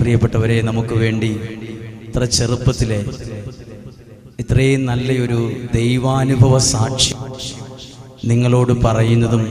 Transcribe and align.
പ്രിയപ്പെട്ടവരെ 0.00 0.62
നമുക്ക് 0.62 0.94
വേണ്ടി 0.94 1.30
ഇത്ര 2.06 2.24
ചെറുപ്പത്തിലെ 2.24 3.00
ഇത്രയും 4.40 4.86
നല്ലൊരു 4.86 5.40
ദൈവാനുഭവ 5.74 6.58
സാക്ഷി 6.58 7.14
നിങ്ങളോട് 8.24 8.72
പറയുന്നതും 8.84 9.42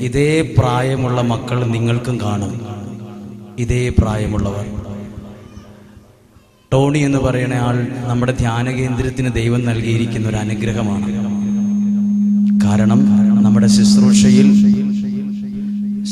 ഇതേ 0.00 0.54
പ്രായമുള്ള 0.58 1.20
മക്കൾ 1.20 1.66
നിങ്ങൾക്കും 1.66 2.20
കാണും. 2.20 2.52
ഇതേ 3.58 3.88
പ്രായമുള്ളവർ. 3.88 4.66
ടോണി 6.72 6.98
എന്ന് 6.98 7.18
പറയുന്ന 7.18 7.54
ആൾ 7.54 7.76
നമ്മുടെ 8.08 8.32
ധ്യാന 8.32 8.70
കേന്ദ്രത്തിന് 8.70 9.32
ദൈവം 9.32 9.64
നൽകിയിരിക്കുന്ന 9.64 10.28
ഒരു 10.28 10.36
അനുഗ്രഹമാണ്. 10.36 11.08
കാരണം 12.64 13.00
നമ്മുടെ 13.42 13.66
ശുശ്രൂഷയിൽ 13.66 14.48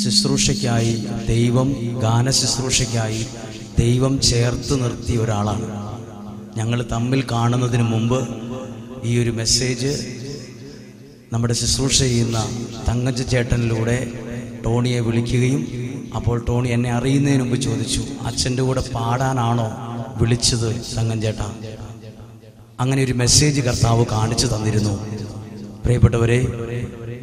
ശുശ്രൂഷയ്ക്കായി 0.03 0.93
ദൈവം 1.29 1.69
ഗാന 2.03 2.31
ശുശ്രൂഷയ്ക്കായി 2.31 3.23
ദൈവം 3.79 4.15
ചേർത്ത് 4.31 4.75
നിർത്തിയ 4.83 5.19
ഒരാളാണ്. 5.19 5.67
ഞങ്ങൾ 6.59 6.79
തമ്മിൽ 6.95 7.21
കാണുന്നതിന് 7.33 7.83
മുമ്പ് 7.93 8.19
ഈ 9.09 9.13
ഒരു 9.23 9.33
മെസ്സേജ് 9.41 9.91
നമ്മുടെ 11.33 11.55
ശുശ്രൂഷ 11.55 11.99
ചെയ്യുന്ന 12.03 12.39
തങ്കച്ച 12.89 13.23
ചേട്ടനിലൂടെ 13.33 13.97
ടോണിയെ 14.65 15.01
വിളിക്കുകയും 15.01 15.63
അപ്പോൾ 16.17 16.37
ടോണി 16.49 16.69
എന്നെ 16.69 16.91
അറിയുന്നതിന് 16.93 17.43
മുമ്പ് 17.43 17.59
ചോദിച്ചു 17.67 18.03
അച്ഛന്റെ 18.27 18.63
കൂടെ 18.63 18.83
പാടാനാണോ 18.95 19.69
വിളിച്ചത് 20.21 20.69
തങ്കൻ 20.97 21.19
ചേട്ടാ? 21.23 21.49
അങ്ങനെ 22.81 23.01
ഒരു 23.03 23.15
മെസ്സേജ് 23.23 23.61
കർത്താവ് 23.61 24.05
കാണിച്ചു 24.15 24.47
തന്നിരുന്നു. 24.47 24.95
പ്രിയപ്പെട്ടവരെ 25.85 26.39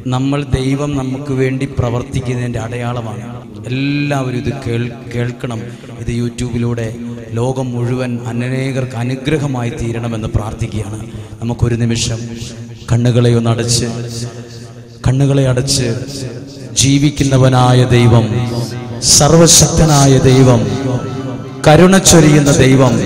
നമ്മൾ 0.06 0.44
ദൈവം 0.44 0.96
നമുക്ക് 0.96 1.32
വേണ്ടി 1.32 1.68
പ്രവർത്തിക്കുന്നതിന്റെ 1.78 2.58
അടയാളമാണ്. 2.58 3.24
എല്ലാവരും 3.66 4.38
ഇത് 4.38 4.52
കേൾ 4.66 4.90
കേൾക്കണം. 5.14 5.60
ഇത് 6.00 6.08
യൂട്യൂബിലൂടെ 6.08 6.94
ലോകം 7.32 7.72
മുഴുവൻ 7.72 8.18
അനേകർക്ക് 8.26 8.96
അനുഗ്രഹമായി 8.96 9.70
തീരണമെന്ന് 9.70 10.28
പ്രാർത്ഥിക്കുകയാണ്. 10.28 11.10
നമുക്കൊരു 11.42 11.74
നിമിഷം 11.74 12.18
കണ്ണുകളെ 12.92 13.34
ഒന്ന് 13.34 13.50
അടച്ച് 13.50 13.86
കണ്ണുകളെ 15.08 15.48
അടച്ച് 15.48 15.96
ജീവിക്കുന്നവനായ 16.72 17.84
ദൈവം 17.84 18.50
സർവശക്തനായ 19.02 20.18
ദൈവം 20.18 20.66
കരുണ 21.68 21.98
ചൊരിയുന്ന 21.98 22.50
ദൈവം 22.50 23.00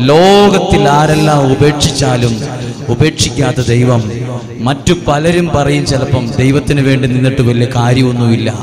ലോകത്തിൽ 0.00 0.88
ആരെല്ലാം 0.88 1.52
ഉപേക്ഷിച്ചാലും 1.52 2.40
ഉപേക്ഷിക്കാത്ത 2.88 3.60
ദൈവം 3.66 4.17
മറ്റു 4.66 4.94
പലരും 5.06 5.48
പറയും 5.48 5.86
ചിലപ്പം 5.86 6.30
ദൈവത്തിന് 6.38 6.80
വേണ്ടി 6.80 7.08
നിന്നിട്ട് 7.08 7.42
വലിയ 7.42 7.66
കാര്യമൊന്നുമില്ല. 7.76 8.54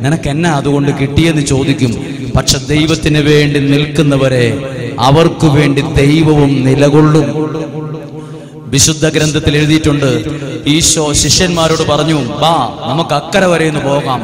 നിനക്ക് 0.00 0.28
എന്നാ 0.28 0.50
അതുകൊണ്ട് 0.50 0.98
കിട്ടിയെന്ന് 0.98 1.42
ചോദിക്കും. 1.46 1.92
പക്ഷെ 2.36 2.58
ദൈവത്തിന് 2.58 3.18
വേണ്ടി 3.18 3.60
നിൽക്കുന്നവരെ 3.60 4.46
അവർക്കു 5.00 5.46
വേണ്ടി 5.46 5.80
ദൈവവും 5.80 6.64
നിലകൊള്ളും. 6.64 7.26
വിശുദ്ധ 8.74 9.08
ഗ്രന്ഥത്തിൽ 9.08 9.56
എഴുതിയിട്ടുണ്ട് 9.56 10.10
ഈശോ 10.66 11.12
ശിഷ്യന്മാരോട് 11.12 11.82
പറഞ്ഞു 11.88 12.14
വാ 12.14 12.56
നമുക്ക് 12.86 13.14
അക്കരെ 13.14 13.46
വരെ 13.46 13.68
ഒന്ന് 13.68 13.80
പോകാം. 13.80 14.20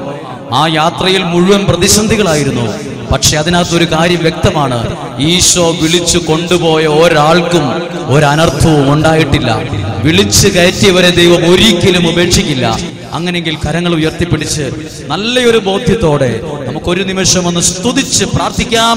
ആ 0.54 0.66
യാത്രയിൽ 0.74 1.22
മുഴുവൻ 1.22 1.64
പ്രതിസന്ധികളായിരുന്നു. 1.64 2.66
പക്ഷെ 3.12 3.34
അതിനകത്ത് 3.38 3.74
ഒരു 3.78 3.86
കാര്യം 3.92 4.20
വ്യക്തമാണ്. 4.26 4.78
ഈശോ 5.30 5.64
വിളിച്ചു 5.80 6.18
കൊണ്ടുപോയ 6.28 6.86
ഒരാൾക്കും 7.02 7.64
ഒരനർത്ഥവും 8.14 8.86
ഉണ്ടായിട്ടില്ല. 8.92 9.50
വിളിച്ചു 10.04 10.48
കയറ്റിയവരെ 10.48 11.10
ദൈവം 11.20 11.42
ഒരിക്കലും 11.52 12.04
ഉപേക്ഷിക്കില്ല. 12.10 12.66
അങ്ങനെങ്കിൽ 13.16 13.54
കരങ്ങൾ 13.64 13.92
ഉയർത്തിപ്പിടിച്ച് 13.94 14.64
നല്ലൊരു 15.12 15.58
ബോധ്യത്തോടെ 15.68 16.30
നമുക്കൊരു 16.66 17.02
നിമിഷം 17.10 17.46
ഒന്ന് 17.48 17.60
സ്തുതിച്ച് 17.70 18.24
പ്രാർത്ഥിക്കാം. 18.34 18.96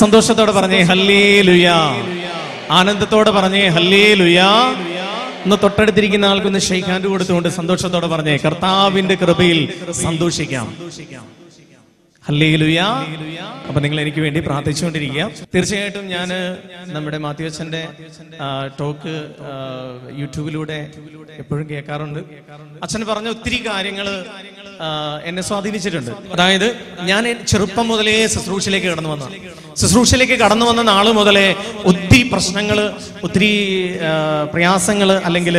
സന്തോഷത്തോടെ 0.00 0.52
പറഞ്ഞേ 0.52 0.82
ഹല്ലേ 0.90 1.22
ലുയാ 1.48 1.78
ആനന്ദത്തോടെ 2.78 3.30
പറഞ്ഞേ 3.30 3.64
ഹല്ലേ 3.76 4.04
ലുയാ 4.14 4.50
ഒന്ന് 5.48 5.56
തൊട്ടടുത്തിരിക്കുന്ന 5.62 6.24
ആൾക്കൊന്ന് 6.30 6.60
ഷെയ്ഖാൻഡ് 6.68 7.06
കൊടുത്തുകൊണ്ട് 7.12 7.48
സന്തോഷത്തോടെ 7.58 8.08
പറഞ്ഞേ. 8.14 8.36
കർത്താവിന്റെ 8.36 9.14
കൃപയിൽ 9.14 9.58
സന്തോഷിക്കാം. 9.90 10.66
ഹല്ലേ 12.26 12.48
ലുയാ 12.60 12.86
അപ്പൊ 13.68 13.80
നിങ്ങൾ 13.80 13.98
എനിക്ക് 14.00 14.20
വേണ്ടി 14.24 14.40
പ്രാർത്ഥിച്ചുകൊണ്ടിരിക്കുക. 14.46 15.30
തീർച്ചയായിട്ടും 15.54 16.04
ഞാൻ 16.14 16.28
നമ്മുടെ 16.96 17.18
മാത്യു 17.24 17.46
അച്ഛന്റെ 17.50 17.80
ടോക്ക് 18.80 19.14
യൂട്യൂബിലൂടെ 20.20 20.78
എപ്പോഴും 21.42 21.64
കേൾക്കാറുണ്ട്. 21.70 22.20
അച്ഛൻ 22.82 23.04
പറഞ്ഞ 23.10 23.28
ഒത്തിരി 23.36 23.60
കാര്യങ്ങൾ 23.68 24.08
എന്നെ 25.24 25.42
സ്വാധീനിച്ചിട്ടുണ്ട്. 25.48 26.12
അതായത് 26.34 26.68
ഞാൻ 27.10 27.24
ചെറുപ്പം 27.48 27.88
മുതലേ 27.88 28.26
ശുശ്രൂഷയിലേക്ക് 28.34 28.86
കടന്നു 28.86 29.10
വന്ന 29.14 29.28
ശുശ്രൂഷയിലേക്ക് 29.80 30.36
കടന്നു 30.42 30.64
വന്ന 30.68 30.82
നാൾ 30.90 31.06
മുതലേ 31.18 31.46
ഒത്തിരി 31.90 32.22
പ്രശ്നങ്ങൾ 32.32 32.78
ഒത്തിരി 33.26 33.50
പ്രയാസങ്ങൾ 34.52 35.10
അല്ലെങ്കിൽ 35.28 35.56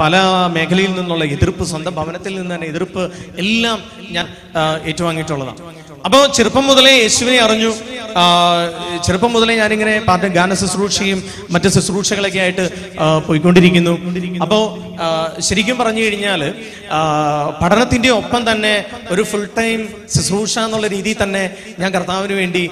പല 0.00 0.16
മേഖലയിൽ 0.56 0.92
നിന്നുള്ള 0.98 1.24
എതിർപ്പ് 1.36 1.64
സ്വന്തം 1.72 1.94
ഭവനത്തിൽ 2.00 2.34
നിന്ന് 2.38 2.54
തന്നെ 2.54 2.68
എതിർപ്പ് 2.72 3.02
എല്ലാം 3.44 3.78
ഞാൻ 4.16 4.26
ഏറ്റുവാങ്ങിയിട്ടുള്ളതാണ്. 4.90 5.75
അപ്പോൾ 6.06 6.26
ചെറുപ്പം 6.36 6.64
മുതലേ 6.66 6.90
യേശുവിനെ 7.02 7.38
അറിഞ്ഞു. 7.38 7.70
ചെറുപ്പം 9.06 9.32
മുതലേ 9.32 9.54
ഞാനിങ്ങനെ 9.56 9.94
പാട്ട് 10.08 10.26
ഗാന 10.26 10.54
ശുശ്രൂഷയും 10.54 11.18
മറ്റ് 11.50 11.68
ശുശ്രൂഷകളൊക്കെ 11.68 12.38
ആയിട്ട് 12.38 12.64
പോയിക്കൊണ്ടിരിക്കുന്നു. 13.26 13.94
അപ്പോൾ 14.44 14.62
ശരിക്കും 15.40 15.78
പറഞ്ഞു 15.78 16.02
കഴിഞ്ഞാൽ 16.02 16.54
പഠനത്തിന്റെ 17.62 18.10
ഒപ്പം 18.10 18.50
തന്നെ 18.50 18.84
ഒരു 19.10 19.22
ഫുൾ 19.22 19.48
ടൈം 19.58 19.88
ശുശ്രൂഷ 20.14 20.58
എന്നുള്ള 20.58 20.86
രീതിയിൽ 20.86 21.18
തന്നെ 21.22 21.42
ഞാൻ 21.78 21.90
കർത്താവിന് 21.96 22.32
വേണ്ടി 22.32 22.70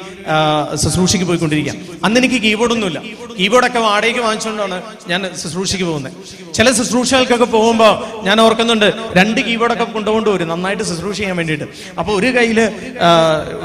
ശുശ്രൂഷയ്ക്ക് 0.85 1.27
പോയിക്കൊണ്ടിരിക്കാം. 1.27 1.77
അന്ന് 2.05 2.21
എനിക്ക് 2.21 2.41
കീബോർഡൊന്നുമില്ല. 2.47 3.03
കീബോർഡൊക്കെ 3.41 3.79
വാടകയ്ക്ക് 3.79 4.21
വാങ്ങിച്ചുകൊണ്ടാണ് 4.21 4.83
ഞാൻ 5.09 5.31
ശുശ്രൂഷയ്ക്ക് 5.43 5.87
പോകുന്നത്. 5.91 6.13
ചില 6.55 6.73
ശുശ്രൂഷകൾക്കൊക്കെ 6.73 7.45
പോകുമ്പോൾ 7.45 7.93
ഞാൻ 8.27 8.41
ഓർക്കുന്നുണ്ട് 8.41 8.89
രണ്ട് 9.19 9.41
കീബോർഡൊക്കെ 9.41 9.85
കൊണ്ടുകൊണ്ട് 9.85 10.31
വരും. 10.31 10.49
നന്നായിട്ട് 10.49 10.83
ശുശ്രൂഷ 10.83 11.17
ചെയ്യാൻ 11.17 11.37
വേണ്ടിയിട്ട്. 11.37 11.69
അപ്പോൾ 11.99 12.13
ഒരു 12.21 12.27
കയ്യിൽ 12.27 12.61
ആ, 13.07 13.09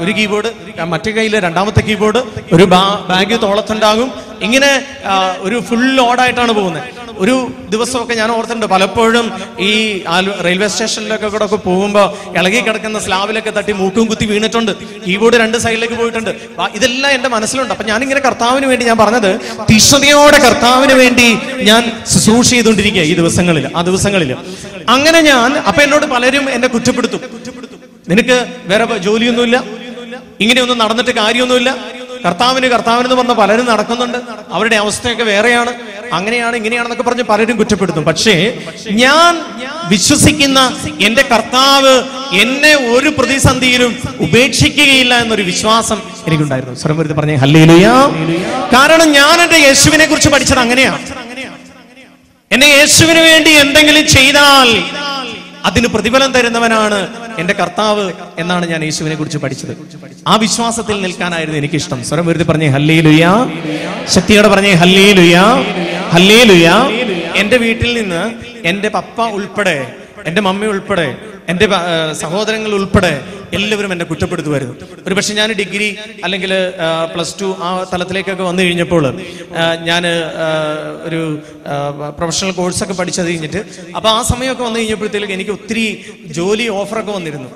ഒരു 0.02 0.12
കീബോർഡ് 0.18 0.50
മറ്റേ 0.92 1.10
കയ്യിലെ 1.18 1.38
രണ്ടാമത്തെ 1.46 1.82
കീബോർഡ് 1.88 2.22
ഒരു 2.56 2.64
ബാഗ് 3.14 3.36
തോളത്തുണ്ടാകും. 3.44 4.10
ഇങ്ങനെ 4.46 4.70
ഒരു 5.46 5.56
ഫുൾ 5.68 5.82
ലോഡായിട്ടാണ് 6.00 6.52
പോകുന്നത്. 6.58 6.84
ഒരു 7.22 7.34
ദിവസമൊക്കെ 7.72 8.14
ഞാൻ 8.20 8.28
ഓർത്തിട്ടുണ്ട് 8.34 8.66
പലപ്പോഴും 8.72 9.26
ഈ 9.70 9.72
റെയിൽവേ 10.46 10.68
സ്റ്റേഷനിലൊക്കെ 10.74 11.28
കൂടെ 11.32 11.44
ഒക്കെ 11.48 11.58
പോകുമ്പോൾ 11.66 12.06
ഇളകി 12.38 12.60
കിടക്കുന്ന 12.66 12.98
സ്ലാബിലൊക്കെ 13.06 13.52
തട്ടി 13.56 13.72
മൂക്കും 13.80 14.06
കുത്തി 14.10 14.26
വീണിട്ടുണ്ട്. 14.30 14.72
കീബോർഡ് 15.06 15.40
രണ്ട് 15.42 15.56
സൈഡിലേക്ക് 15.64 15.96
പോയിട്ടുണ്ട്. 16.00 16.30
ഇതെല്ലാം 16.78 17.10
എന്റെ 17.16 17.30
മനസ്സിലുണ്ട്. 17.34 17.72
അപ്പൊ 17.74 17.86
ഞാനിങ്ങനെ 17.90 18.22
കർത്താവിന് 18.28 18.68
വേണ്ടി 18.70 18.86
ഞാൻ 18.90 18.98
പറഞ്ഞത് 19.02 19.30
തീഷ്ണതയോടെ 19.72 20.38
കർത്താവിന് 20.46 20.96
വേണ്ടി 21.02 21.28
ഞാൻ 21.70 21.82
ശുശ്രൂഷ 22.12 22.48
ചെയ്തുകൊണ്ടിരിക്കുക 22.54 23.04
ഈ 23.10 23.14
ദിവസങ്ങളിൽ 23.20 23.66
ആ 23.76 23.82
ദിവസങ്ങളിൽ. 23.90 24.32
അങ്ങനെ 24.96 25.20
ഞാൻ 25.30 25.50
അപ്പൊ 25.68 25.82
എന്നോട് 25.86 26.06
പലരും 26.14 26.46
എന്നെ 26.56 26.70
കുറ്റപ്പെടുത്തും. 26.76 27.20
നിനക്ക് 28.10 28.46
വേറെ 28.64 28.98
ജോലിയൊന്നുമില്ല. 28.98 29.64
ഇങ്ങനെയൊന്നും 30.40 30.78
നടന്നിട്ട് 30.78 31.10
കാര്യമൊന്നുമില്ല. 31.10 31.76
കർത്താവിന് 32.26 32.66
കർത്താവിന് 32.66 33.04
എന്ന് 33.06 33.16
പറഞ്ഞ 33.16 33.32
പലരും 33.32 33.66
നടക്കുന്നുണ്ട്. 33.66 34.18
അവരുടെ 34.50 34.76
അവസ്ഥയൊക്കെ 34.76 35.24
വേറെയാണ്. 35.24 35.74
അങ്ങനെയാണ് 36.12 36.56
ഇങ്ങനെയാണെന്നൊക്കെ 36.56 37.02
പറഞ്ഞ് 37.02 37.22
പലരും 37.22 37.56
കുറ്റപ്പെടുത്തും. 37.56 38.04
പക്ഷേ 38.04 38.58
ഞാൻ 38.90 39.40
വിശ്വസിക്കുന്ന 39.88 40.80
എന്റെ 41.00 41.22
കർത്താവ് 41.22 42.02
എന്നെ 42.36 42.74
ഒരു 42.74 43.08
പ്രതിസന്ധിയിലും 43.08 43.98
ഉപേക്ഷിക്കുകയില്ല 44.20 45.14
എന്നൊരു 45.14 45.42
വിശ്വാസം 45.42 46.02
എനിക്കുണ്ടായിരുന്നു. 46.26 46.74
സ്വരംവരുത്തി 46.74 47.14
പറഞ്ഞേ 47.14 47.34
ഹല്ലേലൂയ. 47.34 47.86
കാരണം 48.74 49.12
ഞാൻ 49.12 49.42
എന്റെ 49.42 49.56
യേശുവിനെ 49.56 50.06
കുറിച്ച് 50.06 50.28
പഠിച്ചത് 50.28 50.58
അങ്ങനെയാണ്. 50.58 51.06
എന്നെ 52.52 52.66
യേശുവിന് 52.66 53.20
വേണ്ടി 53.20 53.50
എന്തെങ്കിലും 53.50 54.06
ചെയ്താൽ 54.08 54.82
അതിന് 55.68 55.88
പ്രതിഫലം 55.94 56.30
തരുന്നവനാണ് 56.34 56.98
എന്റെ 57.40 57.54
കർത്താവ് 57.54 58.04
എന്നാണ് 58.38 58.64
ഞാൻ 58.66 58.80
യേശുവിനെ 58.86 59.16
കുറിച്ച് 59.16 59.38
പഠിച്ചത്. 59.38 59.72
ആ 60.26 60.34
വിശ്വാസത്തിൽ 60.36 60.96
നിൽക്കാനായിരുന്നു 61.04 61.58
എനിക്കിഷ്ടം. 61.60 61.98
സ്വരം 62.08 62.26
വെറുതെ 62.28 62.46
പറഞ്ഞേ 62.50 62.68
ഹല്ലേ 62.76 62.98
ലുയാ 63.06 63.32
ശക്തിയോടെ 64.14 64.48
പറഞ്ഞേ 64.48 64.72
ഹല്ലേ 64.82 65.06
ലുയാ 65.18 65.44
ഹല്ലേ 66.14 66.40
ലുയാ 66.50 66.76
എന്റെ 67.40 67.56
വീട്ടിൽ 67.64 67.90
നിന്ന് 67.98 68.22
എന്റെ 68.64 68.88
പപ്പ 68.96 69.18
ഉൾപ്പെടെ 69.36 69.76
എന്റെ 70.28 70.40
മമ്മി 70.46 70.66
ഉൾപ്പെടെ 70.66 71.08
എന്റെ 71.50 71.66
സഹോദരങ്ങൾ 72.12 72.70
ഉൾപ്പെടെ 72.74 73.24
എല്ലാവരും 73.52 73.92
എന്നെ 73.92 74.04
കുറ്റപ്പെടുത്തുമായിരുന്നു. 74.04 74.74
ഒരു 75.06 75.14
പക്ഷെ 75.14 75.34
ഞാൻ 75.34 75.52
ഡിഗ്രി 75.52 75.96
അല്ലെങ്കിൽ 76.24 76.52
പ്ലസ് 77.14 77.34
ടു 77.40 77.56
ആ 77.62 77.84
തലത്തിലേക്കൊക്കെ 77.92 78.42
വന്നു 78.42 78.62
കഴിഞ്ഞപ്പോൾ 78.62 79.20
ഞാൻ 79.84 80.06
ഒരു 81.04 81.38
പ്രൊഫഷണൽ 82.18 82.52
കോഴ്സൊക്കെ 82.52 82.94
പഠിച്ചത് 82.94 83.26
കഴിഞ്ഞിട്ട് 83.26 83.64
അപ്പൊ 83.96 84.10
ആ 84.10 84.22
സമയമൊക്കെ 84.22 84.62
വന്നു 84.62 84.78
കഴിഞ്ഞപ്പോഴത്തേക്ക് 84.78 85.32
എനിക്ക് 85.32 85.50
ഒത്തിരി 85.50 86.04
ജോലി 86.26 86.68
ഓഫറൊക്കെ 86.68 87.12
വന്നിരുന്നു. 87.12 87.48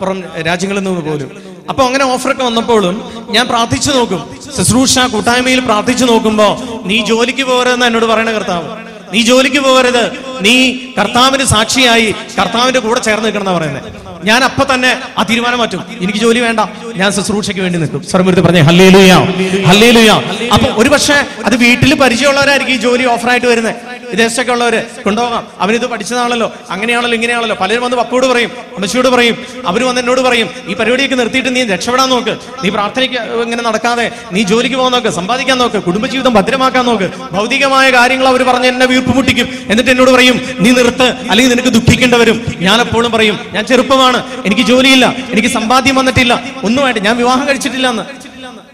പുറം 0.00 0.24
രാജ്യങ്ങളിൽ 0.46 0.80
നിന്ന് 0.80 1.00
പോലും. 1.00 1.30
അപ്പൊ 1.68 1.84
അങ്ങനെ 1.84 2.04
ഓഫറൊക്കെ 2.04 2.44
വന്നപ്പോഴും 2.44 3.12
ഞാൻ 3.30 3.46
പ്രാർത്ഥിച്ചു 3.48 3.90
നോക്കും. 3.90 4.36
ശുശ്രൂഷ 4.56 4.98
കൂട്ടായ്മയിൽ 4.98 5.60
പ്രാർത്ഥിച്ചു 5.60 6.04
നോക്കുമ്പോ 6.04 6.48
നീ 6.84 7.04
ജോലിക്ക് 7.04 7.42
പോരെന്ന് 7.42 7.86
എന്നോട് 7.86 8.06
പറയണ 8.06 8.30
കർത്താവ്. 8.30 8.85
നീ 9.12 9.20
ജോലിക്ക് 9.22 9.60
പോകരുത്. 9.66 10.04
നീ 10.46 10.54
കർത്താവിന് 10.98 11.44
സാക്ഷിയായി 11.54 12.08
കർത്താവിന്റെ 12.38 12.80
കൂടെ 12.86 13.00
ചേർന്ന് 13.06 13.26
നിൽക്കണം 13.26 13.44
എന്നാ 13.44 13.54
പറയുന്നത് 13.58 13.88
ഞാൻ 14.28 14.40
അപ്പൊ 14.44 14.62
തന്നെ 14.70 14.90
ആ 15.18 15.22
തീരുമാനം 15.30 15.58
മാറ്റും. 15.62 15.80
എനിക്ക് 16.04 16.18
ജോലി 16.18 16.40
വേണ്ട. 16.46 16.60
ഞാൻ 17.00 17.10
ശുശ്രൂഷയ്ക്ക് 17.16 17.62
വേണ്ടി 17.64 17.78
നിൽക്കും. 17.82 18.00
സർമൂർത്തി 18.12 18.42
പറഞ്ഞേ 18.46 18.62
ഹല്ലേലുയാ 18.68 19.18
ഹല്ലേലുയാ. 19.20 19.66
ഹല്ലേ 19.70 19.90
ലുയാ 19.96 20.16
അപ്പൊ 20.54 20.68
ഒരു 20.82 20.88
പക്ഷേ 20.94 21.16
അത് 21.48 21.54
വീട്ടിൽ 21.64 21.92
പരിചയമുള്ളവരായിരിക്കും 22.02 22.74
ഈ 22.74 22.80
ജോലി 22.86 23.04
ഓഫറായിട്ട് 23.14 23.48
വരുന്നത് 23.52 23.74
വിദേശത്തൊക്കെ 24.16 24.52
ഉള്ളവര് 24.56 24.80
കൊണ്ടുപോകാം. 25.04 25.42
അവനിത് 25.62 25.86
പഠിച്ചതാണല്ലോ. 25.92 26.48
അങ്ങനെയാണല്ലോ 26.74 27.16
ഇങ്ങനെയാണല്ലോ. 27.18 27.56
പലരും 27.62 27.82
വന്ന് 27.86 27.96
പപ്പോട് 28.02 28.26
പറയും 28.32 28.50
അമ്മച്ചിയോട് 28.76 29.08
പറയും 29.14 29.36
അവർ 29.70 29.80
വന്ന് 29.88 30.00
എന്നോട് 30.02 30.20
പറയും 30.26 30.48
ഈ 30.70 30.74
പരിപാടിയൊക്കെ 30.80 31.16
നിർത്തിയിട്ട് 31.20 31.50
നീ 31.56 31.60
രക്ഷപ്പെടാൻ 31.74 32.08
നോക്ക്. 32.14 32.34
നീ 32.62 32.68
പ്രാർത്ഥനയ്ക്ക് 32.76 33.18
ഇങ്ങനെ 33.46 33.62
നടക്കാതെ 33.68 34.06
നീ 34.34 34.42
ജോലിക്ക് 34.50 34.76
പോകാൻ 34.80 34.92
നോക്ക് 34.96 35.10
സമ്പാദിക്കാൻ 35.18 35.58
നോക്ക് 35.62 35.78
കുടുംബജീവിതം 35.86 36.34
ഭദ്രമാക്കാൻ 36.38 36.84
നോക്ക് 36.90 37.08
ഭൗതികമായ 37.36 37.86
കാര്യങ്ങൾ 37.98 38.28
അവർ 38.32 38.42
പറഞ്ഞ് 38.50 38.68
എന്നെ 38.72 38.86
വീർപ്പ് 38.92 39.14
മുട്ടിക്കും 39.16 39.48
എന്നിട്ട് 39.70 39.90
എന്നോട് 39.94 40.10
പറയും 40.10 40.38
നീ 40.64 40.70
നിർത്ത് 40.80 41.08
അല്ലെങ്കിൽ 41.30 41.52
നിനക്ക് 41.54 41.72
ദുഃഖിക്കേണ്ടി 41.78 42.18
വരും. 42.22 42.38
ഞാൻ 42.66 42.78
എപ്പോഴും 42.80 43.10
പറയും 43.16 43.38
ഞാൻ 43.54 43.64
ചെറുപ്പമാണ് 43.70 44.18
എനിക്ക് 44.48 44.62
ജോലിയില്ല 44.62 45.06
എനിക്ക് 45.32 45.48
സമ്പാദ്യം 45.48 45.96
വന്നിട്ടില്ല 46.00 46.34
ഒന്നുമായിട്ട് 46.64 47.00
ഞാൻ 47.08 47.16
വിവാഹം 47.16 47.48
കഴിച്ചിട്ടില്ല 47.48 47.88
എന്ന്. 47.94 48.04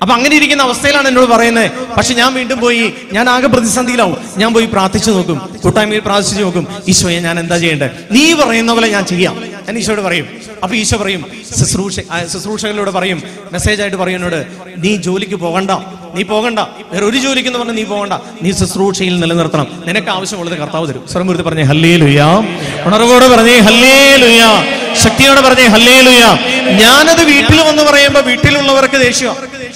അപ്പൊ 0.02 0.12
അങ്ങനെ 0.14 0.34
ഇരിക്കുന്ന 0.38 0.62
അവസ്ഥയിലാണ് 0.68 1.08
എന്നോട് 1.10 1.28
പറയുന്നത്. 1.32 1.68
പക്ഷെ 1.96 2.12
ഞാൻ 2.20 2.30
വീണ്ടും 2.38 2.58
പോയി 2.64 2.84
ഞാൻ 3.16 3.26
ആകെ 3.34 3.48
പ്രതിസന്ധിയിലാവും. 3.54 4.16
ഞാൻ 4.40 4.50
പോയി 4.54 4.66
പ്രാർത്ഥിച്ചു 4.74 5.10
നോക്കും. 5.16 5.38
കൂട്ടായ്മയിൽ 5.62 6.02
പ്രാർത്ഥിച്ചു 6.08 6.42
നോക്കും. 6.44 6.64
ഈശോയെ 6.92 7.20
ഞാൻ 7.26 7.36
എന്താ 7.42 7.56
ചെയ്യേണ്ടത് 7.62 7.90
നീ 8.14 8.24
പറയുന്ന 8.40 8.72
പോലെ 8.78 8.88
ഞാൻ 8.96 9.04
ചെയ്യാം. 9.12 9.36
ഞാൻ 9.66 9.74
ഈശോയോട് 9.82 10.02
പറയും. 10.08 10.26
അപ്പൊ 10.62 10.74
ഈശോ 10.80 10.96
പറയും 11.02 11.22
ശുശ്രൂഷ 11.58 11.96
ശുശ്രൂഷകളിലൂടെ 12.32 12.92
പറയും 12.98 13.18
മെസ്സേജ് 13.54 13.80
ആയിട്ട് 13.82 13.98
പറയും 14.02 14.18
എന്നോട് 14.20 14.40
നീ 14.84 14.92
ജോലിക്ക് 15.06 15.38
പോകണ്ട. 15.44 15.70
നീ 16.16 16.22
പോകണ്ട. 16.32 16.60
വേറെ 16.92 17.04
ഒരു 17.10 17.18
ജോലിക്ക് 17.24 17.48
എന്ന് 17.50 17.60
പറഞ്ഞാൽ 17.60 17.76
നീ 17.80 17.84
പോകണ്ട. 17.94 18.14
നീ 18.42 18.50
ശുശ്രൂഷയിൽ 18.60 19.14
നിലനിർത്തണം. 19.22 19.66
നിനക്ക് 19.88 20.10
ആവശ്യമുള്ളത് 20.16 20.56
കർത്താവ് 20.62 20.86
തരും. 20.90 21.04
സ്വരമൂർത്തി 21.12 21.46
പറഞ്ഞേ 21.48 21.64
ഹല്ലേ 21.72 21.94
ലുയാ 22.02 22.28
ഉണർവോടെ 22.88 23.28
പറഞ്ഞേ 23.34 23.56
ഹല്ലേ 23.68 23.96
ലുയാ 24.24 24.50
ശക്തിയോടെ 25.04 25.42
പറഞ്ഞേ 25.46 25.66
ഹല്ലേ 25.74 25.96
ലുയാ 26.08 26.30
ഞാനത് 26.82 27.22
വീട്ടിൽ 27.32 27.58
വന്ന് 27.68 27.82
പറയുമ്പോ 27.90 28.20
വീട്ടിലുള്ളവർക്ക് 28.30 28.98
ദേഷ്യം. 29.06 29.34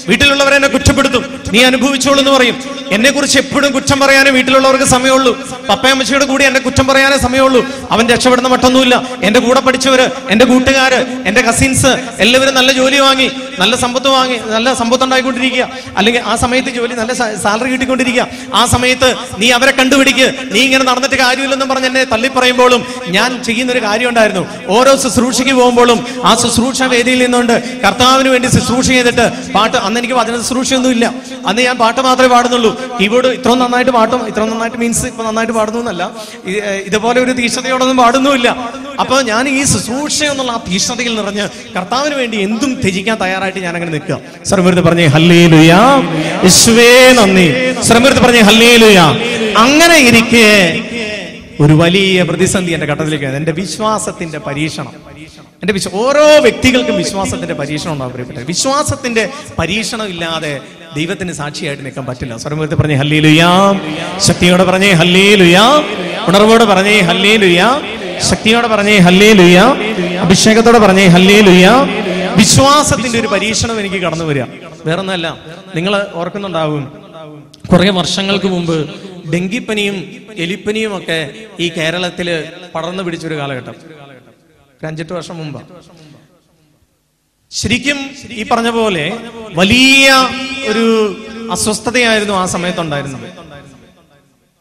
വീട്ടിലുള്ളവരെ 0.09 0.57
എന്നെ 0.57 0.69
കുറ്റപ്പെടുത്തും. 0.69 1.41
നീ 1.53 1.65
അനുഭവിച്ചോളൂ 1.65 2.19
എന്ന് 2.19 2.31
പറയും. 2.31 2.57
എന്നെ 2.93 3.11
കുറിച്ച് 3.11 3.39
എപ്പോഴും 3.39 3.73
കുറ്റം 3.73 4.01
പറയാനേ 4.01 4.31
വീട്ടിലുള്ളവർക്ക് 4.31 4.85
സമയമുള്ളൂ. 4.85 5.33
പപ്പയമ്മച്ചിയുടെ 5.69 6.25
കൂടി 6.25 6.45
എന്നെ 6.45 6.61
കുറ്റം 6.61 6.87
പറയാനേ 6.87 7.19
സമയമുള്ളൂ. 7.19 7.67
അവൻ 7.91 8.09
രക്ഷപ്പെടുന്ന 8.09 8.49
മട്ടൊന്നുമില്ല. 8.49 9.03
എന്റെ 9.23 9.41
കൂടെ 9.41 9.61
പഠിച്ചവര് 9.61 10.09
എന്റെ 10.31 10.45
കൂട്ടുകാര് 10.45 11.07
എന്റെ 11.27 11.43
കസിൻസ് 11.43 11.87
എല്ലാവരും 12.19 12.55
നല്ല 12.55 12.73
ജോലി 12.73 12.99
വാങ്ങി. 12.99 13.31
നല്ല 13.61 13.75
സമ്പത്ത് 13.85 14.09
വാങ്ങി 14.17 14.37
നല്ല 14.55 14.69
സമ്പത്ത് 14.81 15.05
ഉണ്ടായിക്കൊണ്ടിരിക്കുക. 15.07 15.65
അല്ലെങ്കിൽ 15.99 16.23
ആ 16.31 16.35
സമയത്ത് 16.43 16.71
ജോലി 16.77 16.95
നല്ല 17.01 17.13
സാലറി 17.45 17.69
കിട്ടിക്കൊണ്ടിരിക്കുക. 17.75 18.27
ആ 18.61 18.63
സമയത്ത് 18.75 19.09
നീ 19.43 19.49
അവരെ 19.59 19.73
കണ്ടുപിടിക്ക്. 19.81 20.27
നീ 20.55 20.61
ഇങ്ങനെ 20.67 20.85
നടന്നിട്ട് 20.91 21.19
കാര്യമില്ലെന്നും 21.25 21.69
പറഞ്ഞ് 21.73 21.89
എന്നെ 21.91 22.03
തള്ളിപ്പറയുമ്പോഴും 22.13 22.83
ഞാൻ 23.17 23.31
ചെയ്യുന്ന 23.49 23.73
ഒരു 23.77 23.83
കാര്യം 23.87 24.09
ഉണ്ടായിരുന്നു 24.13 24.45
ഓരോ 24.77 24.93
ശുശ്രൂഷയ്ക്ക് 25.05 25.55
പോകുമ്പോഴും 25.61 26.01
ആ 26.29 26.33
ശുശ്രൂഷ 26.45 26.83
വേദിയിൽ 26.95 27.23
നിന്നുകൊണ്ട് 27.25 27.57
കർത്താവിന് 27.85 28.31
വേണ്ടി 28.35 28.51
ശുശ്രൂഷ 28.57 28.87
ചെയ്തിട്ട് 28.97 29.27
പാട്ട് 29.57 29.77
അന്ന് 29.87 29.99
എനിക്ക് 30.01 30.17
വചന 30.21 30.37
ശുശ്രൂഷയൊന്നും 30.43 30.93
ഇല്ല. 30.97 31.07
അന്ന് 31.49 31.61
ഞാൻ 31.69 31.77
പാട്ട് 31.83 32.01
മാത്രമേ 32.09 32.31
പാടുന്നുള്ളൂ. 32.35 32.73
കീബോർഡ് 33.01 33.29
ഇത്ര 33.39 33.51
നന്നായിട്ട് 33.63 33.93
പാട്ടും 33.99 34.21
ഇത്ര 34.31 34.43
നന്നായിട്ട് 34.53 34.79
മീൻസ് 34.83 35.07
ഇപ്പൊ 35.13 35.25
നന്നായിട്ട് 35.29 35.55
പാടുന്നു 35.59 35.81
എന്നല്ല. 35.85 36.03
ഇതുപോലെ 36.89 37.19
ഒരു 37.25 37.33
തീഷ്ണതയോടൊന്നും 37.41 37.99
പാടുന്നുമില്ല. 38.05 38.49
അപ്പൊ 39.03 39.17
ഞാൻ 39.31 39.45
ഈ 39.49 39.63
ശുശ്രൂഷ 39.73 40.19
എന്നുള്ള 40.33 40.53
ആ 40.57 40.61
തീഷ്ണതയിൽ 40.69 41.15
നിറഞ്ഞ് 41.21 41.47
കർത്താവിന് 41.77 42.15
വേണ്ടി 42.21 42.37
എന്തും 42.47 42.71
ത്യജിക്കാൻ 42.83 43.17
തയ്യാറായിട്ട് 43.49 43.67
ഞാൻ 43.67 43.75
അങ്ങനെ 43.77 43.93
നിൽക്കുക 43.93 44.17
ശ്രമൃത്ത് 44.49 44.83
പറഞ്ഞേ 44.87 45.07
ഹല്ലേ 45.15 45.41
ലുയാ 45.53 45.81
യേശുവേ 46.45 46.91
നന്ദി. 47.19 47.47
ശ്രമൃത്ത് 47.89 48.21
പറഞ്ഞേ 48.25 48.43
ഹല്ലേ 48.49 48.71
ലുയാ 48.83 49.07
അങ്ങനെ 49.65 49.97
ഇരിക്കെ 50.09 50.49
ഒരു 51.65 51.75
വലിയ 51.81 52.23
പ്രതിസന്ധി 52.29 52.73
എന്റെ 52.77 52.87
ഘട്ടത്തിലേക്ക് 52.91 53.29
എന്റെ 53.39 53.53
വിശ്വാസത്തിന്റെ 53.59 54.39
പരീക്ഷണം. 54.47 54.93
എന്റെ 55.63 55.75
വിശ്വ 55.77 55.91
ഓരോ 56.03 56.25
വ്യക്തികൾക്കും 56.47 56.97
വിശ്വാസത്തിന്റെ 57.03 57.55
പരീക്ഷണം 57.61 57.93
ഉണ്ടാവും 57.95 58.13
പ്രിയപ്പെട്ട 58.15 58.41
വിശ്വാസത്തിന്റെ 58.51 59.25
പരീക്ഷണം 59.61 60.07
ഇല്ലാതെ 60.15 60.53
ദൈവത്തിന് 60.97 61.33
സാക്ഷിയായിട്ട് 61.41 61.83
നിൽക്കാൻ 61.87 62.05
പറ്റില്ല. 62.09 62.35
സ്വരമൂർത്തി 62.43 62.77
പറഞ്ഞേ 62.81 62.97
ഹല്ലി 63.03 63.19
ലുയാ 63.27 63.51
ശക്തിയോടെ 64.29 64.65
പറഞ്ഞേ 64.71 64.91
ഹല്ലി 65.01 65.27
ലുയാ 65.43 65.65
ഉണർവോടെ 66.29 66.67
പറഞ്ഞേ 66.73 66.97
ഹല്ലി 67.09 67.33
ലുയാ 67.45 67.69
ശക്തിയോടെ 68.29 68.69
പറഞ്ഞേ 68.73 68.97
ഹല്ലി 69.07 69.31
ലുയാ 69.41 69.65
അഭിഷേകത്തോടെ 70.25 70.81
പറഞ്ഞേ 70.85 71.07
ഹല്ലി 71.15 71.39
വിശ്വാസത്തിന്റെ 72.39 73.19
ഒരു 73.21 73.29
പരീക്ഷണം 73.35 73.81
എനിക്ക് 73.81 73.97
കടന്നു 73.97 74.25
വരിക. 74.25 74.45
വേറെ 74.87 75.01
ഒന്നല്ല 75.01 75.27
നിങ്ങൾ 75.75 76.07
ഓർക്കുന്നുണ്ടാവും 76.15 76.85
കുറെ 77.73 77.91
വർഷങ്ങൾക്ക് 77.91 78.47
മുമ്പ് 78.47 78.77
ഡെങ്കിപ്പനിയും 79.33 79.97
എലിപ്പനിയും 80.45 80.97
ഒക്കെ 80.97 81.19
ഈ 81.61 81.69
കേരളത്തിൽ 81.77 82.29
പടർന്നു 82.75 83.03
പിടിച്ചൊരു 83.03 83.37
കാലഘട്ടം. 83.41 83.75
അഞ്ചെട്ട് 84.89 85.13
വർഷം 85.13 85.37
മുമ്പ്. 85.39 85.61
ശരിക്കും 87.51 87.99
ഈ 88.31 88.43
പറഞ്ഞ 88.51 88.71
പോലെ 88.71 89.05
വലിയ 89.55 90.07
ഒരു 90.71 90.85
അസ്വസ്ഥതയായിരുന്നു 91.53 92.35
ആ 92.35 92.47
സമയത്തുണ്ടായിരുന്നത്. 92.47 93.27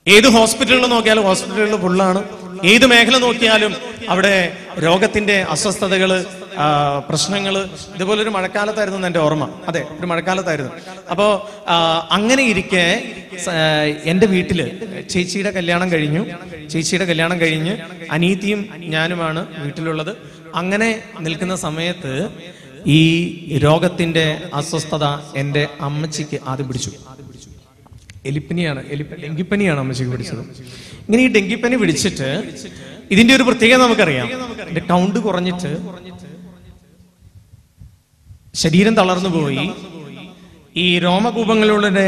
ഏത് 0.07 0.27
ഹോസ്പിറ്റലുകൾ 0.27 0.87
നോക്കിയാലും 0.87 1.23
ഹോസ്പിറ്റലുകൾ 1.23 1.77
ഫുള്ളാണ് 1.81 2.19
ഏത് 2.71 2.85
മേഖല 2.85 3.17
നോക്കിയാലും 3.17 3.75
അവിടെ 4.09 4.35
രോഗത്തിന്റെ 4.85 5.37
അസ്വസ്ഥതകൾ 5.55 6.11
ആ, 6.57 6.65
പ്രശ്നങ്ങൾ 7.09 7.55
ഇതുപോലെ 7.95 8.21
ഒരു 8.21 8.29
മഴക്കാലത്തായിരുന്നു 8.29 9.07
എന്റെ 9.07 9.19
ഓർമ്മ. 9.19 9.45
അതെ 9.67 9.81
ഒരു 9.99 10.05
മഴക്കാലത്തായിരുന്നു. 10.05 10.71
അപ്പോ 11.11 11.25
അങ്ങനെ 12.11 12.43
ഇരിക്കെ 12.43 12.85
എന്റെ 14.05 14.27
വീട്ടിൽ 14.27 14.59
ചേച്ചിയുടെ 15.09 15.51
കല്യാണം 15.51 15.91
കഴിഞ്ഞു. 15.91 16.21
ചേച്ചിയുടെ 16.69 17.05
കല്യാണം 17.05 17.41
കഴിഞ്ഞ് 17.41 17.73
അനീതിയും 18.11 18.61
ഞാനുമാണ് 18.95 19.47
വീട്ടിലുള്ളത്. 19.63 20.13
അങ്ങനെ 20.55 20.89
നിൽക്കുന്ന 21.19 21.55
സമയത്ത് 21.55 22.13
ഈ 22.87 23.01
രോഗത്തിന്റെ 23.65 24.25
അസ്വസ്ഥത 24.53 25.05
എന്റെ 25.35 25.67
അമ്മച്ചിക്ക് 25.81 26.39
ആദ്യം 26.47 26.67
പിടിച്ചു. 26.67 26.91
എലിപ്പനിയാണ് 28.25 28.81
എലിപ്പ 28.89 29.13
ഡെങ്കിപ്പനിയാണ് 29.23 29.79
അമ്മച്ചിക്ക് 29.79 30.11
പിടിച്ചത്. 30.11 30.43
ഇങ്ങനെ 31.07 31.23
ഈ 31.23 31.27
ഡെങ്കിപ്പനി 31.33 31.75
പിടിച്ചിട്ട് 31.75 32.29
ഇതിന്റെ 33.11 33.33
ഒരു 33.35 33.43
പ്രത്യേകത 33.43 33.77
നമുക്കറിയാം. 33.81 34.27
കൗണ്ട് 34.89 35.19
കുറഞ്ഞിട്ട് 35.19 35.71
ശരീരം 38.55 38.95
തളർന്നു 38.95 39.29
പോയി. 39.29 39.65
ഈ 40.83 40.99
രോമകൂപങ്ങളിലൂടെ 40.99 42.05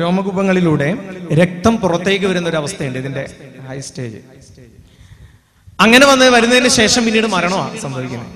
രോമകൂപങ്ങളിലൂടെ 0.00 0.88
രക്തം 1.40 1.76
പുറത്തേക്ക് 1.76 2.26
വരുന്ന 2.26 2.48
ഒരു 2.48 2.56
അവസ്ഥയുണ്ട് 2.56 2.98
ഇതിന്റെ 2.98 3.24
ഹൈ 3.68 3.78
സ്റ്റേജ് 3.80 4.20
അങ്ങനെ 5.80 6.06
വന്ന് 6.06 6.26
വരുന്നതിന് 6.26 6.68
ശേഷം 6.68 7.04
പിന്നീട് 7.04 7.26
മരണമാണ് 7.26 7.80
സംഭവിക്കുന്നത്. 7.80 8.34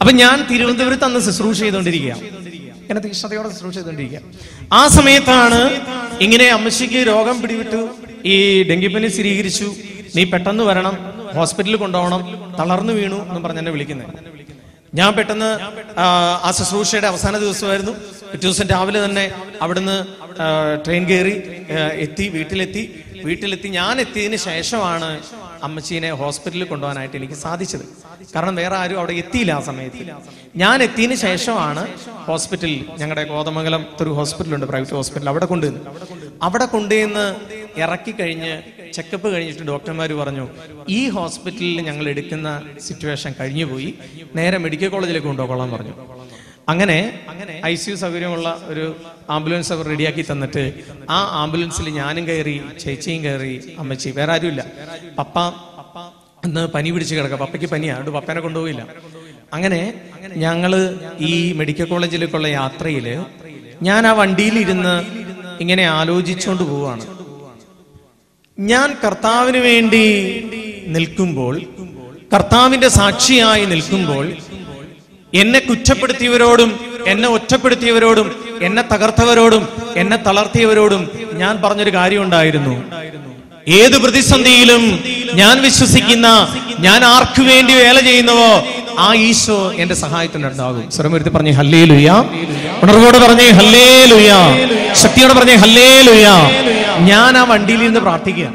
അപ്പൊ 0.00 0.12
ഞാൻ 0.12 0.46
തിരുവനന്തപുരത്ത് 0.50 1.04
അന്ന് 1.04 1.20
ശുശ്രൂഷ 1.20 1.58
ചെയ്തുകൊണ്ടിരിക്കുകയാണ്. 1.58 2.22
ഇങ്ങനെ 2.82 3.00
തീഷ്ണതയോടെ 3.00 3.48
ശുശ്രൂഷ 3.48 3.74
ചെയ്തുകൊണ്ടിരിക്കുക. 3.74 4.20
ആ 4.72 4.88
സമയത്താണ് 4.88 5.60
ഇങ്ങനെ 6.24 6.46
അമ്മശിക്ക് 6.48 7.00
രോഗം 7.06 7.42
പിടിവിട്ടു. 7.42 7.88
ഈ 8.24 8.62
ഡെങ്കിപ്പനി 8.68 9.06
സ്ഥിരീകരിച്ചു. 9.06 9.68
നീ 10.16 10.24
പെട്ടെന്ന് 10.24 10.64
വരണം 10.64 10.94
ഹോസ്പിറ്റലിൽ 11.34 11.76
കൊണ്ടുപോകണം 11.76 12.22
തളർന്നു 12.60 12.92
വീണു 12.92 13.18
എന്ന് 13.28 13.40
പറഞ്ഞെന്നെ 13.40 13.72
വിളിക്കുന്നത്. 13.72 14.12
ഞാൻ 14.98 15.10
പെട്ടെന്ന് 15.16 15.48
ആ, 16.02 16.04
ശുശ്രൂഷയുടെ 16.58 17.08
അവസാന 17.12 17.38
ദിവസമായിരുന്നു. 17.44 17.94
പിറ്റേ 18.30 18.44
ദിവസം 18.46 18.66
രാവിലെ 18.74 19.00
തന്നെ 19.04 19.24
അവിടുന്ന് 19.64 19.96
ട്രെയിൻ 20.84 21.04
കയറി 21.10 21.34
എത്തി 22.04 22.24
വീട്ടിലെത്തി. 22.36 22.82
വീട്ടിലെത്തി 23.28 23.68
ഞാൻ 23.78 23.94
എത്തിയതിന് 24.04 24.38
ശേഷമാണ് 24.48 25.08
അമ്മച്ചീനെ 25.66 26.10
ഹോസ്പിറ്റലിൽ 26.22 26.66
കൊണ്ടുപോകാനായിട്ട് 26.70 27.16
എനിക്ക് 27.20 27.36
സാധിച്ചത്. 27.44 27.84
കാരണം 28.34 28.54
വേറെ 28.60 28.76
ആരും 28.80 28.98
അവിടെ 29.00 29.14
എത്തിയില്ല 29.22 29.52
ആ 29.58 29.62
സമയത്ത്. 29.68 30.02
ഞാൻ 30.62 30.76
എത്തിയതിന് 30.86 31.16
ശേഷമാണ് 31.26 31.82
ഹോസ്പിറ്റലിൽ 32.28 32.80
ഞങ്ങളുടെ 33.00 33.24
കോതമംഗലം 33.32 33.84
ഒരു 34.02 34.10
ഹോസ്പിറ്റലുണ്ട് 34.18 34.66
പ്രൈവറ്റ് 34.72 34.96
ഹോസ്പിറ്റൽ 35.00 35.28
അവിടെ 35.32 35.46
കൊണ്ടുവന്നു 35.52 35.82
അവിടെ 36.48 36.66
കൊണ്ടുവന്ന് 36.74 37.26
ഇറക്കി 37.84 38.12
കഴിഞ്ഞ് 38.20 38.52
ചെക്കപ്പ് 38.96 39.28
കഴിഞ്ഞിട്ട് 39.34 39.64
ഡോക്ടർമാർ 39.72 40.10
പറഞ്ഞു 40.22 40.44
ഈ 40.98 41.00
ഹോസ്പിറ്റലിൽ 41.16 41.78
ഞങ്ങൾ 41.88 42.08
എടുക്കുന്ന 42.12 42.48
സിറ്റുവേഷൻ 42.86 43.32
കഴിഞ്ഞുപോയി. 43.40 43.90
നേരെ 44.38 44.58
മെഡിക്കൽ 44.64 44.88
കോളേജിലേക്ക് 44.94 45.28
കൊണ്ടുപോകോളാൻ 45.30 45.70
പറഞ്ഞു. 45.76 45.94
അങ്ങനെ 46.72 46.98
ഐ 47.70 47.74
സി 47.80 47.88
യു 47.90 47.96
സൗകര്യമുള്ള 48.02 48.48
ഒരു 48.72 48.84
ആംബുലൻസ് 49.36 49.70
അവർ 49.74 49.84
റെഡിയാക്കി 49.92 50.22
തന്നിട്ട് 50.30 50.62
ആ 51.16 51.18
ആംബുലൻസിൽ 51.42 51.88
ഞാനും 52.00 52.24
കയറി 52.28 52.54
ചേച്ചിയും 52.82 53.20
കയറി 53.26 53.54
അമ്മച്ചി 53.82 54.10
വേറെ 54.18 54.32
ആരുമില്ല. 54.36 54.62
പപ്പ 55.18 55.38
അന്ന് 56.46 56.62
പനി 56.74 56.88
പിടിച്ച് 56.94 57.14
കിടക്കുക. 57.14 57.38
പപ്പയ്ക്ക് 57.42 57.68
പനിയാണ് 57.74 57.98
അതുകൊണ്ട് 58.00 58.18
പപ്പേനെ 58.18 58.40
കൊണ്ടുപോയില്ല 58.46 58.82
അങ്ങനെ 59.56 59.80
ഞങ്ങൾ 60.44 60.72
ഈ 61.30 61.32
മെഡിക്കൽ 61.58 61.86
കോളേജിലേക്കുള്ള 61.92 62.48
യാത്രയിൽ 62.60 63.06
ഞാൻ 63.88 64.02
ആ 64.10 64.12
വണ്ടിയിലിരുന്ന് 64.20 64.94
ഇങ്ങനെ 65.62 65.84
ആലോചിച്ചുകൊണ്ട് 65.98 66.64
പോവാണ്. 66.70 67.04
ഞാൻ 68.58 68.88
കർത്താവിന് 69.04 69.60
വേണ്ടി 69.60 70.06
നിൽക്കുമ്പോൾ 70.86 71.54
കർത്താവിന്റെ 72.34 72.88
സാക്ഷിയായി 72.92 73.64
നിൽക്കുമ്പോൾ 73.64 74.24
എന്നെ 75.32 75.60
കുറ്റപ്പെടുത്തിയവരോടും 75.60 76.70
എന്നെ 77.06 77.28
ഒറ്റപ്പെടുത്തിയവരോടും 77.28 78.28
എന്നെ 78.62 78.82
തകർത്തവരോടും 78.92 79.64
എന്നെ 79.96 80.18
തളർത്തിയവരോടും 80.26 81.02
ഞാൻ 81.34 81.54
പറഞ്ഞൊരു 81.62 81.92
കാര്യം 81.94 82.22
ഉണ്ടായിരുന്നു 82.22 82.74
ഏത് 83.74 83.96
പ്രതിസന്ധിയിലും 83.96 84.82
ഞാൻ 85.34 85.54
വിശ്വസിക്കുന്ന 85.60 86.28
ഞാൻ 86.80 87.00
ആർക്കു 87.06 87.42
വേണ്ടി 87.42 87.74
വേല 87.74 87.98
ചെയ്യുന്നവോ 88.00 88.50
ആ 88.98 89.08
ഈശോ 89.22 89.60
എന്റെ 89.76 89.96
സഹായത്തിനുണ്ടാകും 89.96 90.84
സ്വരമൊരുത്തി 90.90 91.30
പറഞ്ഞു 91.30 91.54
ഹല്ലേ 91.54 91.82
ഉണർവോട് 92.82 93.18
പറഞ്ഞേ 93.24 93.48
ഹല്ലേ 93.58 93.86
ലുയ 94.10 94.30
ശക്തിയോട് 95.02 95.34
പറഞ്ഞേ 95.38 95.56
ഹല്ലേ 95.64 95.88
ലുയ 96.08 96.26
ഞാൻ 97.10 97.32
ആ 97.40 97.42
വണ്ടിയിൽ 97.50 97.80
നിന്ന് 97.86 98.00
പ്രാർത്ഥിക്കുക. 98.06 98.48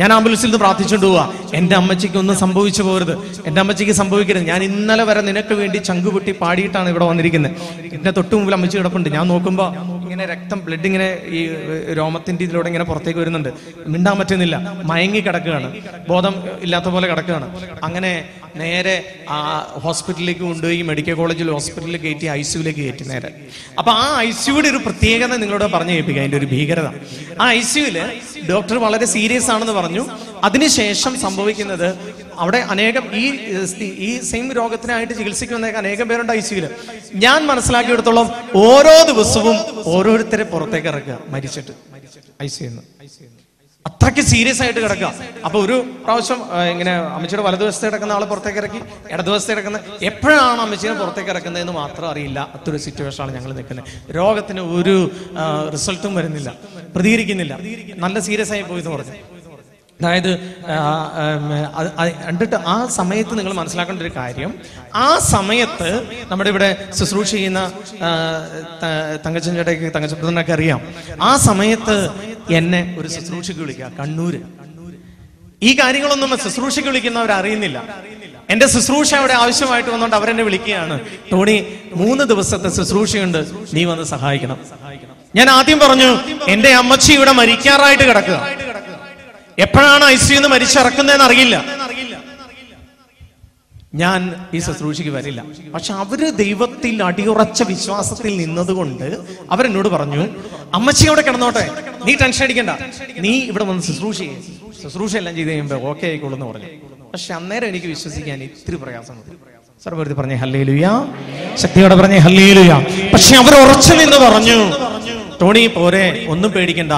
ഞാൻ 0.00 0.10
ആംബുലൻസിൽ 0.16 0.46
നിന്ന് 0.46 0.58
പ്രാർത്ഥിച്ചുകൊണ്ട് 0.62 1.06
പോവാ. 1.06 1.24
എന്റെ 1.58 1.74
അമ്മച്ചിക്ക് 1.80 2.18
ഒന്നും 2.20 2.36
സംഭവിച്ചു 2.42 2.82
പോകരുത്. 2.86 3.14
എന്റെ 3.48 3.60
അമ്മച്ചിക്ക് 3.62 3.94
സംഭവിക്കരുത്. 3.98 4.44
ഞാൻ 4.50 4.60
ഇന്നലെ 4.68 5.04
വരെ 5.08 5.22
നിനക്ക് 5.28 5.54
വേണ്ടി 5.60 5.78
ചങ്കുപൊട്ടി 5.88 6.32
പാടിയിട്ടാണ് 6.42 6.88
ഇവിടെ 6.92 7.06
വന്നിരിക്കുന്നത് 7.10 7.52
എന്റെ 7.96 8.10
തൊട്ട് 8.18 8.34
മുമ്പിൽ 8.36 8.54
അമ്മച്ചി 8.58 8.76
കിടപ്പുണ്ട്. 8.78 9.08
ഞാൻ 9.16 9.26
നോക്കുമ്പോ 9.32 9.66
ഇങ്ങനെ 10.12 10.32
രക്തം 10.32 10.58
ബ്ലഡ് 10.64 10.86
ഇങ്ങനെ 10.86 11.08
ഈ 11.38 11.40
രോമത്തിന്റെ 11.92 12.44
ഇതിലൂടെ 12.44 12.66
ഇങ്ങനെ 12.66 12.84
പുറത്തേക്ക് 12.84 13.20
വരുന്നുണ്ട്. 13.20 13.48
മിണ്ടാൻ 13.86 14.18
പറ്റുന്നില്ല. 14.18 14.56
മയങ്ങി 14.84 15.20
കിടക്കുകയാണ്. 15.20 15.68
ബോധം 16.08 16.34
ഇല്ലാത്ത 16.62 16.84
പോലെ 16.84 17.08
കിടക്കുകയാണ്. 17.08 17.46
അങ്ങനെ 17.82 18.12
നേരെ 18.56 18.94
ആ 19.30 19.38
ഹോസ്പിറ്റലിലേക്ക് 19.82 20.40
കൊണ്ടുപോയി 20.40 20.82
മെഡിക്കൽ 20.82 21.14
കോളേജിൽ 21.14 21.50
ഹോസ്പിറ്റലിൽ 21.50 21.96
കയറ്റി 21.96 22.26
ഐ 22.26 22.42
സിയുലേക്ക് 22.42 22.80
കയറ്റി 22.80 23.04
നേരെ. 23.04 23.30
അപ്പൊ 23.78 23.92
ആ 23.92 24.20
ഐ 24.20 24.30
സിയുടെ 24.30 24.68
ഒരു 24.68 24.76
പ്രത്യേകത 24.76 25.36
നിങ്ങളോട് 25.36 25.64
പറഞ്ഞു 25.64 25.92
കേൾപ്പിക്കുക 25.92 26.22
അതിന്റെ 26.22 26.38
ഒരു 26.38 26.46
ഭീകരത. 26.46 26.88
ആ 27.40 27.50
ഐ 27.50 27.60
സിയുൽ 27.60 27.96
ഡോക്ടർ 28.50 28.78
വളരെ 28.78 29.06
സീരിയസ് 29.06 29.50
ആണെന്ന് 29.50 29.72
പറഞ്ഞു. 29.72 30.06
അതിനുശേഷം 30.44 31.20
സംഭവിക്കുന്നത് 31.20 31.88
അവിടെ 32.42 32.60
അനേകം 32.72 33.04
ഈ 33.22 33.24
ഈ 34.08 34.10
സെയിം 34.30 34.46
രോഗത്തിനായിട്ട് 34.60 35.14
ചികിത്സയ്ക്ക് 35.18 35.54
വന്നേക്ക് 35.58 35.78
അനേകം 35.82 36.08
പേരുണ്ട് 36.10 36.32
ഐ 36.38 36.40
സിയുൽ 36.48 36.66
ഞാൻ 37.24 37.40
മനസ്സിലാക്കിയെടുത്തോളം 37.50 38.28
ഓരോ 38.64 38.96
ദിവസവും 39.12 39.58
ഓരോരുത്തരെ 39.94 40.46
പുറത്തേക്ക് 40.54 40.90
ഇറക്കുക 40.94 41.18
മരിച്ചിട്ട്. 41.34 41.74
ഐ 42.42 42.48
സി 42.56 42.64
അത്രയ്ക്ക് 43.86 44.22
സീരിയസ് 44.30 44.60
ആയിട്ട് 44.62 44.80
കിടക്കുക. 44.82 45.08
അപ്പൊ 45.46 45.58
ഒരു 45.64 45.76
പ്രാവശ്യം 46.04 46.40
ഇങ്ങനെ 46.72 46.92
അമ്മച്ചിയുടെ 47.16 47.44
വലതുവശത്ത് 47.46 47.86
കിടക്കുന്ന 47.86 48.12
ആളെ 48.16 48.26
പുറത്തേക്ക് 48.32 48.60
ഇറക്കി 48.62 48.80
ഇടതുവശത്ത് 49.14 49.52
കിടക്കുന്ന 49.52 49.78
എപ്പോഴാണ് 50.10 50.60
അമ്മച്ചിനെ 50.64 50.94
പുറത്തേക്ക് 51.00 51.30
ഇറക്കുന്നതെന്ന് 51.34 51.74
മാത്രം 51.80 52.06
അറിയില്ല. 52.12 52.40
അത്തൊരു 52.56 52.78
സിറ്റുവേഷനാണ് 52.86 53.32
ഞങ്ങൾ 53.36 53.52
നിൽക്കുന്നത്. 53.58 53.88
രോഗത്തിന് 54.18 54.64
ഒരു 54.78 54.94
റിസൾട്ടും 55.74 56.14
വരുന്നില്ല. 56.20 56.52
പ്രതികരിക്കുന്നില്ല. 56.96 57.54
നല്ല 58.04 58.18
സീരിയസ് 58.28 58.52
ആയി 58.56 58.64
പോയി 58.70 58.82
എന്ന് 58.82 58.94
പറഞ്ഞു. 58.96 59.14
അതായത് 60.00 60.32
കണ്ടിട്ട് 62.26 62.56
ആ 62.66 62.86
സമയത്ത് 62.86 63.38
നിങ്ങൾ 63.38 63.52
മനസ്സിലാക്കേണ്ട 63.52 64.02
ഒരു 64.02 64.12
കാര്യം. 64.16 64.54
ആ 64.94 65.18
സമയത്ത് 65.18 65.88
നമ്മുടെ 66.30 66.50
ഇവിടെ 66.50 66.88
ശുശ്രൂഷ 66.98 67.30
ചെയ്യുന്ന 67.30 67.72
തങ്കച്ചൻ 69.26 69.54
ചേട്ടയ്ക്ക് 69.54 69.92
തങ്കച്ചപ്രദനൊക്കെ 69.94 70.52
അറിയാം. 70.52 70.80
ആ 71.22 71.36
സമയത്ത് 71.36 71.96
എന്നെ 72.50 72.96
ഒരു 72.98 73.08
ശുശ്രൂഷയ്ക്ക് 73.08 73.62
വിളിക്കുക 73.62 73.90
കണ്ണൂര്. 73.98 74.40
ഈ 75.62 75.78
കാര്യങ്ങളൊന്നും 75.80 76.38
ശുശ്രൂഷയ്ക്ക് 76.44 76.90
വിളിക്കുന്നവർ 76.90 77.32
അറിയുന്നില്ല. 77.32 77.82
എന്റെ 78.50 78.66
ശുശ്രൂഷ 78.66 79.14
അവിടെ 79.14 79.32
ആവശ്യമായിട്ട് 79.32 79.90
വന്നുകൊണ്ട് 79.90 80.16
അവരെന്നെ 80.16 80.44
വിളിക്കുകയാണ്. 80.44 81.00
ടോണി 81.32 81.56
മൂന്ന് 81.94 82.24
ദിവസത്തെ 82.24 82.68
ശുശ്രൂഷയുണ്ട്. 82.76 83.40
നീ 83.74 83.84
വന്ന് 83.84 84.04
സഹായിക്കണം. 84.04 84.58
ഞാൻ 85.36 85.50
ആദ്യം 85.50 85.78
പറഞ്ഞു 85.78 86.10
എന്റെ 86.48 86.70
അമ്മച്ചി 86.74 87.12
ഇവിടെ 87.12 87.32
മരിക്കാറായിട്ട് 87.32 88.04
കിടക്കുക. 88.08 88.38
എപ്പോഴാണ് 89.58 90.04
ഐ 90.04 90.16
സിന്ന് 90.16 90.48
മരിച്ചിറക്കുന്നതെന്ന് 90.48 91.24
അറിയില്ല. 91.24 91.56
ഞാൻ 93.94 94.20
ഈ 94.54 94.58
ശുശ്രൂഷയ്ക്ക് 94.66 95.10
വരില്ല. 95.16 95.40
പക്ഷെ 95.72 95.92
അവർ 96.02 96.20
ദൈവത്തിൽ 96.30 97.02
അടിയുറച്ച 97.08 97.62
വിശ്വാസത്തിൽ 97.62 98.36
നിന്നതുകൊണ്ട് 98.36 99.08
അവരെന്നോട് 99.50 99.88
പറഞ്ഞു 99.88 100.22
അമ്മച്ചി 100.78 101.06
അവിടെ 101.06 101.22
കിടന്നോട്ടെ. 101.22 101.64
നീ 102.06 102.14
ടെൻഷൻ 102.22 102.44
അടിക്കണ്ട. 102.44 102.70
നീ 103.24 103.32
ഇവിടെ 103.50 103.64
വന്ന് 103.64 103.82
ശുശ്രൂഷ 103.88 104.16
ശുശ്രൂഷ 104.82 105.16
എല്ലാം 105.16 105.34
ചെയ്ത് 105.36 105.50
കഴിയുമ്പോ 105.50 105.78
ഓക്കെ 105.90 106.06
ആയിക്കോളൂ 106.06 106.34
എന്ന് 106.36 106.46
പറഞ്ഞു. 106.46 106.70
പക്ഷെ 107.12 107.34
അന്നേരം 107.34 107.68
എനിക്ക് 107.68 107.86
വിശ്വസിക്കാൻ 107.86 108.42
ഇത്തിരി 108.42 108.76
പ്രയാസമുണ്ട് 108.76 109.32
സർവരുതി 109.84 110.14
പറഞ്ഞേ 110.14 110.36
ഹല്ലേ 110.42 110.62
ലുയ 110.62 110.88
ശക്തിയോടെ 111.62 111.94
പറഞ്ഞേ 112.00 112.18
ഹല്ലേലുയ. 112.26 112.72
പക്ഷെ 113.12 113.36
അവർ 113.42 113.54
ഉറച്ചു 113.62 113.92
നിന്ന് 114.00 114.18
പറഞ്ഞു 114.26 114.58
ടോണി 115.40 115.66
പോരെ 115.76 116.26
ഒന്നും 116.32 116.50
പേടിക്കണ്ട. 116.52 116.92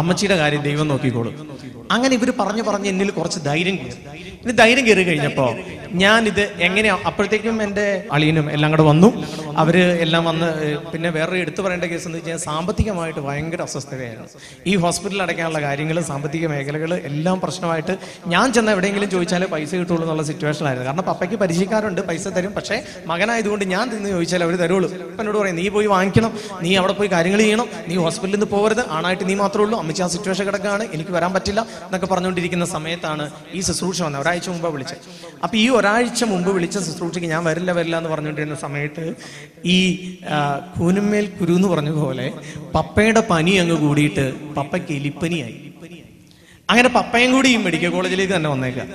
അമ്മച്ചിയുടെ 0.00 0.36
കാര്യം 0.42 0.62
ദൈവം 0.68 0.88
നോക്കിക്കോളും. 0.88 1.34
അങ്ങനെ 1.90 2.14
ഇവർ 2.14 2.32
പറഞ്ഞു 2.40 2.62
പറഞ്ഞ് 2.62 2.88
എന്നിൽ 2.88 3.10
കുറച്ച് 3.10 3.40
ധൈര്യം 3.40 3.76
കയറി 3.76 4.00
ഇനി 4.44 4.52
ധൈര്യം 4.52 4.86
കയറി 4.86 5.02
കഴിഞ്ഞപ്പോ 5.02 5.54
ഞാൻ 5.92 6.26
ഇത് 6.26 6.40
എങ്ങനെയാ 6.40 6.98
അപ്പോഴത്തേക്കും 7.06 7.62
എന്റെ 7.62 8.04
അളിയനും 8.12 8.50
എല്ലാം 8.50 8.70
കൂടെ 8.70 8.82
വന്നു. 8.82 9.08
അവർ 9.56 9.76
എല്ലാം 9.78 10.24
വന്ന് 10.24 10.48
പിന്നെ 10.92 11.10
വേറെ 11.10 11.38
എടുത്തു 11.38 11.62
പറയേണ്ട 11.62 11.84
കേസ് 11.84 12.06
എന്ന് 12.06 12.18
വെച്ചാൽ 12.18 12.36
സാമ്പത്തികമായിട്ട് 12.36 13.20
ഭയങ്കര 13.20 13.62
അസ്വസ്ഥതയായിരുന്നു. 13.62 14.28
ഈ 14.66 14.76
ഹോസ്പിറ്റലിൽ 14.76 15.22
അടയ്ക്കാനുള്ള 15.22 15.60
കാര്യങ്ങൾ 15.60 16.00
സാമ്പത്തിക 16.00 16.46
മേഖലകൾ 16.46 16.94
എല്ലാം 16.94 17.40
പ്രശ്നമായിട്ട് 17.40 17.96
ഞാൻ 18.26 18.52
ചെന്ന 18.52 18.70
എവിടെയെങ്കിലും 18.70 19.10
ചോദിച്ചാലേ 19.10 19.46
പൈസ 19.46 19.74
കിട്ടുള്ളൂ 19.74 20.02
എന്നുള്ള 20.02 20.22
സിറ്റുവേഷൻ 20.22 20.66
ആയിരുന്നു. 20.66 20.86
കാരണം 20.86 21.04
പപ്പയ്ക്ക് 21.04 21.36
പരിചയക്കാരുണ്ട് 21.36 22.00
പൈസ 22.00 22.28
തരും. 22.28 22.52
പക്ഷേ 22.52 22.82
മകനായതുകൊണ്ട് 23.06 23.64
ഞാൻ 23.64 23.90
തിന്ന് 23.90 24.10
ചോദിച്ചാൽ 24.10 24.44
അവർ 24.44 24.56
തരുള്ളൂ. 24.56 24.90
എന്നോട് 25.20 25.38
പറയും 25.38 25.56
നീ 25.56 25.68
പോയി 25.68 25.86
വാങ്ങിക്കണം. 25.86 26.32
നീ 26.62 26.76
അവിടെ 26.76 26.92
പോയി 26.92 27.08
കാര്യങ്ങൾ 27.08 27.38
ചെയ്യണം. 27.38 27.68
നീ 27.88 27.96
ഹോസ്പിറ്റലിൽ 27.96 28.38
നിന്ന് 28.38 28.50
പോകരുത്. 28.56 28.82
ആണായിട്ട് 28.90 29.28
നീ 29.28 29.34
മാത്രമേ 29.34 29.64
ഉള്ളൂ. 29.64 29.78
സിറ്റുവേഷൻ 30.08 30.44
കിടക്കുകയാണ്. 30.46 30.84
എനിക്ക് 30.92 31.10
വരാൻ 31.10 31.32
പറ്റില്ല. 31.32 31.59
എന്നൊക്കെ 31.60 32.06
പറഞ്ഞുകൊണ്ടിരിക്കുന്ന 32.06 32.64
സമയത്താണ് 32.64 33.30
ഈ 33.52 33.60
ശുശ്രൂഷ 33.60 34.02
വന്നത്. 34.02 34.22
ഒരാഴ്ച 34.22 34.48
മുമ്പ് 34.48 34.68
വിളിച്ചത്. 34.72 34.98
അപ്പൊ 35.42 35.56
ഈ 35.56 35.68
ഒരാഴ്ച 35.68 36.24
മുമ്പ് 36.24 36.50
വിളിച്ച 36.54 36.78
ശുശ്രൂഷയ്ക്ക് 36.78 37.28
ഞാൻ 37.28 37.44
വരില്ല 37.44 37.72
വരില്ല 37.72 37.96
എന്ന് 37.96 38.10
പറഞ്ഞുകൊണ്ടിരുന്ന 38.10 38.54
സമയത്ത് 38.54 39.14
ഈ 39.64 39.78
കൂനുമേൽ 40.78 41.26
കുരു 41.40 41.52
എന്ന് 41.52 41.68
പറഞ്ഞ 41.68 41.90
പോലെ 41.90 42.32
പപ്പയുടെ 42.74 43.20
പനി 43.30 43.50
അങ്ങ് 43.50 43.76
കൂടിയിട്ട് 43.76 44.54
പപ്പയ്ക്ക് 44.54 44.92
എലിപ്പനിയായി. 44.92 45.58
അങ്ങനെ 46.70 46.88
പപ്പയും 46.88 47.32
കൂടി 47.32 47.48
ഈ 47.48 47.56
മെഡിക്കൽ 47.56 47.90
കോളേജിലേക്ക് 47.90 48.34
തന്നെ 48.36 48.50
വന്നേക്കാം. 48.50 48.88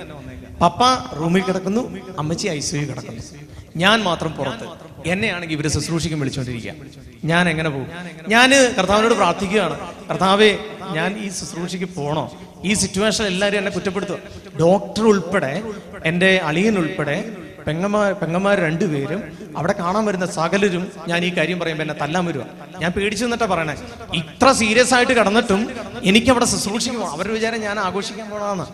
പപ്പ 0.60 0.82
റൂമിൽ 1.18 1.42
കിടക്കുന്നു 1.42 1.82
അമ്മച്ചി 2.18 2.46
ഐ 2.48 2.60
സിയു 2.60 2.84
കിടക്കുന്നു. 2.90 3.22
ഞാൻ 3.76 4.02
മാത്രം 4.02 4.32
പുറത്ത്. 4.32 4.85
എന്നെയാണെങ്കിൽ 5.12 5.56
ഇവർ 5.56 5.66
ശുശ്രൂഷിക്കും 5.76 6.20
വിളിച്ചോണ്ടിരിക്കുക. 6.20 6.72
ഞാൻ 7.30 7.44
എങ്ങനെ 7.52 7.70
പോകും? 7.74 7.88
ഞാൻ 8.34 8.50
കർത്താവിനോട് 8.78 9.14
പ്രാർത്ഥിക്കുകയാണ്. 9.20 9.76
കർത്താവേ 10.10 10.50
ഞാൻ 10.96 11.10
ഈ 11.24 11.28
ശുശ്രൂഷയ്ക്ക് 11.38 11.88
പോണോ? 11.98 12.24
ഈ 12.64 12.74
സിറ്റുവേഷൻ 12.82 13.24
എല്ലാവരും 13.32 13.58
എന്നെ 13.58 13.70
കുറ്റപ്പെടുത്തുക 13.70 14.18
ഡോക്ടർ 14.60 15.04
ഉൾപ്പെടെ 15.12 15.52
എന്റെ 16.10 16.30
അളിയൻ 16.50 16.76
ഉൾപ്പെടെ 16.82 17.16
പെങ്ങന്മാർ 17.66 18.12
പെങ്ങന്മാർ 18.12 18.56
രണ്ടുപേരും 18.66 19.20
അവിടെ 19.58 19.74
കാണാൻ 19.78 20.02
വരുന്ന 20.08 20.26
സകലരും 20.38 20.84
ഞാൻ 21.08 21.20
ഈ 21.28 21.30
കാര്യം 21.36 21.58
പറയുമ്പോൾ 21.60 21.84
എന്നെ 21.86 21.96
തല്ലാൻ 22.02 22.24
വരുക 22.26 22.44
ഞാൻ 22.82 22.90
പേടിച്ചു 22.96 23.24
നിന്നിട്ടാ 23.24 23.46
പറയണേ. 23.52 23.74
ഇത്ര 24.20 24.52
സീരിയസ് 24.60 24.94
ആയിട്ട് 24.94 25.12
കടന്നിട്ടും 25.12 25.60
എനിക്ക് 26.10 26.30
അവിടെ 26.34 26.46
ശുശ്രൂഷിക്കുമോ 26.52 27.08
അവരുടെ 27.14 27.34
വിചാരം 27.34 27.60
ഞാൻ 27.60 27.76
ആഘോഷിക്കാൻ 27.86 28.26
പോണതാണ് 28.30 28.66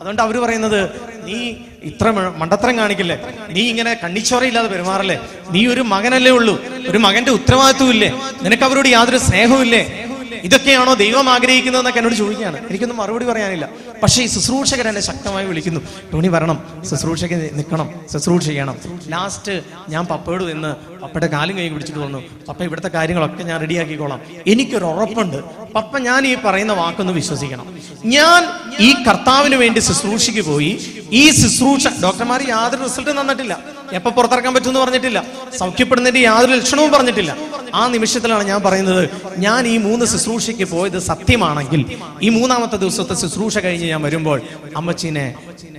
അതുകൊണ്ട് 0.00 0.22
അവർ 0.22 0.38
പറയുന്നത് 0.38 0.90
നീ 1.24 1.54
ഇത്ര 1.82 2.10
മണ്ടത്തരം 2.10 2.76
കാണിക്കില്ലേ? 2.76 3.16
നീ 3.50 3.60
ഇങ്ങനെ 3.60 4.00
കണ്ണിച്ചോറയില്ലാതെ 4.04 4.68
പെരുമാറല്ലേ? 4.68 5.20
നീ 5.50 5.66
ഒരു 5.66 5.80
മകനല്ലേ 5.80 6.32
ഉള്ളൂ. 6.32 6.64
ഒരു 6.88 6.98
മകന്റെ 6.98 7.30
ഉത്തരവാദിത്വം 7.30 7.90
ഇല്ലേ? 7.90 8.20
നിനക്ക് 8.42 8.62
അവരോട് 8.62 8.88
യാതൊരു 8.88 9.18
സ്നേഹവും 9.18 9.62
ഇല്ലേ? 9.62 10.06
ഇതൊക്കെയാണോ 10.44 10.94
ദൈവം 10.94 11.28
ആഗ്രഹിക്കുന്നതെന്നൊക്കെ 11.30 11.98
എന്നോട് 11.98 12.14
ചോദിക്കുകയാണ്. 12.14 12.68
എനിക്കൊന്നും 12.68 12.98
മറുപടി 12.98 13.24
പറയാനില്ല. 13.24 13.68
പക്ഷേ 14.02 14.22
ഈ 14.22 14.26
ശുശ്രൂഷകർ 14.26 14.88
എന്നെ 14.88 15.00
ശക്തമായി 15.00 15.46
വിളിക്കുന്നു. 15.46 15.80
ടോണി 16.12 16.28
വരണം. 16.28 16.84
ശുശ്രൂഷയ്ക്ക് 16.90 17.50
നിൽക്കണം 17.54 17.94
ശുശ്രൂഷ 18.12 18.44
ചെയ്യണം. 18.44 18.76
ലാസ്റ്റ് 19.08 19.62
ഞാൻ 19.88 20.06
പപ്പയോട് 20.06 20.44
നിന്ന് 20.44 21.00
പപ്പയുടെ 21.00 21.26
കാലും 21.26 21.56
കൈ 21.56 21.68
പിടിച്ചിട്ട് 21.68 22.00
വന്നു. 22.00 22.22
പപ്പ 22.48 22.62
ഇവിടുത്തെ 22.62 22.88
കാര്യങ്ങളൊക്കെ 22.88 23.42
ഞാൻ 23.42 23.60
റെഡിയാക്കിക്കോളാം. 23.60 24.20
എനിക്കൊരു 24.46 24.84
ഉറപ്പുണ്ട്. 24.84 25.59
പപ്പ 25.74 25.98
ഞാൻ 25.98 26.26
ഈ 26.26 26.34
പറയുന്ന 26.44 26.72
വാക്കൊന്ന് 26.72 27.12
വിശ്വസിക്കണം. 27.12 27.66
ഞാൻ 28.04 28.40
ഈ 28.80 28.88
കർത്താവിന് 29.06 29.56
വേണ്ടി 29.56 29.80
ശുശ്രൂഷയ്ക്ക് 29.80 30.42
പോയി 30.50 30.72
ഈ 31.10 31.30
ശുശ്രൂഷ 31.30 31.88
ഡോക്ടർമാർ 32.02 32.40
യാതൊരു 32.48 32.82
റിസൾട്ടും 32.82 33.20
തന്നിട്ടില്ല. 33.20 33.54
എപ്പോ 33.92 34.10
പുറത്തിറക്കാൻ 34.10 34.54
പറ്റുമെന്ന് 34.54 34.80
പറഞ്ഞിട്ടില്ല. 34.80 35.24
സൗഖ്യപ്പെടുന്നതിന്റെ 35.58 36.20
യാതൊരു 36.20 36.52
ലക്ഷണവും 36.52 36.90
പറഞ്ഞിട്ടില്ല. 36.92 37.36
ആ 37.74 37.88
നിമിഷത്തിലാണ് 37.88 38.44
ഞാൻ 38.44 38.62
പറയുന്നത് 38.62 39.02
ഞാൻ 39.38 39.66
ഈ 39.66 39.76
മൂന്ന് 39.78 40.06
ശുശ്രൂഷയ്ക്ക് 40.06 40.64
പോയത് 40.64 40.98
സത്യമാണെങ്കിൽ 40.98 41.84
ഈ 42.22 42.28
മൂന്നാമത്തെ 42.28 42.76
ദിവസത്തെ 42.76 43.14
ശുശ്രൂഷ 43.14 43.58
കഴിഞ്ഞ് 43.58 43.86
ഞാൻ 43.86 44.02
വരുമ്പോൾ 44.02 44.40
അമ്മച്ചീനെ 44.76 45.34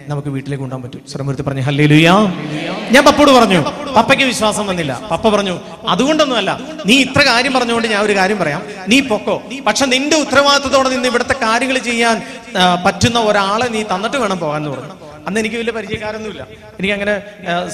നമുക്ക് 0.07 0.29
വീട്ടിലേക്ക് 0.29 0.63
കൊണ്ടുപോകാൻ 0.63 0.89
പറ്റും. 0.89 1.01
സ്വരമൂർത്തി 1.11 1.41
പറഞ്ഞു 1.41 1.61
ഹല്ലേ 1.61 1.85
ലുയാ 1.85 2.15
ഞാൻ 2.93 3.03
പപ്പോട് 3.05 3.31
പറഞ്ഞു 3.31 3.59
പപ്പയ്ക്ക് 3.97 4.25
വിശ്വാസം 4.25 4.67
വന്നില്ല. 4.67 5.01
പപ്പ 5.11 5.29
പറഞ്ഞു 5.29 5.59
അതുകൊണ്ടൊന്നുമല്ല 5.87 6.51
നീ 6.85 6.95
ഇത്ര 7.05 7.21
കാര്യം 7.21 7.53
പറഞ്ഞുകൊണ്ട് 7.53 7.87
ഞാൻ 7.87 8.01
ഒരു 8.03 8.15
കാര്യം 8.15 8.39
പറയാം. 8.39 8.61
നീ 8.87 8.99
പൊക്കോ. 8.99 9.35
പക്ഷെ 9.67 9.85
നിന്റെ 9.85 10.15
ഉത്തരവാദിത്തത്തോടെ 10.17 10.89
നിന്ന് 10.89 11.07
ഇവിടുത്തെ 11.07 11.35
കാര്യങ്ങൾ 11.43 11.77
ചെയ്യാൻ 11.77 12.21
പറ്റുന്ന 12.85 13.19
ഒരാളെ 13.19 13.67
നീ 13.67 13.83
തന്നിട്ട് 13.83 14.17
വേണം 14.17 14.39
പോകാൻ 14.39 14.57
എന്ന് 14.61 14.71
പറഞ്ഞു. 14.77 14.95
അന്ന് 15.27 15.39
എനിക്ക് 15.41 15.57
വലിയ 15.61 15.73
പരിചയക്കാരൊന്നുമില്ല. 15.77 16.43
എനിക്ക് 16.77 16.93
അങ്ങനെ 16.97 17.15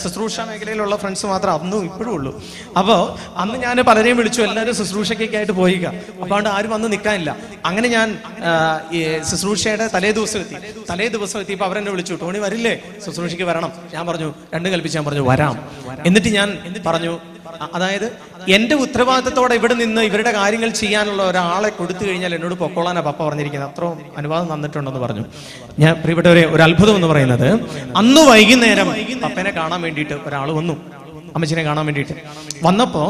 ശുശ്രൂഷ 0.03 0.35
മേഖലയിലുള്ള 0.49 0.95
ഫ്രണ്ട്സ് 1.03 1.25
മാത്രം 1.31 1.51
അന്നും 1.57 1.83
ഇപ്പോഴും 1.89 2.11
ഉള്ളൂ. 2.17 2.31
അപ്പോൾ 2.79 2.99
അന്ന് 3.43 3.57
ഞാൻ 3.65 3.77
പലരെയും 3.89 4.17
വിളിച്ചു 4.21 4.41
എല്ലാവരും 4.47 4.75
ശുശ്രൂഷയ്ക്കൊക്കെ 4.79 5.37
ആയിട്ട് 5.37 5.55
പോയിക്ക 5.61 5.85
അപ്പോൾ 5.87 6.25
അതുകൊണ്ട് 6.25 6.49
ആരും 6.55 6.71
വന്ന് 6.75 6.87
നിൽക്കാനില്ല 6.93 7.31
അങ്ങനെ 7.69 7.87
ഞാൻ 7.97 8.07
ഈ 8.97 9.01
ശുശ്രൂഷയുടെ 9.29 9.87
തലേ 9.95 10.11
ദിവസം 10.19 10.39
എത്തി. 10.43 10.55
തലേ 10.91 11.07
ദിവസം 11.15 11.39
എത്തിയപ്പോൾ 11.43 11.67
അവരെന്നെ 11.69 11.91
വിളിച്ചു 11.91 12.13
ടോണി 12.21 12.39
വരില്ലേ? 12.45 12.75
ശുശ്രൂഷയ്ക്ക് 13.05 13.47
വരണം. 13.51 13.71
ഞാൻ 13.95 14.03
പറഞ്ഞു 14.09 14.29
രണ്ടും 14.53 14.71
കൽപ്പിച്ച് 14.75 14.97
ഞാൻ 14.99 15.05
പറഞ്ഞു 15.09 15.25
വരാം. 15.31 15.57
എന്നിട്ട് 16.09 16.31
ഞാൻ 16.37 16.49
പറഞ്ഞു 16.87 17.13
അതായത് 17.73 18.17
എന്റെ 18.49 18.75
ഉത്തരവാദിത്തത്തോടെ 18.75 19.55
ഇവിടെ 19.55 19.73
നിന്ന് 19.73 20.01
ഇവരുടെ 20.01 20.31
കാര്യങ്ങൾ 20.31 20.69
ചെയ്യാനുള്ള 20.69 21.23
ഒരാളെ 21.23 21.69
കൊടുത്തു 21.69 22.07
കഴിഞ്ഞാൽ 22.07 22.35
എന്നോട് 22.35 22.55
പൊക്കോളാനാ 22.55 23.01
പപ്പ 23.01 23.25
പറഞ്ഞിരിക്കുന്നത്. 23.25 23.69
അത്രയും 23.69 24.17
അനുവാദം 24.17 24.53
തന്നിട്ടുണ്ടെന്ന് 24.53 24.99
പറഞ്ഞു. 24.99 25.25
ഞാൻ 25.79 25.93
പ്രിയപ്പെട്ടവരെ 25.93 26.45
ഒരു 26.47 26.61
അത്ഭുതം 26.61 26.95
എന്ന് 26.95 27.07
പറയുന്നത് 27.07 27.47
അന്ന് 27.95 28.21
വൈകുന്നേരം 28.21 28.95
പപ്പനെ 29.23 29.51
കാണാൻ 29.51 29.81
വേണ്ടിയിട്ട് 29.81 30.13
ഒരാൾ 30.13 30.51
വന്നു. 30.51 30.73
അമ്മച്ചിനെ 31.35 31.63
കാണാൻ 31.63 31.85
വേണ്ടിയിട്ട്. 31.85 32.13
വന്നപ്പോ 32.63 33.03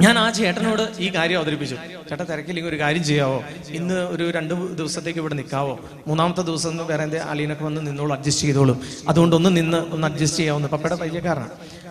ഞാൻ 0.00 0.18
ആ 0.18 0.30
ചേട്ടനോട് 0.30 0.88
ഈ 0.98 1.14
കാര്യം 1.14 1.38
അവതരിപ്പിച്ചു. 1.38 1.74
ചേട്ടാ 2.10 2.24
തിരക്കില്ലെങ്കിൽ 2.24 2.70
ഒരു 2.70 2.78
കാര്യം 2.80 3.04
ചെയ്യാവോ? 3.04 3.42
ഇന്ന് 3.68 3.94
ഒരു 3.94 4.30
രണ്ട് 4.30 4.54
ദിവസത്തേക്ക് 4.54 5.18
ഇവിടെ 5.18 5.34
നിൽക്കാവോ? 5.34 5.80
മൂന്നാമത്തെ 6.06 6.42
ദിവസം 6.42 6.68
ഒന്ന് 6.70 6.82
വേറെ 6.82 7.02
എന്തേ 7.02 7.18
അലീനൊക്കെ 7.18 7.64
വന്ന് 7.64 7.86
നിന്നോളൂ 7.86 8.12
അഡ്ജസ്റ്റ് 8.16 8.46
ചെയ്തോളും. 8.46 8.80
അതുകൊണ്ട് 9.08 9.36
ഒന്ന് 9.36 9.56
നിന്ന് 9.56 9.78
ഒന്ന് 9.90 10.06
അഡ്ജസ്റ്റ് 10.06 10.38
ചെയ്യാവുന്ന 10.38 10.66
പപ്പയുടെ 10.66 10.96
പരിചയക്കാരനാണ്. 10.96 11.50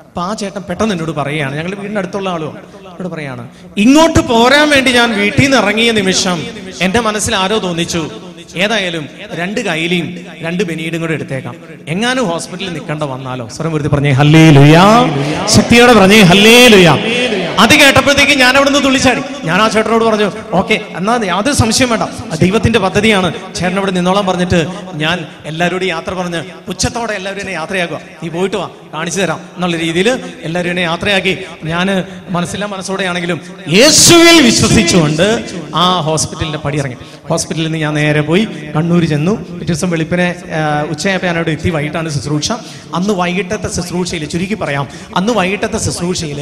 അപ്പൊ 0.10 0.22
ആ 0.28 0.32
ചേട്ടൻ 0.39 0.63
പെട്ടെന്ന് 0.70 0.94
എന്നോട് 0.96 1.12
പറയുകയാണ്. 1.20 1.54
ഞങ്ങൾ 1.58 1.72
വീടിന്റെ 1.80 2.00
അടുത്തുള്ള 2.01 2.30
ആളും 2.36 2.54
എന്നോട് 2.92 3.10
പറയാണ് 3.13 3.44
ഇങ്ങോട്ട് 3.84 4.22
പോരാൻ 4.32 4.66
വേണ്ടി 4.74 4.92
ഞാൻ 5.00 5.10
വീട്ടിൽ 5.20 5.44
നിന്ന് 5.44 5.58
ഇറങ്ങിയ 5.62 5.92
നിമിഷം 6.00 6.38
എന്റെ 6.86 7.00
മനസ്സിൽ 7.08 7.34
ആരോ 7.44 7.58
തോന്നിച്ചു. 7.68 8.01
ഏതായാലും 8.63 9.04
രണ്ട് 9.39 9.60
കൈലിയും 9.68 10.08
രണ്ട് 10.46 10.62
ബെനീഡും 10.70 11.00
കൂടെ 11.04 11.13
എടുത്തേക്കാം. 11.18 11.56
എങ്ങാനും 11.94 12.25
ഹോസ്പിറ്റലിൽ 12.32 12.72
നിൽക്കേണ്ട 12.78 13.04
വന്നാലോ? 13.13 13.46
സ്വരം 13.56 13.72
വെറുതെ 13.75 13.89
പറഞ്ഞേ 13.94 14.13
ഹല്ലേ 14.20 14.44
ലുയാ 14.58 14.86
ശക്തിയോടെ 15.56 15.94
പറഞ്ഞേ 16.00 16.20
ഹല്ലേ 16.32 16.56
ലുയാ 16.74 16.94
അത് 17.63 17.74
കേട്ടപ്പോഴത്തേക്ക് 17.79 18.36
ഞാൻ 18.39 18.53
അവിടെ 18.58 18.70
നിന്ന് 18.70 18.84
തുള്ളിച്ചാടി. 18.86 19.22
ഞാൻ 19.48 19.62
ആ 19.62 19.68
ചേട്ടനോട് 19.74 20.03
പറഞ്ഞു 20.03 20.27
ഓക്കെ 20.60 20.75
എന്നാ 21.00 21.13
യാതൊരു 21.32 21.56
സംശയം 21.56 21.89
വേണ്ട. 21.89 22.06
ദൈവത്തിന്റെ 22.44 22.79
പദ്ധതിയാണ്. 22.79 23.29
ചേട്ടൻ 23.58 23.77
അവിടെ 23.82 23.91
നിന്നോളാൻ 23.91 24.25
പറഞ്ഞിട്ട് 24.29 24.60
ഞാൻ 25.03 25.18
എല്ലാവരോടും 25.46 25.88
യാത്ര 25.88 26.13
പറഞ്ഞ് 26.20 26.41
ഉച്ചത്തോടെ 26.72 27.13
എല്ലാവരും 27.20 27.41
എന്നെ 27.41 27.53
യാത്രയാക്കുക. 27.53 28.00
നീ 28.24 28.29
പോയിട്ട് 28.29 28.58
വാ 28.58 28.68
കാണിച്ചു 28.94 29.20
തരാം. 29.22 29.39
എന്നുള്ള 29.56 29.77
രീതിയിൽ 29.77 30.10
എല്ലാവരും 30.48 30.70
എന്നെ 30.70 30.82
യാത്രയാക്കി. 30.82 31.34
ഞാൻ 31.63 31.88
മനസ്സില്ല 32.29 32.65
മനസ്സോടെയാണെങ്കിലും 32.65 33.39
യേശുവിൽ 33.77 34.38
വിശ്വസിച്ചുകൊണ്ട് 34.50 35.27
ആ 35.75 35.86
ഹോസ്പിറ്റലിന്റെ 36.10 36.62
പടി 36.65 36.77
ഇറങ്ങി 36.77 36.98
ഹോസ്പിറ്റലിൽ 37.29 37.68
നിന്ന് 37.68 37.79
ഞാൻ 37.86 37.94
നേരെ 37.94 38.22
പോയി 38.22 38.44
കണ്ണൂർ 38.75 39.03
ചെന്നു. 39.13 39.34
പിറ്റേ 39.60 39.65
ദിവസം 39.74 39.89
വെളുപ്പിനെ 39.89 40.27
അവിടെ 41.29 41.51
എത്തി. 41.51 41.70
വൈകിട്ടാണ് 41.70 42.10
ശുശ്രൂഷ. 42.10 42.51
അന്ന് 42.98 43.13
വൈകിട്ടത്തെ 43.22 43.70
ശുശ്രൂഷയിൽ 43.75 44.25
ചുരുക്കി 44.34 44.53
പറയാം 44.53 44.88
അന്ന് 45.18 45.34
വൈകിട്ടത്തെ 45.39 45.79
ശുശ്രൂഷയിൽ 45.86 46.39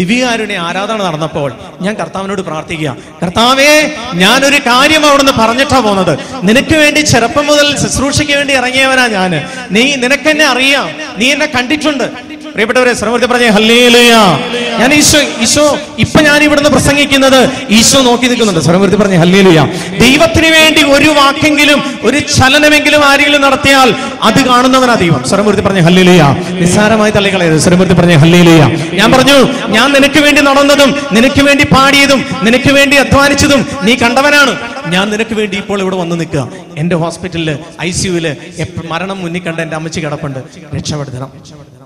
ദിവ്യകാരുണ്യ 0.00 0.49
ആരാധന 0.56 1.02
നടന്നപ്പോൾ 1.02 1.54
ഞാൻ 1.80 1.94
കർത്താവിനോട് 1.94 2.42
പ്രാർത്ഥിക്കുക. 2.42 2.96
കർത്താവേ 3.22 3.96
ഞാനൊരു 4.14 4.56
കാര്യം 4.56 5.06
അവിടുന്ന് 5.06 5.32
പറഞ്ഞിട്ടാ 5.32 5.80
പോകുന്നത് 5.80 6.18
നിനക്ക് 6.42 6.74
വേണ്ടി 6.74 7.00
ചെറുപ്പം 7.00 7.46
മുതൽ 7.46 7.76
ശുശ്രൂഷയ്ക്ക് 7.76 8.32
വേണ്ടി 8.32 8.54
ഇറങ്ങിയവനാ 8.54 9.06
ഞാൻ 9.06 9.30
നീ 9.70 9.96
നിനക്കെന്നെ 9.96 10.44
അറിയാം. 10.44 10.88
നീ 11.18 11.30
എന്നെ 11.30 11.46
കണ്ടിട്ടുണ്ട്. 11.46 12.04
പ്രിയപ്പെട്ടവരെ 12.52 12.92
ശ്രമത്തിൽ 13.00 13.28
പറഞ്ഞേ 13.32 13.48
ഹല്ലേലൂയ. 13.56 14.14
ഞാൻ 14.80 14.90
ഈശോ 14.94 15.20
ഈശോ 15.44 15.64
ഇപ്പൊ 16.04 16.18
ഞാൻ 16.28 16.42
ഇവിടുന്ന് 16.46 16.70
പ്രസംഗിക്കുന്നത് 16.70 17.38
ഈശോ 17.78 17.98
നോക്കി 18.08 18.26
നിൽക്കുന്നുണ്ട്. 18.30 18.62
സ്വരമൂർത്തി 18.66 18.98
പറഞ്ഞേ 19.02 19.18
ഹല്ലേലൂയ. 19.22 19.60
ദൈവത്തിന് 20.04 20.50
വേണ്ടി 20.58 20.82
ഒരു 20.96 21.10
വാക്കെങ്കിലും 21.18 21.80
ഒരു 22.08 22.18
ചലനമെങ്കിലും 22.36 23.02
ആരെങ്കിലും 23.10 23.42
നടത്തിയാൽ 23.46 23.88
അത് 24.28 24.40
കാണുന്നവനാ 24.50 24.94
ദൈവം. 25.04 25.22
സ്വരമൂർത്തി 25.30 25.64
പറഞ്ഞേ 25.66 25.82
ഹല്ലേലൂയ. 25.88 26.22
നിസ്സാരമായി 26.62 27.12
തള്ളിക്കളയരുത്. 27.16 27.60
സ്വരമൂർത്തി 27.66 27.96
പറഞ്ഞേ 28.00 28.16
ഹല്ലേലൂയ. 28.24 28.62
ഞാൻ 29.00 29.08
പറഞ്ഞു 29.14 29.38
ഞാൻ 29.76 29.88
നിനക്ക് 29.96 30.22
വേണ്ടി 30.26 30.42
നടന്നതും 30.48 30.92
നിനക്ക് 31.18 31.44
വേണ്ടി 31.48 31.64
പാടിയതും 31.76 32.22
നിനക്ക് 32.48 32.72
വേണ്ടി 32.78 32.96
അധ്വാനിച്ചതും 33.04 33.62
നീ 33.88 33.94
കണ്ടവനാണ്. 34.04 34.54
ഞാൻ 34.94 35.06
നിനക്ക് 35.14 35.34
വേണ്ടി 35.40 35.56
ഇപ്പോൾ 35.62 35.80
ഇവിടെ 35.84 35.96
വന്ന് 36.02 36.16
നിൽക്കുക. 36.20 36.42
എന്റെ 36.82 36.96
ഹോസ്പിറ്റലിൽ 37.04 37.50
ഐ 37.82 37.90
സിയുൽ 38.00 38.26
മരണം 38.92 39.18
മുന്നിൽ 39.22 39.42
കണ്ട 39.46 39.58
എന്റെ 39.66 39.76
അമ്മച്ചി 39.76 40.00
കിടപ്പുണ്ട്. 40.00 40.40
രക്ഷപ്പെടുത്തണം 40.76 41.30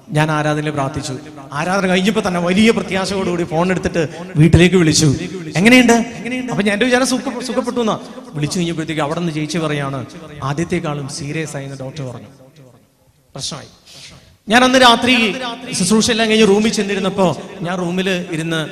ഞാൻ 0.08 0.30
ആരാധനയിൽ 0.30 0.70
പ്രാർത്ഥിച്ചു. 0.70 1.18
ആരാധന 1.52 1.86
കഴിഞ്ഞപ്പോ 1.86 2.22
തന്നെ 2.28 2.40
വലിയ 2.40 2.70
പ്രത്യാശയോടുകൂടി 2.70 3.44
ഫോൺ 3.44 3.70
എടുത്തിട്ട് 3.70 4.08
വീട്ടിലേക്ക് 4.36 4.76
വിളിച്ചു. 4.76 5.14
എങ്ങനെയുണ്ട്? 5.56 5.92
അപ്പൊ 6.50 6.62
ഞാൻ 6.62 6.72
എന്റെ 6.72 6.84
വിചാരം 6.86 7.06
സുഖ 7.06 7.40
സുഖപ്പെട്ടു 7.40 7.80
എന്നാ. 7.80 7.98
വിളിച്ചു 8.34 8.58
കഴിഞ്ഞപ്പോഴത്തേക്ക് 8.58 9.02
അവിടെ 9.02 9.20
നിന്ന് 9.20 9.32
ജയിച്ചു 9.32 9.58
പറയാണ് 9.58 10.06
ആദ്യത്തെക്കാളും 10.42 11.08
സീരിയസ് 11.08 11.56
ആയി 11.56 11.64
എന്ന് 11.64 11.78
ഡോക്ടർ 11.78 12.02
പറഞ്ഞു. 12.02 12.26
പ്രശ്നമായി. 13.34 13.66
ഞാൻ 14.48 14.64
അന്ന് 14.64 14.78
രാത്രി 14.78 15.34
ശുശ്രൂഷ 15.72 16.10
എല്ലാം 16.10 16.28
കഴിഞ്ഞ് 16.28 16.48
റൂമിൽ 16.48 16.68
ചെന്നിരുന്നപ്പോ 16.68 17.36
ഞാൻ 17.60 17.78
റൂമിൽ 17.78 18.26
ഇരുന്ന് 18.32 18.68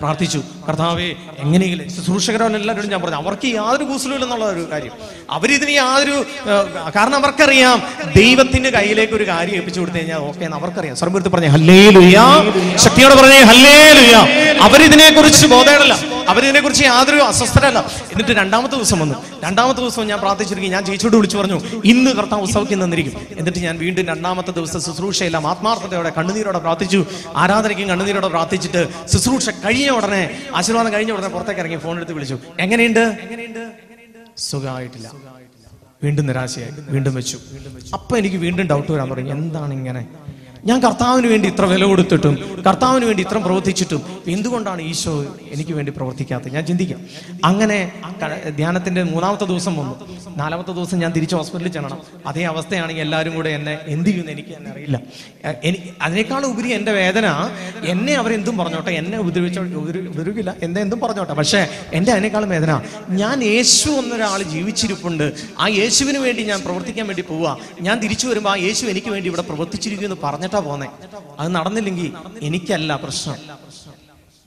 പ്രാർത്ഥിച്ചു. 0.00 0.40
കർത്താവെ 0.68 1.08
എങ്ങനെയെങ്കിലും 1.38 1.90
ശുശ്രൂഷകരെല്ലാവരോടും 1.90 2.90
ഞാൻ 2.90 3.00
പറഞ്ഞു. 3.02 3.16
അവർക്ക് 3.16 3.46
യാതൊരു 3.46 3.84
കൂസലും 3.84 4.22
എന്നുള്ള 4.24 4.44
ഒരു 4.44 4.68
കാര്യം. 4.72 4.92
അവരിതിന് 5.30 5.70
യാതൊരു 5.70 6.24
കാരണം 6.96 7.16
അവർക്കറിയാം. 7.16 7.82
ദൈവത്തിന്റെ 8.16 8.70
കയ്യിലേക്ക് 8.70 9.12
ഒരു 9.12 9.26
കാര്യം 9.28 9.54
ഏൽപ്പിച്ചു 9.54 9.80
കൊടുത്തു 9.80 9.98
കഴിഞ്ഞാൽ 9.98 10.18
ഓക്കെ 10.18 10.44
എന്ന് 10.44 10.56
അവർക്കറിയാം. 10.56 10.96
സ്വർഗത്ത് 10.96 11.28
പറഞ്ഞു 11.28 11.48
ഹല്ലേ 11.48 11.90
ലുയാ 11.90 12.26
ശക്തിയോട് 12.84 13.14
പറഞ്ഞേ 13.14 13.40
ഹല്ലേ 13.50 13.92
ലുയാ 13.92 14.20
അവരിതിനെ 14.66 15.10
കുറിച്ച് 15.16 15.46
ബോധേടല്ല. 15.46 15.98
അവരിതിനെ 16.28 16.60
കുറിച്ച് 16.60 16.84
യാതൊരു 16.84 17.16
അസ്വസ്ഥരല്ല 17.16 17.78
എന്നിട്ട് 18.12 18.32
രണ്ടാമത്തെ 18.32 18.74
ദിവസം 18.74 18.98
വന്നു. 18.98 19.14
രണ്ടാമത്തെ 19.44 19.80
ദിവസം 19.80 20.06
ഞാൻ 20.06 20.18
പ്രാർത്ഥിച്ചിരിക്കും 20.20 20.72
ഞാൻ 20.72 20.84
ചേച്ചിയോട് 20.84 21.16
വിളിച്ചു 21.16 21.38
പറഞ്ഞു 21.38 21.58
ഇന്ന് 21.84 22.10
കർത്താവ് 22.10 22.42
ഉത്സവത്തിൽ 22.42 22.78
നിന്നിരിക്കും 22.78 23.26
എന്നിട്ട് 23.38 23.58
ഞാൻ 23.58 23.78
വീണ്ടും 23.78 24.06
രണ്ടാമത്തെ 24.06 24.50
ദിവസം 24.50 24.80
ശുശ്രൂഷയെല്ലാം 24.80 25.46
ആത്മാർത്ഥതയോടെ 25.46 26.12
കണ്ണുനീരോടെ 26.18 26.58
പ്രാർത്ഥിച്ചു. 26.58 27.06
ആരാധനയ്ക്കും 27.36 27.88
കണ്ണുനീരോടെ 27.88 28.28
പ്രാർത്ഥിച്ചിട്ട് 28.28 28.88
ശുശ്രൂഷ 29.12 29.39
കഴിഞ്ഞ 29.48 29.90
ഉടനെ 29.90 30.50
ആശീർവാദം 30.54 30.92
കഴിഞ്ഞ 30.92 31.12
ഉടനെ 31.12 31.28
പുറത്തേക്ക് 31.28 31.60
ഇറങ്ങി 31.60 31.76
ഫോൺ 31.76 31.96
എടുത്ത് 31.96 32.12
വിളിച്ചു. 32.12 32.38
എങ്ങനെയുണ്ട്? 32.60 33.18
സുഖമായിട്ടില്ല. 34.36 35.12
വീണ്ടും 36.04 36.26
നിരാശയായി. 36.26 36.72
വീണ്ടും 36.78 37.14
വെച്ചു. 37.14 37.38
അപ്പൊ 37.92 38.18
എനിക്ക് 38.18 38.36
വീണ്ടും 38.36 38.66
ഡൗട്ട് 38.66 38.92
വരാൻ 38.92 39.10
തുടങ്ങി. 39.10 39.30
എന്താണ് 39.30 39.74
ഇങ്ങനെ? 39.74 40.06
ഞാൻ 40.66 40.80
കർത്താവിന് 40.80 41.26
വേണ്ടി 41.26 41.48
ഇത്ര 41.48 41.64
വില 41.64 41.84
കൊടുത്തിട്ടും 41.84 42.62
കർത്താവിന് 42.66 43.04
വേണ്ടി 43.04 43.22
ഇത്ര 43.22 43.38
പ്രവർത്തിച്ചിട്ടും 43.38 44.02
എന്തുകൊണ്ടാണ് 44.26 44.82
ഈശോ 44.82 45.36
എനിക്ക് 45.50 45.72
വേണ്ടി 45.72 45.92
പ്രവർത്തിക്കാത്തത്? 45.96 46.54
ഞാൻ 46.54 46.66
ചിന്തിക്കാം. 46.66 47.00
അങ്ങനെ 47.44 47.92
ധ്യാനത്തിന്റെ 48.56 49.02
മൂന്നാമത്തെ 49.02 49.44
ദിവസം 49.44 49.76
വന്നു. 49.76 50.18
നാലാമത്തെ 50.36 50.72
ദിവസം 50.72 50.98
ഞാൻ 50.98 51.10
തിരിച്ച് 51.12 51.36
ഹോസ്പിറ്റലിൽ 51.36 51.72
ചെല്ലണം. 51.72 51.98
അതേ 52.26 52.42
അവസ്ഥയാണെങ്കിൽ 52.42 53.02
എല്ലാവരും 53.02 53.34
കൂടെ 53.34 53.50
എന്നെ 53.50 53.78
എന്ത് 53.86 54.08
ചെയ്യുമെന്ന് 54.08 54.32
എനിക്ക് 54.32 54.48
തന്നെ 54.56 54.70
അറിയില്ല. 54.70 55.00
എനിക്ക് 55.64 55.84
അതിനേക്കാൾ 56.02 56.46
ഉപരി 56.46 56.68
എന്റെ 56.68 56.92
വേദന 56.92 57.50
എന്നെ 57.84 58.14
അവരെന്തും 58.14 58.58
പറഞ്ഞോട്ടെ 58.58 58.90
എന്നെ 58.90 59.18
ഉപദ്രവിച്ച 59.18 59.58
ഉപദ്ര- 59.58 60.08
ഉപദ്രവിക്കില്ല 60.08 60.54
എന്നെ 60.62 60.80
എന്തും 60.80 61.00
പറഞ്ഞോട്ടെ. 61.00 61.32
പക്ഷേ 61.32 61.68
എന്റെ 61.92 62.12
അതിനേക്കാളും 62.12 62.48
വേദന 62.48 62.80
ഞാൻ 63.10 63.42
യേശു 63.42 63.90
എന്നൊരാൾ 63.90 64.42
ജീവിച്ചിരിപ്പുണ്ട്. 64.42 65.32
ആ 65.60 65.68
യേശുവിന് 65.68 66.18
വേണ്ടി 66.18 66.42
ഞാൻ 66.42 66.60
പ്രവർത്തിക്കാൻ 66.60 67.06
വേണ്ടി 67.06 67.22
പോവുക. 67.22 67.58
ഞാൻ 67.80 68.00
തിരിച്ചു 68.00 68.26
വരുമ്പോൾ 68.26 68.50
ആ 68.50 68.56
യേശു 68.56 68.86
എനിക്ക് 68.86 69.10
വേണ്ടി 69.10 69.28
ഇവിടെ 69.28 69.42
പ്രവർത്തിച്ചിരിക്കുന്നു 69.42 70.14
എന്ന് 70.14 70.22
പറഞ്ഞിട്ടാ 70.54 70.60
പോന്നെ. 70.68 70.88
അത് 71.40 71.48
നടന്നില്ലെങ്കിൽ 71.54 72.08
എനിക്കല്ല 72.42 72.96
പ്രശ്നം. 72.96 73.36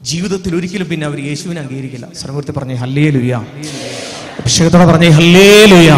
ജീവിതത്തിൽ 0.01 0.55
ഒരിക്കലും 0.55 0.87
പിന്നെ 0.89 1.05
അവർ 1.07 1.19
യേശുവിനെ 1.29 1.59
അംഗീകരിക്കില്ല. 1.61 2.05
സർവൃത്തി 2.21 2.51
പറഞ്ഞേ 2.57 2.75
ഹല്ലേ 2.75 3.09
ലുയ 3.09 3.33
അഭിഷേകത്തോടെ 4.39 4.85
പറഞ്ഞേ 4.85 5.09
ഹല്ലേ 5.17 5.49
ലുയ 5.71 5.89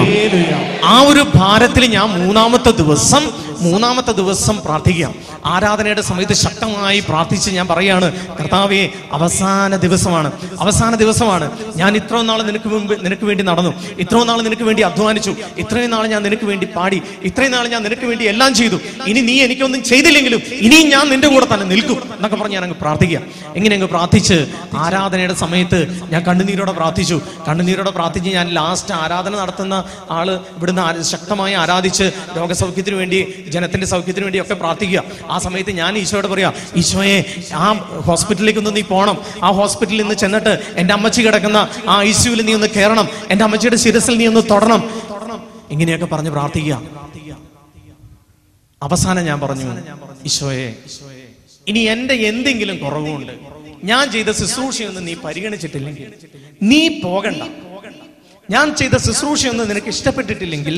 ആ 0.85 0.95
ഒരു 1.09 1.23
ഭാരത്തിൽ 1.35 1.85
ഞാൻ 1.95 2.07
മൂന്നാമത്തെ 2.19 2.71
ദിവസം 2.81 3.23
മൂന്നാമത്തെ 3.61 4.11
ദിവസം 4.11 4.61
പ്രാർത്ഥിക്കാം. 4.65 5.15
ആരാധനയുടെ 5.45 6.01
സമയത്ത് 6.01 6.33
ശക്തമായി 6.33 6.99
പ്രാർത്ഥിച്ച് 6.99 7.51
ഞാൻ 7.51 7.67
പറയാണ് 7.67 8.35
കർത്താവെ 8.39 8.89
അവസാന 9.11 9.75
ദിവസമാണ്. 9.75 10.31
അവസാന 10.59 10.95
ദിവസമാണ്. 10.95 11.51
ഞാൻ 11.75 11.95
ഇത്രയും 11.95 12.27
നാൾ 12.27 12.41
നിനക്ക് 12.41 12.67
മുമ്പ് 12.67 13.05
നിനക്ക് 13.05 13.25
വേണ്ടി 13.25 13.43
നടന്നു. 13.43 13.73
ഇത്രയും 13.99 14.27
നാൾ 14.27 14.41
നിനക്ക് 14.41 14.63
വേണ്ടി 14.63 14.81
അധ്വാനിച്ചു. 14.81 15.35
ഇത്രയും 15.57 15.91
നാൾ 15.91 16.07
ഞാൻ 16.07 16.23
നിനക്ക് 16.23 16.45
വേണ്ടി 16.45 16.67
പാടി. 16.75 17.01
ഇത്രയും 17.23 17.51
നാൾ 17.51 17.67
ഞാൻ 17.67 17.83
നിനക്ക് 17.83 18.05
വേണ്ടി 18.05 18.25
എല്ലാം 18.25 18.53
ചെയ്തു. 18.53 18.79
ഇനി 19.07 19.19
നീ 19.19 19.41
എനിക്കൊന്നും 19.41 19.83
ചെയ്തില്ലെങ്കിലും 19.83 20.41
ഇനിയും 20.51 20.89
ഞാൻ 20.89 21.09
നിന്റെ 21.09 21.27
കൂടെ 21.27 21.47
തന്നെ 21.53 21.65
നിൽക്കും. 21.65 21.97
എന്നൊക്കെ 22.15 22.37
പറഞ്ഞ് 22.37 22.53
ഞാൻ 22.53 22.63
അങ്ങ് 22.63 22.75
പ്രാർത്ഥിക്കുക. 22.75 23.21
എങ്ങനെ 23.55 23.73
അങ്ങ് 23.73 23.87
പ്രാർത്ഥിച്ച് 23.87 24.47
ആരാധനയുടെ 24.75 25.33
സമയത്ത് 25.33 26.01
ഞാൻ 26.09 26.23
കണ്ണുനീരോടെ 26.23 26.71
പ്രാർത്ഥിച്ചു. 26.71 27.21
കണ്ണുനീരോടെ 27.47 27.89
പ്രാർത്ഥിച്ച് 27.89 28.29
ഞാൻ 28.29 28.47
ലാസ്റ്റ് 28.47 28.93
ആരാധന 28.93 29.35
നടത്തുന്ന 29.35 29.83
ആൾ 30.11 30.31
ഇവിടുന്ന് 30.31 31.03
ശക്തമായി 31.03 31.53
ആരാധിച്ച് 31.53 32.11
രോഗസൗഖ്യത്തിന് 32.37 32.95
വേണ്ടി 32.95 33.44
ജനത്തിന്റെ 33.53 33.87
സൗഖ്യത്തിന് 33.87 34.25
വേണ്ടി 34.25 34.41
ഒക്കെ 34.41 34.53
പ്രാർത്ഥിക്കുക. 34.53 35.03
ആ 35.29 35.37
സമയത്ത് 35.45 35.71
ഞാൻ 35.81 35.97
ഈശോയോട് 35.97 36.27
പറയാ 36.27 36.49
ഈശോയെ 36.75 37.17
ആ 37.53 37.65
ഹോസ്പിറ്റലിലേക്ക് 38.09 38.59
ഒന്ന് 38.59 38.75
നീ 38.75 38.81
പോണം. 38.81 39.17
ആ 39.43 39.51
ഹോസ്പിറ്റലിൽ 39.59 40.01
നിന്ന് 40.01 40.15
ചെന്നിട്ട് 40.23 40.53
എന്റെ 40.81 40.93
അമ്മച്ചി 40.93 41.21
കിടക്കുന്ന 41.21 41.57
ആ 41.87 42.01
ഐസിയുവിൽ 42.01 42.41
നീ 42.45 42.53
ഒന്ന് 42.53 42.67
കയറണം. 42.67 43.09
എന്റെ 43.31 43.43
അമ്മച്ചിയുടെ 43.45 43.79
ശിരസിൽ 43.85 44.17
നീ 44.17 44.27
ഒന്ന് 44.27 44.43
തൊടണം. 44.51 44.81
ഇങ്ങനെയൊക്കെ 45.71 46.05
പറഞ്ഞ് 46.05 46.31
പ്രാർത്ഥിക്കുക. 46.31 46.81
അവസാനം 48.83 49.23
ഞാൻ 49.25 49.39
പറഞ്ഞു 49.39 49.69
ഈശോയെ 50.25 50.69
ഇനി 51.67 51.79
എന്റെ 51.79 52.13
എന്തെങ്കിലും 52.13 52.77
കുറവുണ്ട്. 52.85 53.33
ഞാൻ 53.83 54.11
ചെയ്ത 54.11 54.31
ശുശ്രൂഷയൊന്നും 54.31 55.05
നീ 55.05 55.13
പരിഗണിച്ചിട്ടില്ലെങ്കിൽ 55.23 56.13
നീ 56.69 56.81
പോകണ്ട. 57.05 57.41
ഞാൻ 58.49 58.75
ചെയ്ത 58.75 58.97
ശുശ്രൂഷയൊന്നും 58.97 59.67
നിനക്ക് 59.67 59.87
ഇഷ്ടപ്പെട്ടിട്ടില്ലെങ്കിൽ 59.87 60.75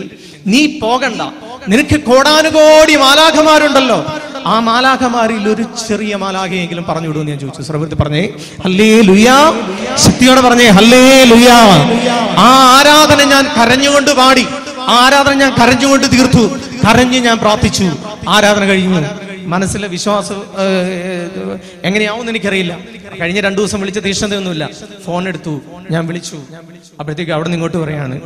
നീ 0.47 0.79
പോകണ്ട. 0.79 1.21
നിനക്ക് 1.67 1.97
കോടാനുകോടി 2.01 2.95
മാലാഖമാരുണ്ടല്ലോ. 2.95 4.05
ആ 4.45 4.59
മാലാഖമാരിൽ 4.59 5.49
ഒരു 5.49 5.63
ചെറിയ 5.87 6.15
മാലാഖയെങ്കിലും 6.15 6.85
പറഞ്ഞു 6.89 7.07
വിടുമെന്ന് 7.07 7.31
ഞാൻ 7.31 7.39
ചോദിച്ചു. 7.39 7.61
സർവൃത്തി 7.61 7.95
പറഞ്ഞേ 7.95 8.29
ഹല്ലേ 8.63 9.01
ലുയാ 9.01 9.37
ശക്തിയോടെ 10.05 10.41
പറഞ്ഞേ 10.41 10.67
ഹല്ലേ 10.67 11.23
ലുയാ 11.23 11.59
ആ 12.45 12.49
ആരാധന 12.77 13.23
ഞാൻ 13.33 13.45
കരഞ്ഞുകൊണ്ട് 13.57 14.11
പാടി. 14.11 14.45
ആരാധന 14.87 15.33
ഞാൻ 15.33 15.51
കരഞ്ഞുകൊണ്ട് 15.61 16.07
തീർത്തു. 16.11 16.43
കരഞ്ഞ് 16.85 17.19
ഞാൻ 17.19 17.37
പ്രാർത്ഥിച്ചു. 17.37 17.87
ആരാധന 18.29 18.65
കഴിഞ്ഞു. 18.65 19.26
മനസ്സിലെ 19.53 19.87
വിശ്വാസം 19.95 20.39
എങ്ങനെയാവും 21.87 22.29
എനിക്കറിയില്ല. 22.31 22.73
കഴിഞ്ഞ 23.19 23.39
രണ്ടു 23.47 23.59
ദിവസം 23.61 23.79
വിളിച്ച 23.83 23.99
തീഷ്ണതയൊന്നുമില്ല 24.07 24.65
ഫോൺ 25.05 25.23
എടുത്തു 25.31 25.53
ഞാൻ 25.93 26.03
വിളിച്ചു. 26.09 26.37
അപ്പോഴത്തേക്ക് 26.99 27.33
അവിടെ 27.35 27.47
നിന്ന് 27.47 27.57
ഇങ്ങോട്ട് 27.59 27.77
പറയാണ് 27.83 28.17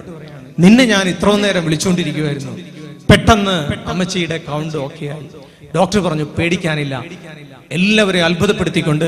നിന്നെ 0.64 0.86
ഞാൻ 0.94 1.06
ഇത്ര 1.14 1.36
നേരം 1.46 1.64
വിളിച്ചുകൊണ്ടിരിക്കുമായിരുന്നു 1.68 2.54
പെട്ടെന്ന് 3.10 3.56
അമ്മച്ചിയുടെ 3.92 4.38
കൗണ്ട് 4.50 4.78
ഓക്കെ 4.88 5.06
ആയി. 5.16 5.28
ഡോക്ടർ 5.78 6.00
പറഞ്ഞു 6.08 6.26
പേടിക്കാനില്ല. 6.38 6.96
എല്ലാവരെയും 7.78 8.26
അത്ഭുതപ്പെടുത്തിക്കൊണ്ട് 8.30 9.08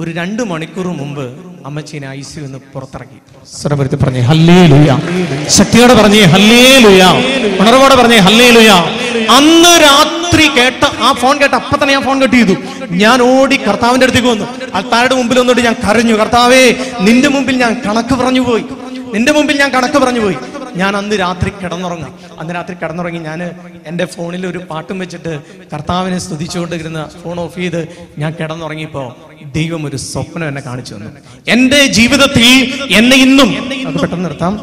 ഒരു 0.00 0.10
രണ്ട് 0.18 0.42
മണിക്കൂർ 0.50 0.86
മുമ്പ് 1.00 1.24
അമ്മച്ചീനെ 1.68 2.06
ഐ 2.18 2.20
സി 2.28 2.38
ഒന്ന് 2.46 2.58
പുറത്തിറക്കി. 2.74 3.18
സ്വരപുരത്തി 3.60 3.98
പറഞ്ഞേ 4.02 4.22
ഹല്ലേ 4.30 4.58
ലുയ 4.72 4.90
ശക്തിയോടെ 5.56 5.94
പറഞ്ഞേ 6.00 6.22
ഹല്ലേ 6.34 6.62
ലുയ 6.84 7.02
ഉണർവോടെ 7.62 7.96
പറഞ്ഞേ 8.00 8.20
ഹല്ലേ 8.26 8.48
ലുയ 8.56 8.70
അന്ന് 9.38 9.72
രാത്രി 9.86 10.17
കേട്ട 10.36 10.84
ആ 11.00 11.12
ഫോൺ 11.12 11.40
കേട്ട 11.40 11.54
അപ്പൊ 11.54 11.76
തന്നെ 11.76 11.94
ഞാൻ 11.94 12.02
ഫോൺ 12.02 12.22
കട്ട് 12.22 12.34
ചെയ്തു. 12.34 12.54
ഞാൻ 12.90 13.22
ഓടി 13.22 13.56
കർത്താവിന്റെ 13.56 14.04
അടുത്തേക്ക് 14.04 14.28
വന്നു. 14.28 14.46
അൽത്താരുടെ 14.74 15.14
മുമ്പിൽ 15.14 15.38
വന്നിട്ട് 15.38 15.60
ഞാൻ 15.60 15.76
കരഞ്ഞു. 15.88 16.14
കർത്താവേ 16.14 16.74
നിന്റെ 17.00 17.28
മുമ്പിൽ 17.28 17.56
ഞാൻ 17.56 17.82
കണക്ക് 17.86 18.14
പറഞ്ഞു 18.14 18.40
പോയി. 18.40 18.64
നിന്റെ 19.14 19.32
മുമ്പിൽ 19.32 19.58
ഞാൻ 19.58 19.70
കണക്ക് 19.70 19.98
പറഞ്ഞു 19.98 20.20
പോയി. 20.20 20.36
ഞാൻ 20.76 20.96
അന്ന് 20.96 21.16
രാത്രി 21.16 21.50
കിടന്നുറങ്ങാം. 21.50 22.18
അന്ന് 22.40 22.54
രാത്രി 22.54 22.74
കിടന്നുറങ്ങി 22.74 23.18
ഞാൻ 23.18 23.50
എന്റെ 23.86 24.04
ഫോണിൽ 24.04 24.46
ഒരു 24.46 24.58
പാട്ടും 24.58 24.98
വെച്ചിട്ട് 24.98 25.40
കർത്താവിനെ 25.72 26.18
സ്തുതിച്ചുകൊണ്ടിരുന്ന 26.18 27.10
ഫോൺ 27.24 27.40
ഓഫ് 27.40 27.56
ചെയ്ത് 27.56 27.88
ഞാൻ 28.18 28.34
കിടന്നുറങ്ങിയപ്പോ 28.40 29.16
ദൈവം 29.54 29.86
ഒരു 29.86 29.96
സ്വപ്നം 29.96 30.48
എന്നെ 30.48 30.60
കാണിച്ചു 30.60 30.94
തന്നു. 30.94 31.10
എന്റെ 31.48 31.86
ജീവിതത്തിൽ 31.86 32.46
എന്നെ 32.90 33.16
ഇന്നും 33.16 33.50
പെട്ടെന്ന് 34.00 34.24
നിർത്താം. 34.24 34.60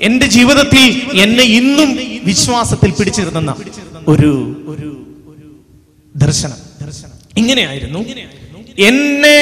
എന്റെ 0.00 0.26
ജീവിതത്തിൽ 0.26 0.84
എന്നെ 1.16 1.44
ഇന്നും 1.44 1.98
വിശ്വാസത്തിൽ 2.24 2.90
പിടിച്ചു 2.90 3.20
നിർത്തുന്ന 3.20 3.54
ഒരു 4.08 4.30
ഒരു 4.66 4.90
ദർശനം. 6.16 6.58
ഇങ്ങനെയായിരുന്നു. 7.36 7.98
എന്നെ 8.78 9.38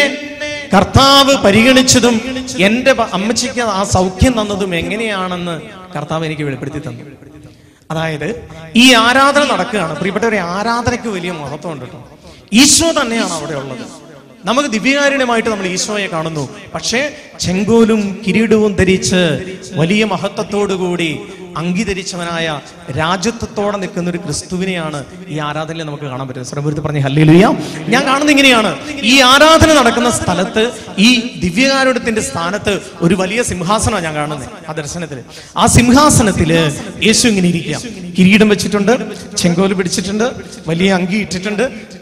കർത്താവ് 0.74 1.34
പരിഗണിച്ചതും 1.36 2.20
എന്റെ 2.58 2.92
അമ്മച്ചിക്ക് 3.12 3.60
ആ 3.60 3.84
സൗഖ്യം 3.84 4.40
തന്നതും 4.40 4.74
എങ്ങനെയാണെന്ന് 4.74 5.60
കർത്താവ് 5.96 6.26
എനിക്ക് 6.26 6.42
വെളിപ്പെടുത്തി 6.42 6.78
തന്നു. 6.78 7.04
അതായത് 7.90 8.48
ഈ 8.76 8.92
ആരാധന 8.92 9.44
നടക്കുകയാണ്. 9.44 9.94
പ്രിയപ്പെട്ടവരെ 9.96 10.38
ആരാധനയ്ക്ക് 10.38 11.08
വലിയ 11.08 11.32
മഹത്വം 11.32 11.72
ഉണ്ട് 11.72 11.84
ഈശോ 12.52 12.92
തന്നെയാണ് 12.92 13.32
അവിടെ 13.32 13.54
ഉള്ളത്. 13.54 14.05
നമുക്ക് 14.48 14.68
ദിവ്യകാരുണ്യമായിട്ട് 14.68 15.48
നമ്മൾ 15.50 15.66
ഈശോയെ 15.66 16.06
കാണുന്നു. 16.06 16.42
പക്ഷേ 16.74 17.00
ചെങ്കോലും 17.40 18.00
കിരീടവും 18.26 18.72
ധരിച്ച് 18.80 19.22
വലിയ 19.80 20.02
മഹത്വത്തോടുകൂടി 20.04 21.10
അംഗീകരിച്ചവനായ 21.60 22.46
രാജ്യത്വത്തോടെ 22.98 23.76
നിൽക്കുന്ന 23.82 24.10
ഒരു 24.10 24.18
ക്രിസ്തുവിനെയാണ് 24.24 24.98
ഈ 25.28 25.38
ആരാധനയിൽ 25.38 25.86
നമുക്ക് 25.86 26.06
കാണാൻ 26.12 26.26
പറ്റുന്നത്. 26.28 26.50
ശ്രമപുരത്ത് 26.50 26.80
പറഞ്ഞ 26.80 27.00
ഹല്ലേലൂയ. 27.06 27.46
ഞാൻ 27.92 28.02
കാണുന്നത് 28.06 28.30
ഇങ്ങനെയാണ്. 28.30 28.70
ഈ 29.12 29.14
ആരാധന 29.32 29.72
നടക്കുന്ന 29.80 30.10
സ്ഥലത്ത് 30.10 30.64
ഈ 30.98 31.10
ദിവ്യകാരുടത്തിന്റെ 31.44 32.20
സ്ഥാനത്ത് 32.20 32.74
ഒരു 33.02 33.14
വലിയ 33.14 33.42
സിംഹാസനമാണ് 33.42 34.04
ഞാൻ 34.04 34.14
കാണുന്നത് 34.14 34.48
ആ 34.68 34.72
ദർശനത്തിൽ 34.72 35.20
ആ 35.56 35.66
സിംഹാസനത്തിൽ 35.76 36.52
യേശു 37.06 37.24
ഇങ്ങനെ 37.28 37.48
ഇരിക്കുക. 37.48 37.80
കിരീടം 38.18 38.48
വെച്ചിട്ടുണ്ട് 38.48 38.92
ചെങ്കോൽ 39.36 39.72
പിടിച്ചിട്ടുണ്ട് 39.74 40.26
വലിയ 40.68 40.90
അങ്കി 40.98 41.16
ഇട്ടിട്ടുണ്ട്. 41.16 41.96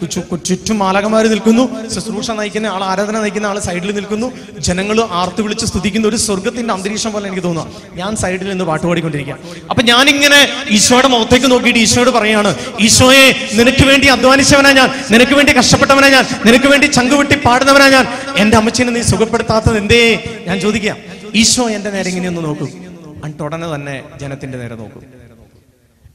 ചുറ്റും 0.48 0.78
മാലകന്മാർ 0.78 1.24
നിൽക്കുന്നു. 1.32 1.64
ശുശ്രൂഷ 1.94 2.30
നയിക്കുന്ന 2.30 2.66
ആൾ 2.66 2.82
ആരാധന 2.84 3.16
നയിക്കുന്ന 3.20 3.46
ആൾ 3.46 3.58
സൈഡിൽ 3.58 3.90
നിൽക്കുന്നു. 3.98 4.28
ജനങ്ങൾ 4.68 4.96
ആർത്തു 5.20 5.42
വിളിച്ച് 5.42 5.66
സ്തുതിക്കുന്ന 5.66 6.08
ഒരു 6.08 6.18
സ്വർഗത്തിന്റെ 6.26 6.74
അന്തരീക്ഷം 6.74 7.12
പോലെ 7.12 7.26
എനിക്ക് 7.28 7.44
തോന്നുക 7.48 7.96
ഞാൻ 8.00 8.12
സൈഡിൽ 8.22 8.48
നിന്ന് 8.50 8.64
പാട്ട് 8.70 8.86
പാടിക്കൊണ്ടിരിക്കുക. 8.86 9.38
അപ്പൊ 9.70 9.82
ഞാനിങ്ങനെ 9.82 10.40
ഈശോയുടെ 10.76 11.08
മുഖത്തേക്ക് 11.14 11.48
നോക്കിയിട്ട് 11.52 11.80
ഈശോയോട് 11.84 12.10
പറയാണ് 12.10 12.50
ഈശോയെ 12.86 13.26
നിനക്ക് 13.58 13.84
വേണ്ടി 13.90 14.06
അധ്വാനിച്ചവനാ 14.14 14.70
ഞാൻ 14.80 14.88
നിനക്ക് 15.12 15.34
വേണ്ടി 15.38 15.52
കഷ്ടപ്പെട്ടവനാ 15.58 16.08
ഞാൻ 16.16 16.24
നിനക്ക് 16.46 16.68
വേണ്ടി 16.72 16.86
ചങ്കുവെട്ടി 16.96 17.36
പാടുന്നവനാ 17.46 17.88
ഞാൻ. 17.96 18.04
എന്റെ 18.42 18.56
അമ്മച്ചിനെ 18.56 18.92
നീ 18.96 19.02
സുഖപ്പെടുത്താത്തത് 19.12 19.78
എന്തേ 19.82 20.00
ഞാൻ 20.48 20.56
ചോദിക്കാം. 20.60 20.96
ഈശോ 21.42 21.64
എന്റെ 21.76 21.90
നേരെ 21.94 22.08
ഇങ്ങനെ 22.12 22.28
ഇങ്ങനെയൊന്ന് 22.28 22.48
നോക്കും. 22.48 22.70
അണ്ടൊടനെ 23.24 23.68
തന്നെ 23.74 23.94
ജനത്തിന്റെ 24.20 24.58
നേരെ 24.58 24.76
നോക്കും. 24.82 25.02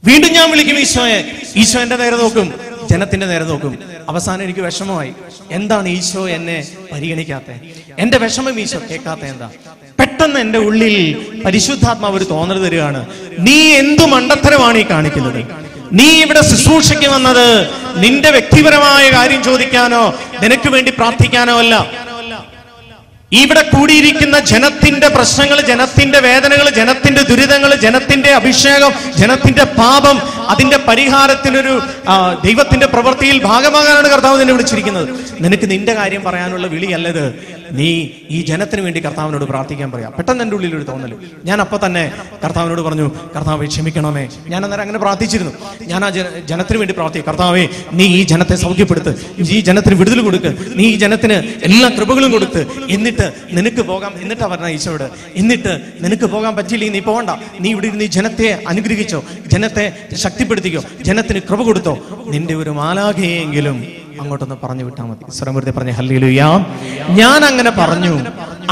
വീണ്ടും 0.08 0.30
ഞാൻ 0.32 0.46
വിളിക്കും 0.52 0.78
ഈശോയെ. 0.84 1.18
ഈശോ 1.62 1.78
എന്റെ 1.80 1.96
നേരെ 2.02 2.16
നോക്കും. 2.16 2.46
ജനത്തിന്റെ 2.90 3.26
നേരെ 3.26 3.44
നോക്കും. 3.44 3.72
അവസാനം 4.08 4.42
എനിക്ക് 4.42 4.60
വിഷമമായി. 4.60 5.12
എന്താണ് 5.50 5.88
ഈശോ 5.88 6.28
എന്നെ 6.28 6.58
പരിഗണിക്കാത്ത 6.92 7.50
എന്റെ 7.98 8.18
വിഷമം 8.18 8.60
ഈശോ 8.60 8.78
കേൾക്കാത്ത 8.90 9.24
എന്താ? 9.32 9.48
പെട്ടെന്ന് 10.00 10.40
എന്റെ 10.40 10.58
ഉള്ളിൽ 10.58 10.96
പരിശുദ്ധാത്മാവ് 11.44 12.16
ഒരു 12.16 12.24
തോന്നൽ 12.24 12.58
തരികയാണ്. 12.64 13.00
നീ 13.38 13.58
എന്തു 13.82 14.04
മണ്ടത്തരമാണ് 14.04 14.78
ഈ 14.78 14.84
കാണിക്കുന്നത്? 14.90 15.40
നീ 15.92 16.08
ഇവിടെ 16.24 16.42
ശുശ്രൂഷയ്ക്ക് 16.50 17.08
വന്നത് 17.08 17.46
നിന്റെ 18.04 18.30
വ്യക്തിപരമായ 18.30 19.04
കാര്യം 19.12 19.42
ചോദിക്കാനോ 19.42 20.02
നിനക്ക് 20.42 20.68
വേണ്ടി 20.68 20.90
പ്രാർത്ഥിക്കാനോ 20.90 21.54
അല്ല. 21.58 21.74
ഇവിടെ 23.32 23.62
കൂടിയിരിക്കുന്ന 23.62 24.38
ജനത്തിന്റെ 24.38 25.08
പ്രശ്നങ്ങൾ 25.08 25.60
ജനത്തിന്റെ 25.62 26.20
വേദനകൾ 26.20 26.70
ജനത്തിന്റെ 26.70 27.22
ദുരിതങ്ങൾ 27.22 27.74
ജനത്തിന്റെ 27.76 28.30
അഭിഷേകം 28.32 28.92
ജനത്തിന്റെ 29.16 29.64
പാപം 29.76 30.16
അതിന്റെ 30.48 30.76
പരിഹാരത്തിനൊരു 30.78 31.74
ദൈവത്തിന്റെ 32.42 32.86
പ്രവൃത്തിയിൽ 32.86 33.42
ഭാഗമാകാനാണ് 33.44 34.08
കർത്താവ് 34.08 34.40
നിന്നെ 34.40 34.52
വിളിച്ചിരിക്കുന്നത്. 34.52 35.08
നിനക്ക് 35.40 35.70
നിന്റെ 35.70 35.94
കാര്യം 35.94 36.24
പറയാനുള്ള 36.24 36.66
വിളിയല്ലത്. 36.66 37.24
നീ 37.72 38.08
ഈ 38.30 38.42
ജനത്തിന് 38.42 38.80
വേണ്ടി 38.80 39.04
കർത്താവിനോട് 39.04 39.44
പ്രാർത്ഥിക്കാൻ 39.44 39.90
പറയാം. 39.92 40.12
പെട്ടെന്ന് 40.12 40.44
എന്റെ 40.44 40.56
ഉള്ളിൽ 40.56 40.76
ഒരു 40.76 40.84
തോന്നൽ 40.84 41.14
ഞാൻ 41.44 41.60
അപ്പൊ 41.60 41.78
തന്നെ 41.86 42.12
കർത്താവിനോട് 42.44 42.80
പറഞ്ഞു 42.80 43.10
കർത്താവെ 43.36 43.66
ക്ഷമിക്കണമേ. 43.66 44.28
ഞാൻ 44.48 44.64
അന്നേരം 44.64 44.82
അങ്ങനെ 44.82 44.98
പ്രാർത്ഥിച്ചിരുന്നു. 44.98 45.52
ഞാൻ 45.82 46.04
ആ 46.04 46.10
ജനത്തിന് 46.48 46.78
വേണ്ടി 46.78 46.94
പ്രാർത്ഥിക്കും 46.94 47.32
കർത്താവെ 47.32 47.68
നീ 47.92 48.04
ഈ 48.04 48.22
ജനത്തെ 48.24 48.54
സൗഖ്യപ്പെടുത്ത്. 48.54 49.26
ഈ 49.38 49.60
ജനത്തിന് 49.60 49.94
വിടുതൽ 49.94 50.20
കൊടുക്ക്. 50.20 50.56
നീ 50.74 50.84
ഈ 50.84 50.96
ജനത്തിന് 50.96 51.32
എല്ലാ 51.62 51.88
കൃപകളും 51.88 52.32
കൊടുത്ത്. 52.32 52.66
എന്നിട്ട് 52.90 53.32
നിനക്ക് 53.50 53.82
പോകാം. 53.82 54.12
എന്നിട്ടാ 54.22 54.46
പറഞ്ഞ 54.46 54.66
ഈശോട് 54.66 55.10
എന്നിട്ട് 55.34 55.80
നിനക്ക് 56.00 56.24
പോകാൻ 56.24 56.56
പറ്റിയില്ലെങ്കിൽ 56.56 56.98
നീ 56.98 57.04
പോകണ്ട. 57.04 57.30
നീ 57.60 57.70
ഇവിടെ 57.70 57.86
ഇരുന്ന് 57.86 58.04
ഈ 58.04 58.08
ജനത്തെ 58.08 58.62
അനുഗ്രഹിച്ചോ. 58.68 59.24
ജനത്തെ 59.46 59.92
ശക്തിപ്പെടുത്തിക്കോ. 60.14 60.82
ജനത്തിന് 61.02 61.40
കൃപ 61.50 61.62
കൊടുത്തോ. 61.62 61.98
നിന്റെ 62.26 62.54
ഒരു 62.54 62.70
മാലാഖയെങ്കിലും 62.70 63.99
അങ്ങോട്ടൊന്ന് 64.20 64.56
പറഞ്ഞു 64.64 64.84
വിട്ടാൽ 64.84 65.04
മതി. 65.10 65.24
സ്വരമൂർത്തി 65.36 65.70
പറഞ്ഞ 65.70 65.90
ഹല്ലേലൂയ. 65.90 66.42
ഞാൻ 67.20 67.44
അങ്ങനെ 67.50 67.70
പറഞ്ഞു. 67.70 68.14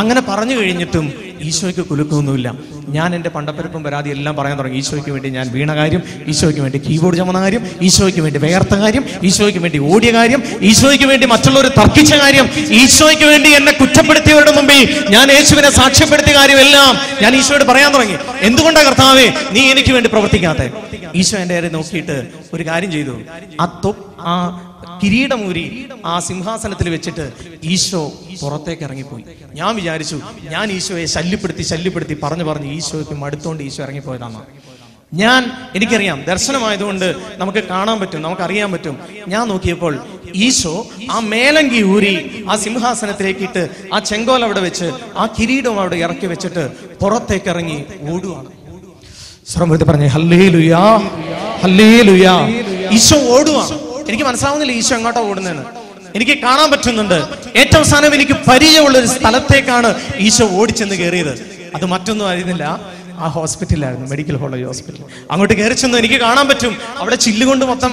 അങ്ങനെ 0.00 0.20
പറഞ്ഞു 0.28 0.54
കഴിഞ്ഞിട്ടും 0.58 1.06
ഈശോയ്ക്ക് 1.48 1.80
കുലുക്കൊന്നുമില്ല 1.80 2.48
ഞാൻ 2.96 3.14
എന്റെ 3.16 3.30
പണ്ടപ്പരപ്പും 3.34 3.82
പരാതി 3.84 4.08
എല്ലാം 4.10 4.36
പറയാൻ 4.36 4.58
തുടങ്ങി. 4.58 4.78
ഈശോയ്ക്ക് 4.78 5.10
വേണ്ടി 5.10 5.28
ഞാൻ 5.28 5.46
വീണ 5.54 5.74
കാര്യം 5.76 6.02
ഈശോയ്ക്ക് 6.32 6.60
വേണ്ടി 6.60 6.78
കീബോർഡ് 6.78 7.16
ചമന്ന 7.16 7.40
കാര്യം 7.40 7.62
ഈശോയ്ക്ക് 7.82 8.20
വേണ്ടി 8.20 8.38
വേർത്ത 8.38 8.74
കാര്യം 8.74 9.04
ഈശോയ്ക്ക് 9.28 9.58
വേണ്ടി 9.58 9.78
ഓടിയ 9.78 10.10
കാര്യം 10.12 10.42
ഈശോയ്ക്ക് 10.70 11.04
വേണ്ടി 11.04 11.26
മറ്റുള്ളവർ 11.26 11.66
തർക്കിച്ച 11.78 12.14
കാര്യം 12.14 12.46
ഈശോയ്ക്ക് 12.80 13.24
വേണ്ടി 13.24 13.50
എന്നെ 13.50 13.72
കുറ്റപ്പെടുത്തിയവരുടെ 13.72 14.52
മുമ്പിൽ 14.58 14.80
ഞാൻ 15.10 15.32
യേശുവിനെ 15.32 15.70
സാക്ഷ്യപ്പെടുത്തിയ 15.70 16.34
കാര്യമെല്ലാം 16.34 16.98
ഞാൻ 17.22 17.36
ഈശോയോട് 17.36 17.64
പറയാൻ 17.64 17.94
തുടങ്ങി. 17.94 18.16
എന്തുകൊണ്ടാണ് 18.40 18.86
കർത്താവേ 18.86 19.26
നീ 19.52 19.60
എനിക്ക് 19.60 19.92
വേണ്ടി 19.92 20.08
പ്രവർത്തിക്കാത്ത? 20.08 20.62
ഈശോ 21.14 21.36
എന്റെ 21.38 21.68
നോക്കിയിട്ട് 21.68 22.16
ഒരു 22.54 22.62
കാര്യം 22.66 22.92
ചെയ്തു. 22.92 23.14
ആ 23.60 23.66
ആ 24.20 24.34
കിരീടമൂരി 25.00 25.64
ആ 26.12 26.14
സിംഹാസനത്തിൽ 26.28 26.88
വെച്ചിട്ട് 26.94 27.24
ഈശോ 27.74 28.02
പുറത്തേക്ക് 28.42 28.84
ഇറങ്ങിപ്പോയി. 28.88 29.24
ഞാൻ 29.60 29.70
വിചാരിച്ചു 29.78 30.18
ഞാൻ 30.54 30.66
ഈശോയെ 30.78 31.06
ശല്യപ്പെടുത്തി 31.16 31.64
ശല്യപ്പെടുത്തി 31.72 32.16
പറഞ്ഞു 32.24 32.46
പറഞ്ഞു 32.50 32.70
ഈശോയ്ക്ക് 32.78 33.16
മടുത്തോണ്ട് 33.22 33.62
ഈശോ 33.68 33.82
ഇറങ്ങിപ്പോയതാണ് 33.86 34.40
ഞാൻ 35.20 35.42
എനിക്കറിയാം 35.76 36.18
ദർശനമായതുകൊണ്ട് 36.30 37.06
നമുക്ക് 37.42 37.60
കാണാൻ 37.70 37.96
പറ്റും 38.00 38.20
നമുക്ക് 38.24 38.42
അറിയാൻ 38.46 38.68
പറ്റും. 38.74 38.94
ഞാൻ 39.32 39.44
നോക്കിയപ്പോൾ 39.52 39.94
ഈശോ 40.46 40.74
ആ 41.14 41.16
മേലങ്കി 41.32 41.80
ഊരി 41.94 42.14
ആ 42.50 42.56
സിംഹാസനത്തിലേക്ക് 42.64 43.44
ഇട്ട് 43.48 43.62
ആ 43.94 43.98
ചെങ്കോൽ 44.10 44.42
അവിടെ 44.46 44.62
വെച്ച് 44.66 44.88
ആ 45.20 45.26
കിരീടം 45.36 45.76
അവിടെ 45.82 45.98
ഇറക്കി 46.06 46.26
വെച്ചിട്ട് 46.32 46.64
പുറത്തേക്ക് 47.02 47.50
ഇറങ്ങി 47.54 47.78
ഓടുവാണ്. 48.12 48.50
ശ്രമൃതി 49.52 49.84
പറഞ്ഞേ 49.90 50.08
ഹല്ലേ 50.16 50.42
ലുയാ 50.56 50.84
ഹല്ലേ 51.62 51.90
ലുയാ 52.08 52.34
ഈശോ 52.96 53.18
ഓടുവാണ്. 53.36 53.76
എനിക്ക് 54.08 54.24
മനസ്സിലാവുന്നില്ല 54.24 54.72
ഈശോ 54.72 54.96
എങ്ങോട്ടോ 54.96 55.22
ഓടുന്നതെന്ന്. 55.30 55.64
എനിക്ക് 56.16 56.34
കാണാൻ 56.42 56.68
പറ്റുന്നുണ്ട്. 56.70 57.18
ഏറ്റവും 57.60 57.80
അവസാനം 57.80 58.14
എനിക്ക് 58.18 58.36
പരിചയമുള്ള 58.50 58.98
ഒരു 58.98 59.06
സ്ഥലത്തേക്കാണ് 59.06 59.90
ഈശോ 60.28 60.46
ഓടിച്ചെന്ന് 60.60 60.94
കയറിയത്. 60.94 61.34
അത് 61.74 61.84
മറ്റൊന്നും 61.94 62.28
ആയിരുന്നില്ല. 62.28 62.98
ആ 63.24 63.28
ഹോസ്പിറ്റലായിരുന്നു 63.36 64.06
മെഡിക്കൽ 64.10 64.36
കോളേജ് 64.40 64.64
ഹോസ്പിറ്റൽ. 64.70 65.04
അങ്ങോട്ട് 65.30 65.54
കയറി 65.60 65.74
ചെന്ന് 65.80 65.96
എനിക്ക് 65.98 66.18
കാണാൻ 66.24 66.48
പറ്റും. 66.48 66.74
അവിടെ 66.98 67.16
ചില്ലുകൊണ്ട് 67.16 67.64
മൊത്തം 67.70 67.92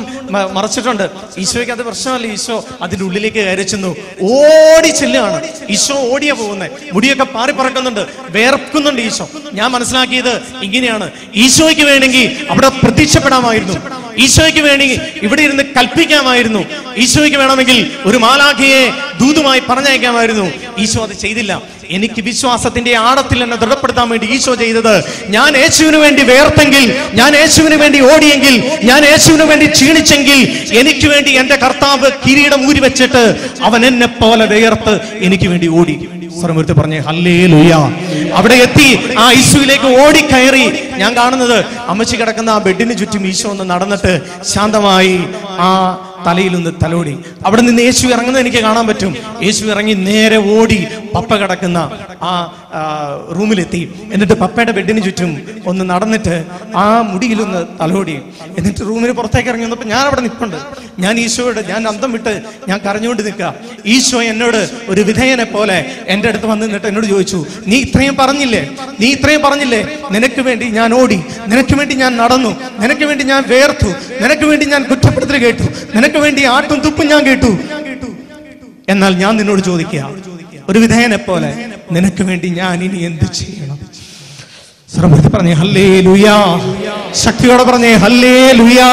മറച്ചിട്ടുണ്ട്. 0.58 1.06
ഈശോയ്ക്ക് 1.44 1.74
അത് 1.76 1.82
പ്രശ്നമല്ല 1.88 2.28
ഈശോ 2.36 2.58
അതിന്റെ 2.82 3.06
ഉള്ളിലേക്ക് 3.06 3.38
കയറി 3.38 3.64
ചെന്നു. 3.72 3.92
ഓടി 4.32 4.92
ചെല്ലുകയാണ്. 5.00 5.40
ഈശോ 5.76 5.98
ഓടിയ 6.14 6.32
പോകുന്നത് 6.42 6.72
മുടിയൊക്കെ 6.94 7.24
പാറി 7.24 7.52
പറക്കുന്നുണ്ട്. 7.52 8.04
വേർക്കുന്നുണ്ട് 8.38 9.02
ഈശോ. 9.02 9.28
ഞാൻ 9.54 9.72
മനസ്സിലാക്കിയത് 9.72 10.34
ഇങ്ങനെയാണ്. 10.68 11.08
ഈശോയ്ക്ക് 11.46 11.86
വേണമെങ്കിൽ 11.92 12.48
അവിടെ 12.50 12.70
പ്രത്യക്ഷപ്പെടാമായിരുന്നു. 12.84 13.78
ഈശോയ്ക്ക് 14.26 14.60
വേണമെങ്കിൽ 14.60 15.02
ഇവിടെ 15.24 15.42
ഇരുന്ന് 15.42 15.65
കൽപ്പിക്കാമായിരുന്നു. 15.78 16.66
ഈശോയ്ക്ക് 16.98 17.38
വേണമെങ്കിൽ 17.38 17.92
ഒരു 18.06 18.18
മാലാഖയെ 18.18 18.90
ദൂതുമായി 19.20 19.62
പറഞ്ഞയക്കാമായിരുന്നു. 19.70 20.52
ഈശോ 20.78 21.04
അത് 21.04 21.14
ചെയ്തില്ല. 21.14 21.62
എനിക്ക് 21.90 22.22
വിശ്വാസത്തിന്റെ 22.22 22.96
ആഴത്തിൽ 22.96 23.44
എന്നെ 23.44 23.58
ദൃഢപ്പെടുത്താൻ 23.58 24.10
വേണ്ടി 24.10 24.28
ഈശോ 24.28 24.56
ചെയ്തത് 24.56 25.04
ഞാൻ 25.30 25.58
യേശുവിന് 25.58 25.98
വേണ്ടി 25.98 26.24
വേർത്തെങ്കിൽ 26.24 26.96
ഞാൻ 27.14 27.36
യേശുവിന് 27.36 27.76
വേണ്ടി 27.76 28.00
ഓടിയെങ്കിൽ 28.02 28.64
ഞാൻ 28.84 29.06
യേശുവിന് 29.06 29.44
വേണ്ടി 29.44 29.66
ക്ഷീണിച്ചെങ്കിൽ 29.66 30.40
എനിക്ക് 30.80 31.08
വേണ്ടി 31.08 31.32
എന്റെ 31.32 31.56
കർത്താവ് 31.56 32.12
കിരീടം 32.26 32.70
ഊരി 32.70 32.80
വെച്ചിട്ട് 32.80 33.24
അവൻ 33.62 33.86
എന്നെ 33.86 34.08
പോലെ 34.08 34.46
വേർത്ത് 34.46 35.00
എനിക്ക് 35.22 35.48
വേണ്ടി 35.48 35.68
ഓടി. 35.68 36.10
സ്വരമൂർത്തി 36.40 36.74
പറഞ്ഞേ 36.74 37.00
ഹല്ലേ 37.00 37.34
അവിടെ 38.36 38.56
എത്തി 38.66 38.88
ആ 39.18 39.26
യേശുവിലേക്ക് 39.32 39.90
ഓടിക്കയറി. 40.02 40.66
ഞാൻ 40.98 41.12
കാണുന്നത് 41.16 41.58
അമ്മച്ചി 41.88 42.16
കിടക്കുന്ന 42.16 42.50
ആ 42.50 42.58
ബെഡിന് 42.58 42.98
ചുറ്റും 42.98 43.24
ഈശോ 43.28 43.48
ഒന്ന് 43.50 43.66
നടന്നിട്ട് 43.70 44.14
ശാന്തമായി 44.54 45.16
ആ 45.60 45.70
തലയിലൊന്ന് 46.26 46.72
തലോടി. 46.84 47.14
അവിടെ 47.46 47.62
നിന്ന് 47.62 47.82
യേശു 47.88 48.06
ഇറങ്ങുന്നത് 48.08 48.42
എനിക്ക് 48.44 48.62
കാണാൻ 48.68 48.86
പറ്റും. 48.88 49.14
യേശു 49.46 49.66
ഇറങ്ങി 49.74 49.94
നേരെ 50.10 50.38
ഓടി 50.58 50.80
പപ്പ 51.16 51.36
കിടക്കുന്ന 51.42 51.80
ആ 52.30 52.32
റൂമിലെത്തി. 53.38 53.82
എന്നിട്ട് 54.14 54.36
പപ്പയുടെ 54.44 54.72
ബെഡിന് 54.78 55.02
ചുറ്റും 55.06 55.32
ഒന്ന് 55.70 55.84
നടന്നിട്ട് 55.92 56.36
ആ 56.84 56.86
മുടിയിലൊന്ന് 57.12 57.62
തലോടി. 57.82 58.16
എന്നിട്ട് 58.58 58.82
റൂമിന് 58.90 59.14
പുറത്തേക്ക് 59.20 59.50
ഇറങ്ങി 59.50 59.66
വന്നപ്പോൾ 59.68 59.90
ഞാൻ 59.94 60.04
അവിടെ 60.10 60.22
നിൽപ്പുണ്ട് 60.26 60.58
ഞാൻ 61.04 61.14
ഈശോയോട് 61.20 61.62
ഞാൻ 61.70 61.82
അന്തം 61.92 62.12
വിട്ട് 62.16 62.34
ഞാൻ 62.70 62.78
കരഞ്ഞുകൊണ്ട് 62.86 63.24
നിൽക്കുക. 63.28 63.54
ഈശോ 63.96 64.20
എന്നോട് 64.32 64.60
ഒരു 64.92 65.02
വിധേയനെ 65.02 65.46
പോലെ 65.56 65.78
എന്റെ 66.14 66.28
അടുത്ത് 66.30 66.48
വന്ന് 66.52 66.66
നിന്നിട്ട് 66.66 66.88
എന്നോട് 66.92 67.08
ചോദിച്ചു 67.14 67.40
നീ 67.72 67.78
ഇത്രയും 67.86 68.16
പറഞ്ഞില്ലേ? 68.22 68.62
നീ 69.00 69.08
ഇത്രയും 69.16 69.42
പറഞ്ഞില്ലേ? 69.48 69.82
നിനക്ക് 70.16 70.42
വേണ്ടി 70.48 70.66
ഞാൻ 70.80 70.90
ഓടി. 71.00 71.20
നിനക്ക് 71.52 71.76
വേണ്ടി 71.80 71.96
ഞാൻ 72.04 72.12
നടന്നു. 72.22 72.52
നിനക്ക് 72.84 73.06
വേണ്ടി 73.10 73.24
ഞാൻ 73.34 73.44
വേർത്തു. 73.54 73.90
നിനക്ക് 74.24 74.46
വേണ്ടി 74.52 74.66
ഞാൻ 74.74 74.84
കുറ്റപ്പെടുത്തൽ 75.36 75.42
കേട്ടു. 75.44 75.96
നിനക്ക് 75.96 76.20
വേണ്ടി 76.26 76.42
ആട്ടും 76.54 76.80
തുപ്പും 76.86 77.08
ഞാൻ 77.08 77.22
കേട്ടു. 77.26 77.52
എന്നാൽ 78.88 79.14
ഞാൻ 79.16 79.34
നിന്നോട് 79.38 79.62
ചോദിക്കുക 79.62 80.02
ഒരു 80.70 80.80
വിധേയനെ 80.80 81.20
പോലെ 81.20 81.50
നിനക്ക് 81.96 82.24
വേണ്ടി 82.24 82.48
ഞാൻ 82.60 82.78
ഇനി 82.86 83.00
എന്ത് 83.08 83.26
ചെയ്യണം? 83.38 83.78
ശ്രമത്തിൽ 84.90 85.30
പറഞ്ഞേ 85.30 85.54
ഹല്ലേ 85.54 85.86
ലുയാ 86.08 86.36
ശക്തിയോടെ 87.24 87.64
പറഞ്ഞേ 87.64 87.92
ഹല്ലേ 88.04 88.36
ലുയാ 88.60 88.90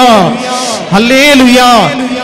ഹല്ലേ 0.95 1.25
ലുയാ 1.41 1.69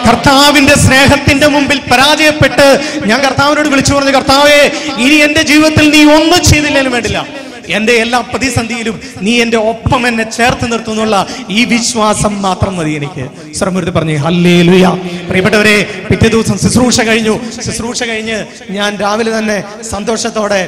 കർത്താവിന്റെ 0.06 0.74
സ്നേഹത്തിന്റെ 0.76 1.48
മുമ്പിൽ 1.54 1.78
പരാജയപ്പെട്ട് 1.90 2.66
ഞാൻ 3.06 3.18
കർത്താവിനോട് 3.20 3.68
വിളിച്ചു 3.68 3.92
പറഞ്ഞു 3.94 4.14
കർത്താവേ 4.16 4.58
ഇനി 5.04 5.16
എന്റെ 5.26 5.42
ജീവിതത്തിൽ 5.50 5.86
നീ 5.94 6.00
ഒന്നും 6.16 6.40
ചെയ്തില്ലേലും 6.50 6.92
വേണ്ടില്ല. 6.96 7.20
എന്റെ 7.68 7.94
എല്ലാ 7.94 8.20
പ്രതിസന്ധിയിലും 8.20 8.96
നീ 9.22 9.40
എന്റെ 9.40 9.56
ഒപ്പം 9.72 10.06
എന്നെ 10.06 10.24
ചേർത്ത് 10.36 10.72
നിർത്തുന്നുള്ള 10.72 11.16
ഈ 11.50 11.64
വിശ്വാസം 11.64 12.42
മാത്രം 12.42 12.76
മതി 12.76 12.92
എനിക്ക്. 12.94 13.24
ശ്രമൃതി 13.58 13.90
പറഞ്ഞു 13.90 14.16
ഹല്ലേ 14.18 14.62
ലുയ 14.62 14.86
പ്രിയപ്പെട്ടവരെ 15.28 15.76
പിറ്റേ 16.08 16.28
ദിവസം 16.28 16.56
ശുശ്രൂഷ 16.58 17.00
കഴിഞ്ഞു. 17.00 17.34
ശുശ്രൂഷ 17.66 18.02
കഴിഞ്ഞ് 18.02 18.38
ഞാൻ 18.70 18.90
രാവിലെ 18.96 19.38
തന്നെ 19.38 19.58
സന്തോഷത്തോടെ 19.90 20.62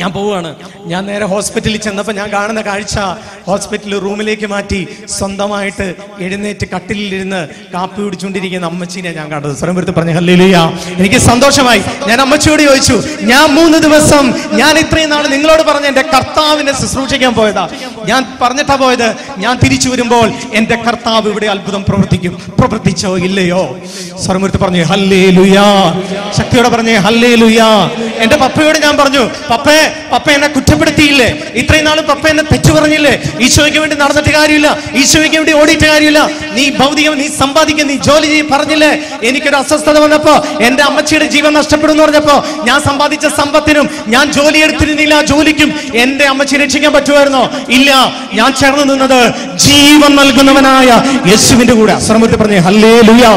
ഞാൻ 0.00 0.10
പോവുകയാണ് 0.16 0.50
ഞാൻ 0.92 1.02
നേരെ 1.10 1.26
ഹോസ്പിറ്റലിൽ 1.32 1.80
ചെന്നപ്പോൾ 1.86 2.14
ഞാൻ 2.20 2.28
കാണുന്ന 2.34 2.60
കാഴ്ച 2.68 2.96
ഹോസ്പിറ്റൽ 3.48 3.92
റൂമിലേക്ക് 4.04 4.46
മാറ്റി 4.52 4.80
സ്വന്തമായിട്ട് 5.18 5.86
എഴുന്നേറ്റ് 6.24 6.66
കട്ടിലിരുന്ന് 6.74 7.40
കാപ്പി 7.74 8.00
പിടിച്ചുകൊണ്ടിരിക്കുന്ന 8.04 8.66
അമ്മച്ചീനെ 8.72 9.12
ഞാൻ 9.18 9.26
കണ്ടത്. 9.32 9.54
സ്വരംപുരത്ത് 9.60 9.94
പറഞ്ഞു 9.98 10.14
ഹല്ലേലൂയ. 10.18 10.56
എനിക്ക് 11.00 11.18
സന്തോഷമായി. 11.30 11.82
ഞാൻ 12.08 12.20
അമ്മച്ചിയോട് 12.20 12.62
ചോദിച്ചു 12.68 12.96
ഞാൻ 13.32 13.46
മൂന്ന് 13.58 13.78
ദിവസം 13.86 14.24
ഞാൻ 14.60 14.72
ഇത്രയും 14.82 15.10
നാൾ 15.14 15.24
നിങ്ങളോട് 15.34 15.62
പറഞ്ഞ 15.70 15.86
എന്റെ 15.92 16.04
കർത്താവിനെ 16.14 16.72
ശുശ്രൂഷിക്കാൻ 16.80 17.34
പോയതാ. 17.40 17.64
ഞാൻ 18.10 18.20
പറഞ്ഞിട്ടാ 18.42 18.76
പോയത് 18.84 19.08
ഞാൻ 19.44 19.54
തിരിച്ചു 19.64 19.88
വരുമ്പോൾ 19.88 20.26
എന്റെ 20.60 20.76
കർത്താവ് 20.86 21.28
ഇവിടെ 21.34 21.46
അത്ഭുതം 21.54 21.84
പ്രവർത്തിക്കും. 21.88 22.34
പ്രവർത്തിച്ചോ 22.60 23.16
ഇല്ലയോ? 23.28 23.62
സ്വരമൂർത്തി 24.24 24.58
പറഞ്ഞു 24.64 24.82
ഹല്ലേ 24.92 25.22
ലുയാ 25.38 25.68
ശക്തിയോടെ 26.38 26.68
പറഞ്ഞേ 26.68 26.96
ഹല്ലേ 27.06 27.34
ലുയാ 27.42 27.70
എന്റെ 28.24 28.36
പപ്പയോട് 28.36 28.78
ഞാൻ 28.86 28.94
പറഞ്ഞു 29.02 29.22
പപ്പേ 29.50 29.78
പപ്പ 30.12 30.26
എന്നെ 30.36 30.48
കുറ്റപ്പെടുത്തിയില്ലേ? 30.54 31.28
ഇത്രയും 31.60 31.84
നാളും 31.88 32.04
പപ്പ 32.10 32.24
എന്നെ 32.32 32.44
തെറ്റു 32.52 32.72
പറഞ്ഞില്ലേ? 32.76 33.12
ഈശോയ്ക്ക് 33.46 33.78
വേണ്ടി 33.82 33.96
നടന്നിട്ട് 34.02 34.32
കാര്യമില്ല. 34.38 34.68
ഈശോയ്ക്ക് 35.02 35.36
വേണ്ടി 35.40 35.52
ഓടിയിട്ട് 35.60 35.86
കാര്യമില്ല. 35.92 36.20
നീ 36.56 36.64
ഭൗതികം 36.80 37.14
നീ 37.22 37.26
സമ്പാദിക്കുക 37.40 37.86
നീ 37.90 37.96
ജോലി 38.08 38.28
ചെയ്യും 38.32 38.48
പറഞ്ഞില്ലേ? 38.54 38.90
എനിക്കൊരു 39.28 39.56
അസ്വസ്ഥത 39.62 39.96
വന്നപ്പോ 40.04 40.34
എന്റെ 40.68 40.82
അമ്മച്ചിയുടെ 40.88 41.26
ജീവൻ 41.34 41.52
നഷ്ടപ്പെടും 41.60 41.94
എന്ന് 41.94 42.04
പറഞ്ഞപ്പോ 42.04 42.36
ഞാൻ 42.68 42.78
സമ്പാദിച്ച 42.88 43.26
സമ്പത്തിനും 43.40 43.86
ഞാൻ 44.14 44.24
ജോലി 44.38 44.58
എടുത്തിരുന്നില്ല 44.66 45.14
ജോലിക്കും 45.32 45.70
എന്റെ 46.04 46.24
അമ്മച്ചി 46.32 46.56
രക്ഷിക്കാൻ 46.62 46.92
പറ്റുമായിരുന്നോ? 46.96 47.42
ഇല്ല. 47.78 47.90
ഞാൻ 48.38 48.50
ചേർന്ന് 48.60 48.84
നിന്നത് 48.92 49.20
ജീവൻ 49.66 50.12
നൽകുന്നവനായ 50.20 50.88
യേശുവിന്റെ 51.30 51.74
കൂടെ. 51.80 51.92
അസ്രമത്തിൽ 52.00 52.36
പറഞ്ഞേ 52.42 52.60
ഹല്ലേ 52.68 52.92
ലുയാ 53.08 53.32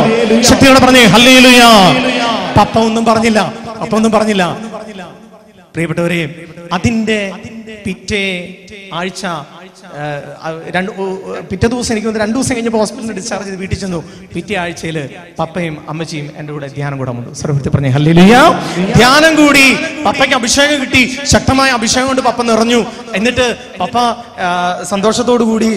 ശക്തിയോടെ 0.49 0.79
പറഞ്ഞേ 0.85 1.03
ഹല്ലേ 1.15 1.35
ലുയാ 1.45 1.69
പപ്പ 2.57 2.75
ഒന്നും 2.87 3.03
പറഞ്ഞില്ല. 3.09 3.39
പപ്പ 3.81 3.93
ഒന്നും 3.99 4.11
പറഞ്ഞില്ല. 4.15 4.43
പ്രിയപ്പെട്ടവരെ 5.73 6.21
അതിന്റെ 6.73 7.19
പിറ്റേ 7.85 8.25
ആഴ്ച 8.93 9.25
രണ്ട് 10.75 10.91
പിറ്റേ 11.51 11.67
ദിവസം 11.67 11.91
എനിക്ക് 11.93 12.07
തോന്നുന്നു 12.07 12.25
രണ്ടു 12.25 12.37
ദിവസം 12.37 12.55
കഴിഞ്ഞപ്പോൾ 12.55 12.77
ഹോസ്പിറ്റലിൽ 12.77 13.15
ഡിസ്ചാർജ് 13.15 13.47
ചെയ്ത് 13.47 13.59
വീട്ടിൽ 13.59 13.77
ചെന്നു. 13.79 13.99
പിറ്റേ 14.35 14.55
ആഴ്ചയിൽ 14.55 14.97
പപ്പയും 15.39 15.75
അമ്മച്ചിയും 15.89 16.27
എന്റെ 16.37 16.53
കൂടെ 16.53 16.67
ധ്യാനം 16.67 16.97
കൂടാൻ 16.97 17.15
വന്നു. 17.17 17.33
സർവൃത്തി 17.41 17.69
പറഞ്ഞു 17.69 17.89
ഹല്ലിയ 17.89 18.35
ധ്യാനം 18.95 19.35
കൂടി. 19.35 19.65
പപ്പയ്ക്ക് 20.05 20.35
അഭിഷേകം 20.35 20.81
കിട്ടി. 20.81 21.03
ശക്തമായ 21.33 21.69
അഭിഷേകം 21.79 22.07
കൊണ്ട് 22.07 22.21
പപ്പ 22.21 22.41
നിറഞ്ഞു. 22.51 22.81
എന്നിട്ട് 23.15 23.47
പപ്പ 23.79 23.97
സന്തോഷത്തോടു 24.83 25.43
കൂടി 25.43 25.71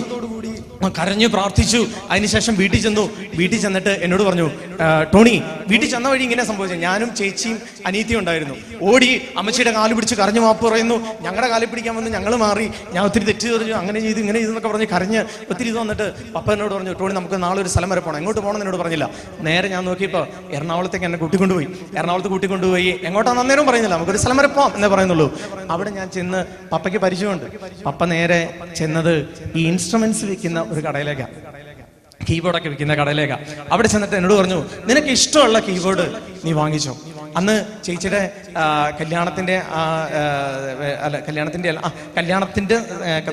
കരഞ്ഞു 0.99 1.27
പ്രാർത്ഥിച്ചു. 1.27 1.87
അതിനുശേഷം 2.11 2.57
വീട്ടിൽ 2.57 2.81
ചെന്നു. 2.83 3.11
വീട്ടിൽ 3.35 3.59
ചെന്നിട്ട് 3.61 3.89
എന്നോട് 3.89 4.23
പറഞ്ഞു 4.23 4.51
ടോണി 5.15 5.43
വീട്ടിൽ 5.69 5.91
ചെന്ന 5.91 6.09
വഴി 6.09 6.23
ഇങ്ങനെ 6.23 6.45
സംഭവിച്ചു 6.45 6.77
ഞാനും 6.77 7.15
ചേച്ചിയും 7.15 7.59
അനീതിയും 7.87 8.19
ഉണ്ടായിരുന്നു. 8.19 8.55
ഓടി 8.83 9.23
അമ്മച്ചിയുടെ 9.37 9.73
കാൽ 9.73 9.93
പിടിച്ച് 9.93 10.15
കരഞ്ഞു 10.15 10.41
മാപ്പ് 10.41 10.65
പറയുന്നു. 10.67 10.95
ഞങ്ങളുടെ 11.21 11.49
കാലിൽ 11.49 11.67
പിടിക്കാൻ 11.67 11.97
വന്ന് 11.97 12.11
ഞങ്ങൾ 12.11 12.37
മാറി. 12.37 12.71
ഞാൻ 12.93 13.05
ഒത്തിരി 13.05 13.25
തെറ്റ് 13.25 13.59
പറഞ്ഞു 13.59 13.75
അങ്ങനെ 13.75 14.01
ചെയ്തു 14.01 14.19
ഇങ്ങനെ 14.19 14.39
ചെയ്തു 14.39 14.51
എന്നൊക്കെ 14.51 14.69
പറഞ്ഞ് 14.69 14.87
കരഞ്ഞ് 14.87 15.25
ഒത്തിരി 15.51 15.69
ഇത് 15.69 15.79
വന്നിട്ട് 15.79 16.33
പപ്പ 16.33 16.53
എന്നോട് 16.53 16.75
പറഞ്ഞു 16.75 16.93
ടോണി 16.93 17.15
നമുക്ക് 17.15 17.43
നാളെ 17.43 17.63
ഒരു 17.63 17.69
സ്ഥലം 17.69 17.91
വരെ 17.91 18.01
പോകണം 18.01 18.19
എങ്ങോട്ട് 18.19 18.41
പോകണം 18.41 18.61
എന്നോട് 18.61 18.77
പറഞ്ഞില്ല. 18.77 19.11
നേരെ 19.41 19.69
ഞാൻ 19.69 19.85
നോക്കിയപ്പോൾ 19.85 20.27
എറണാകുളത്തേക്ക് 20.51 21.07
എന്നെ 21.07 21.19
കൂട്ടിക്കൊണ്ടുപോയി. 21.19 21.69
എറണാകുളത്ത് 21.99 22.29
കൂട്ടിക്കൊണ്ടുപോയി. 22.29 23.01
എങ്ങോട്ടാണ് 23.03 23.41
അന്നേരം 23.41 23.67
പറയുന്നില്ല. 23.67 23.97
നമുക്കൊരു 23.97 24.19
സ്ഥലം 24.19 24.37
വരെ 24.37 24.49
പോകാം 24.49 24.73
എന്നേ 24.75 24.89
പറയുന്നുള്ളൂ. 24.89 25.39
അവിടെ 25.71 25.91
ഞാൻ 25.91 26.11
ചെന്ന് 26.11 26.45
പപ്പയ്ക്ക് 26.73 26.99
പരിചയമുണ്ട്. 26.99 27.45
പപ്പ 27.83 28.05
നേരെ 28.05 28.41
ചെന്നത് 28.77 29.29
ഈ 29.57 29.67
ഇൻസ്ട്രുമെന്റ്സ് 29.67 30.25
വെക്കുന്ന 30.25 30.61
ഒരു 30.69 30.81
കടയിലേക്കാണ് 30.87 31.35
കീബോർഡൊക്കെ 32.21 32.69
വിൽക്കുന്ന 32.71 32.95
കടയിലേക്കാ. 32.95 33.37
അവിടെ 33.73 33.89
ചെന്നിട്ട് 33.89 34.17
എന്നോട് 34.17 34.35
പറഞ്ഞു 34.35 34.57
നിനക്ക് 34.89 35.11
ഇഷ്ടമുള്ള 35.17 35.59
കീബോർഡ് 35.67 36.05
നീ 36.45 36.53
വാങ്ങിച്ചോ. 36.55 36.95
അന്ന് 37.37 37.55
ചേച്ചിയുടെ 37.85 38.21
കല്യാണത്തിന്റെ 39.01 39.57
അല്ല 41.05 41.17
കല്യാണത്തിന്റെ 41.21 41.69
അല്ല 41.69 41.81
ആ, 41.81 41.91
കല്യാണത്തിന്റെ 42.17 42.77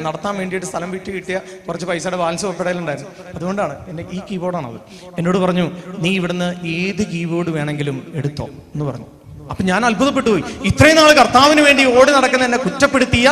നടത്താൻ 0.03 0.33
വേണ്ടിയിട്ട് 0.37 0.67
സ്ഥലം 0.67 0.91
വിട്ട് 0.91 1.09
കിട്ടിയ 1.11 1.37
കുറച്ച് 1.67 1.85
പൈസയുടെ 1.85 2.17
ബാലൻസ് 2.17 2.45
ഒപ്പിടലുണ്ടായിരുന്നു 2.45 3.11
അതുകൊണ്ടാണ് 3.35 3.75
എന്റെ 3.89 4.05
ഈ 4.11 4.21
കീബോർഡാണത് 4.29 4.79
എന്നോട് 5.17 5.37
പറഞ്ഞു 5.37 5.65
നീ 5.99 6.11
ഇവിടുന്ന് 6.13 6.49
ഏത് 6.75 7.03
കീബോർഡ് 7.13 7.49
വേണമെങ്കിലും 7.49 7.99
എടുത്തോ 8.13 8.47
എന്ന് 8.73 8.85
പറഞ്ഞു. 8.85 9.07
അപ്പൊ 9.43 9.63
ഞാൻ 9.69 9.81
അത്ഭുതപ്പെട്ടു 9.87 10.29
പോയി 10.29 10.43
ഇത്രയും 10.69 10.97
നാൾ 10.99 11.09
കർത്താവിന് 11.17 11.61
വേണ്ടി 11.65 11.83
ഓടി 11.93 12.11
നടക്കുന്ന 12.15 12.43
എന്നെ 12.47 12.59
കുറ്റപ്പെടുത്തിയ 12.63 13.27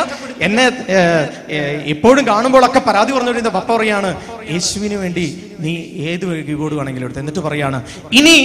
എന്നെ 0.46 0.64
എപ്പോഴും 1.92 2.22
കാണുമ്പോഴൊക്കെ 2.28 2.80
പരാതി 2.88 3.10
പറഞ്ഞുകൊണ്ടിരുന്ന 3.12 3.52
പപ്പ 3.56 3.70
പറയാണ് 3.72 4.10
യേശുവിന് 4.52 4.96
വേണ്ടി 5.02 5.24
നീ 5.64 5.72
ഏത് 6.10 6.24
കീബോർഡ് 6.46 6.74
വേണമെങ്കിലും 6.78 7.06
എടുത്ത്? 7.06 7.20
എന്നിട്ട് 7.22 7.42
പറയാണ് 7.44 7.78
ഇനി 8.18 8.36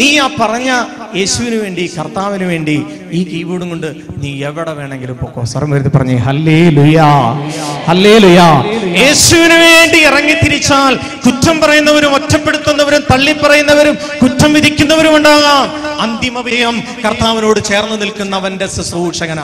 നീ 0.00 0.08
ആ 0.18 0.26
പറഞ്ഞ 0.40 0.70
യേശുവിന് 1.18 1.58
വേണ്ടി 1.62 1.84
കർത്താവിന് 1.94 2.46
വേണ്ടി 2.50 2.76
ഈ 3.12 3.22
കീബോർഡും 3.30 3.68
കൊണ്ട് 3.72 3.88
നീ 4.22 4.30
എവിടെ 4.48 4.72
വേണമെങ്കിലും 4.80 5.16
പൊക്കോ? 5.22 5.42
സ്വരം 5.52 5.70
വരുത്തി 5.74 5.92
പറഞ്ഞേ 5.96 6.16
ഹല്ലേ 6.26 6.58
ലുയാ 6.76 7.08
ഹല്ലേ 7.88 8.14
ലുയാ 8.24 8.48
യേശുവിന് 9.00 9.58
വേണ്ടി 9.64 9.98
ഇറങ്ങി 10.08 10.36
തിരിച്ചാൽ 10.42 10.92
കുറ്റം 11.26 11.56
പറയുന്നവരും 11.62 12.12
ഒറ്റപ്പെടുത്തുന്നവരും 12.18 13.02
തള്ളിപ്പറയുന്നവരും 13.12 13.96
കുറ്റം 14.22 14.50
വിധിക്കുന്നവരും 14.56 15.14
ഉണ്ടാകാം. 15.18 15.66
അന്തിമ 16.04 16.38
വിജയം 16.46 16.76
കർത്താവിനോട് 17.16 17.58
ചേർന്ന് 17.68 17.94
നിൽക്കുന്നവന്റെ 18.00 18.66
ശുശ്രൂഷകന. 18.72 19.40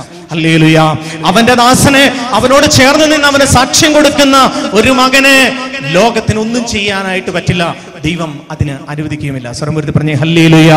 അവന്റെ 1.28 1.54
ദാസനെ 1.54 2.04
അവനോട് 2.32 2.66
ചേർന്ന് 2.78 3.12
നിന്ന് 3.12 3.28
അവന് 3.28 3.46
സാക്ഷ്യം 3.56 3.92
കൊടുക്കുന്ന 3.92 4.36
ഒരു 4.72 4.90
മകനെ 4.90 5.38
ലോകത്തിന് 5.96 6.38
ഒന്നും 6.38 6.66
ചെയ്യാനായിട്ട് 6.66 7.30
പറ്റില്ല. 7.30 7.74
ദൈവം 8.06 8.30
അതിന് 8.50 8.74
അനുവദിക്കുകയുമില്ല. 8.92 9.52
സ്വരംപുരത്ത് 9.52 9.92
പറഞ്ഞേ 9.96 10.14
ഹല്ലേലൂയ. 10.14 10.72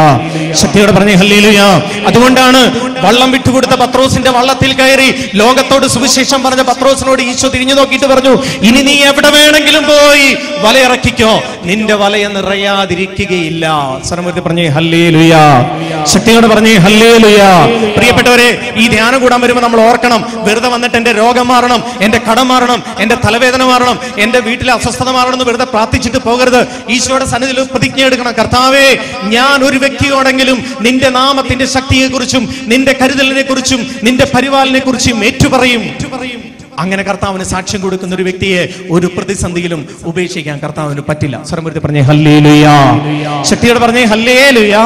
ശക്തിയോട് 0.61 0.91
പറഞ്ഞേ 0.91 1.13
ഹല്ലേലൂയ. 1.13 1.59
അതുകൊണ്ടാണ് 2.07 2.59
വള്ളം 3.05 3.31
വിട്ടുകൊടുത്ത 3.31 3.75
പത്രോസിന്റെ 3.83 4.29
വള്ളത്തിൽ 4.29 4.73
കയറി 4.73 5.07
ലോകത്തോട് 5.33 5.85
സുവിശേഷം 5.87 6.43
പറഞ്ഞ 6.43 6.61
പത്രോസിനോട് 6.61 7.21
ഈശോ 7.21 7.47
തിരിഞ്ഞു 7.47 7.73
നോക്കിയിട്ട് 7.73 8.05
പറഞ്ഞു 8.05 8.33
ഇനി 8.67 8.81
നീ 8.81 8.95
എവിടെ 9.09 9.29
വേണമെങ്കിലും 9.29 9.83
പോയി? 9.83 10.27
വലയിറക്കിക്കോ 10.65 11.43
നിന്റെ 11.65 11.93
വലയ 11.93 12.27
നിറയാതിരിക്കുകയില്ല. 12.27 13.65
സ്വരംപുരത്ത് 14.07 14.41
പറഞ്ഞേ 14.41 14.67
ഹല്ലേലൂയ. 14.67 15.33
ശക്തിയോട് 16.13 16.47
പറഞ്ഞേ 16.47 16.75
ഹല്ലേലൂയ. 16.77 17.41
പ്രിയപ്പെട്ടവരെ 17.97 18.49
ഈ 18.77 18.87
ധ്യാനം 18.87 19.21
കൂടാൻ 19.21 19.41
വരുമ്പോൾ 19.45 19.63
നമ്മൾ 19.65 19.81
ഓർക്കണം 19.87 20.21
വെറുതെ 20.47 20.69
വന്നിട്ട് 20.75 20.97
എന്റെ 21.01 21.11
രോഗം 21.21 21.47
മാറണം 21.53 21.81
എന്റെ 22.05 22.19
കടം 22.27 22.47
മാറണം 22.53 22.79
എന്റെ 23.03 23.15
തലവേദന 23.25 23.63
മാറണം 23.71 23.97
എന്റെ 24.23 24.39
വീട്ടിലെ 24.47 24.71
അസ്വസ്ഥത 24.77 25.09
മാറണം 25.17 25.35
എന്ന് 25.37 25.47
വെറുതെ 25.49 25.67
പ്രാർത്ഥിച്ചിട്ട് 25.73 26.19
പോകരുത്. 26.27 26.61
ഈശോയുടെ 26.95 27.25
സന്നിധിയിൽ 27.33 27.61
പ്രതിജ്ഞ 27.73 27.99
എടുക്കണം. 28.09 28.33
കർത്താവേ 28.39 28.87
ഞാൻ 29.35 29.57
ഒരു 29.67 29.77
വ്യക്തിയോടെങ്കിലും 29.83 30.57
നിന്റെ 30.85 31.09
നാമത്തിന്റെ 31.19 31.65
ശക്തിയെക്കുറിച്ചും 31.75 32.43
നിന്റെ 32.71 32.93
കരുതലിനെ 33.01 33.43
കുറിച്ചും 33.51 33.81
നിന്റെ 34.07 34.25
പരിപാലനെ 34.35 34.81
കുറിച്ചും 34.87 35.17
ഏറ്റുപറയും. 35.29 35.83
അങ്ങനെ 36.83 37.03
കർത്താവിന് 37.07 37.45
സാക്ഷ്യം 37.51 37.81
കൊടുക്കുന്ന 37.81 38.15
ഒരു 38.15 38.23
വ്യക്തിയെ 38.27 38.61
ഒരു 38.95 39.07
പ്രതിസന്ധിയിലും 39.17 39.81
ഉപേക്ഷിക്കാൻ 40.11 40.57
കർത്താവിന് 40.63 41.03
പറ്റില്ല. 41.09 41.35
സ്വരമൂർത്തി 41.49 41.81
പറഞ്ഞേ 41.85 42.03
ഹല്ലേ 42.09 42.35
ലുയാ 42.47 42.75
ശക്തിയോട് 43.51 43.79
പറഞ്ഞേ 43.85 44.03
ഹല്ലേ 44.13 44.39
ലുയാ 44.57 44.83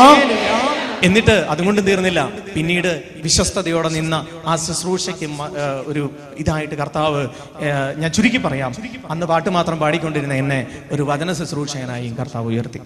എന്നിട്ട് 1.07 1.35
അതുകൊണ്ട് 1.53 1.81
തീർന്നില്ല. 1.87 2.21
പിന്നീട് 2.55 2.91
വിശ്വസ്തയോടെ 3.23 3.89
നിന്ന 3.89 4.15
ആ 4.45 4.55
ശുശ്രൂഷയ്ക്ക് 4.65 5.27
ഒരു 5.91 6.03
ഇതായിട്ട് 6.41 6.75
കർത്താവ് 6.81 7.21
ഞാൻ 8.01 8.09
ചുരുക്കി 8.17 8.41
പറയാം. 8.47 8.71
അന്ന് 9.09 9.25
പാട്ട് 9.31 9.49
മാത്രം 9.57 9.77
പാടിക്കൊണ്ടിരുന്ന 9.83 10.33
എന്നെ 10.43 10.59
ഒരു 10.91 11.03
വചന 11.11 11.33
ശുശ്രൂഷകനായി 11.33 12.09
കർത്താവ് 12.19 12.47
ഉയർത്തി. 12.53 12.81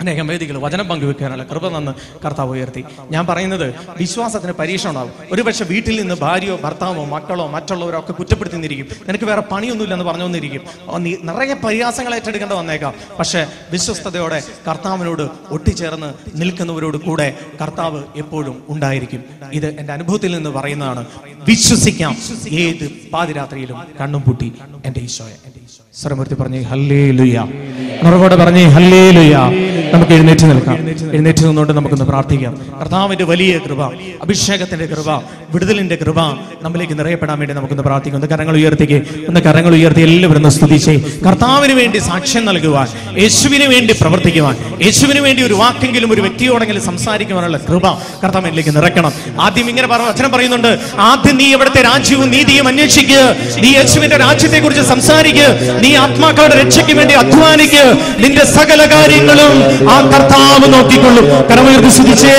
അനേകം 0.00 0.26
വേദികൾ 0.26 0.58
വചനം 0.58 0.88
പങ്കുവെക്കാനുള്ള 0.88 1.44
കൃപ 1.44 1.68
നന്ന് 1.68 1.92
കർത്താവ് 2.24 2.50
ഉയർത്തി. 2.50 2.84
ഞാൻ 3.10 3.26
പറയുന്നത് 3.26 3.74
വിശ്വാസത്തിന് 3.98 4.52
പരീക്ഷ 4.52 4.86
ഉണ്ടാവും 4.86 5.12
ഒരുപക്ഷെ 5.32 5.64
വീട്ടിൽ 5.64 6.00
നിന്ന് 6.00 6.14
ഭാര്യയോ 6.14 6.56
ഭർത്താവോ 6.56 7.04
മക്കളോ 7.04 7.46
മറ്റുള്ളവരോ 7.46 7.98
ഒക്കെ 7.98 8.12
കുറ്റപ്പെടുത്തിന്നിരിക്കും. 8.12 8.86
നിനക്ക് 9.08 9.24
വേറെ 9.24 9.40
പണിയൊന്നുമില്ല 9.40 9.94
എന്ന് 9.94 10.04
പറഞ്ഞു 10.04 10.24
വന്നിരിക്കും 10.24 10.62
നീ 11.02 11.16
നിറയെ 11.22 11.54
പരിഹാസങ്ങൾ 11.54 12.14
ഏറ്റെടുക്കേണ്ട 12.14 12.52
വന്നേക്കാം. 12.52 12.94
പക്ഷെ 13.18 13.46
വിശ്വസ്തയോടെ 13.70 14.42
കർത്താവിനോട് 14.68 15.28
ഒട്ടിച്ചേർന്ന് 15.50 16.14
നിൽക്കുന്നവരോട് 16.40 16.96
കൂടെ 16.96 17.36
കർത്താവ് 17.62 18.04
എപ്പോഴും 18.16 18.62
ഉണ്ടായിരിക്കും. 18.68 19.24
ഇത് 19.52 19.66
എന്റെ 19.80 19.92
അനുഭവത്തിൽ 19.92 20.34
നിന്ന് 20.34 20.50
പറയുന്നതാണ്. 20.50 21.06
വിശ്വസിക്കാം. 21.48 22.16
ഏത് 22.50 22.90
പാതിരാത്രിയിലും 23.12 23.76
കണ്ണും 24.00 24.22
പൂട്ടി 24.22 24.52
എന്റെ 24.84 25.00
ഈശോയെ. 25.00 25.36
സ്വരമൂർത്തി 26.00 26.34
പറഞ്ഞു 26.34 26.60
ഹല്ലേ 26.70 27.10
ലുയ 27.10 27.36
ഉറവോടെ 28.06 28.36
പറഞ്ഞേ 28.36 28.64
ഹല്ലേ 28.64 29.10
ലുയ 29.10 29.36
നമുക്ക് 29.92 30.12
എഴുന്നേറ്റ് 30.12 30.46
നിൽക്കാം. 30.50 30.76
എഴുന്നേറ്റ് 31.12 31.42
നിന്നുകൊണ്ട് 31.44 31.72
നമുക്കൊന്ന് 31.72 32.04
പ്രാർത്ഥിക്കാം. 32.04 32.54
കർത്താവിന്റെ 32.80 33.24
വലിയ 33.24 33.58
കൃപ 33.58 33.80
അഭിഷേകത്തിന്റെ 34.22 34.86
കൃപ 34.86 35.10
വിടുതലിന്റെ 35.50 35.96
കൃപ 35.96 36.20
നമ്മിലേക്ക് 36.62 36.98
നിറയപ്പെടാൻ 36.98 37.38
വേണ്ടി 37.38 37.54
നമുക്കൊന്ന് 37.54 37.82
പ്രാർത്ഥിക്കാം. 37.82 38.18
ഒന്ന് 38.20 38.28
കരങ്ങൾ 38.34 38.56
ഉയർത്തിക്ക് 38.56 38.98
ഒന്ന് 39.28 39.40
കരങ്ങൾ 39.40 39.72
ഉയർത്തി 39.74 40.00
എല്ലാവരും 40.00 40.38
ഒന്ന് 40.38 40.48
സ്തുതിച്ചേ. 40.48 40.94
കർത്താവിന് 41.26 41.72
വേണ്ടി 41.72 41.98
സാക്ഷ്യം 41.98 42.44
നൽകുവാൻ 42.44 42.88
യേശുവിന് 43.20 43.64
വേണ്ടി 43.64 43.94
പ്രവർത്തിക്കുവാൻ 44.00 44.56
യേശുവിന് 44.84 45.20
വേണ്ടി 45.20 45.42
ഒരു 45.42 45.54
വാക്കെങ്കിലും 45.54 46.12
ഒരു 46.12 46.20
വ്യക്തിയോടെങ്കിലും 46.20 46.82
സംസാരിക്കുവാനുള്ള 46.82 47.56
കൃപ 47.56 47.86
കർത്താവിനിലേക്ക് 48.24 48.76
നിറയ്ക്കണം. 48.76 49.12
ആദ്യം 49.40 49.68
ഇങ്ങനെ 49.68 49.88
വചനം 49.88 50.30
പറയുന്നുണ്ട് 50.30 50.78
ആദ്യം 50.98 51.36
നീ 51.36 51.48
ഇവിടുത്തെ 51.54 51.82
രാജ്യവും 51.82 52.30
നീതിയും 52.30 52.68
അന്വേഷിക്കുക 52.68 53.22
നീ 53.62 53.70
യേശുവിന്റെ 53.74 54.16
രാജ്യത്തെ 54.16 54.58
കുറിച്ച് 54.58 54.82
സംസാരിക്കുക 54.82 55.48
ആത്മാക്കളുടെ 55.94 56.62
രക്ഷയ്ക്ക് 56.62 56.92
വേണ്ടി 56.92 57.14
അധ്വാനിക്ക്. 57.14 57.94
നിന്റെ 58.18 58.44
സകല 58.44 58.94
കാര്യങ്ങളും 58.94 59.64
ആ 59.90 60.00
കർത്താവ് 60.00 60.72
നോക്കിക്കൊള്ളും. 60.72 61.24
കരമുയർത്തി 61.50 61.88
സ്തുതിച്ചേ. 61.88 62.34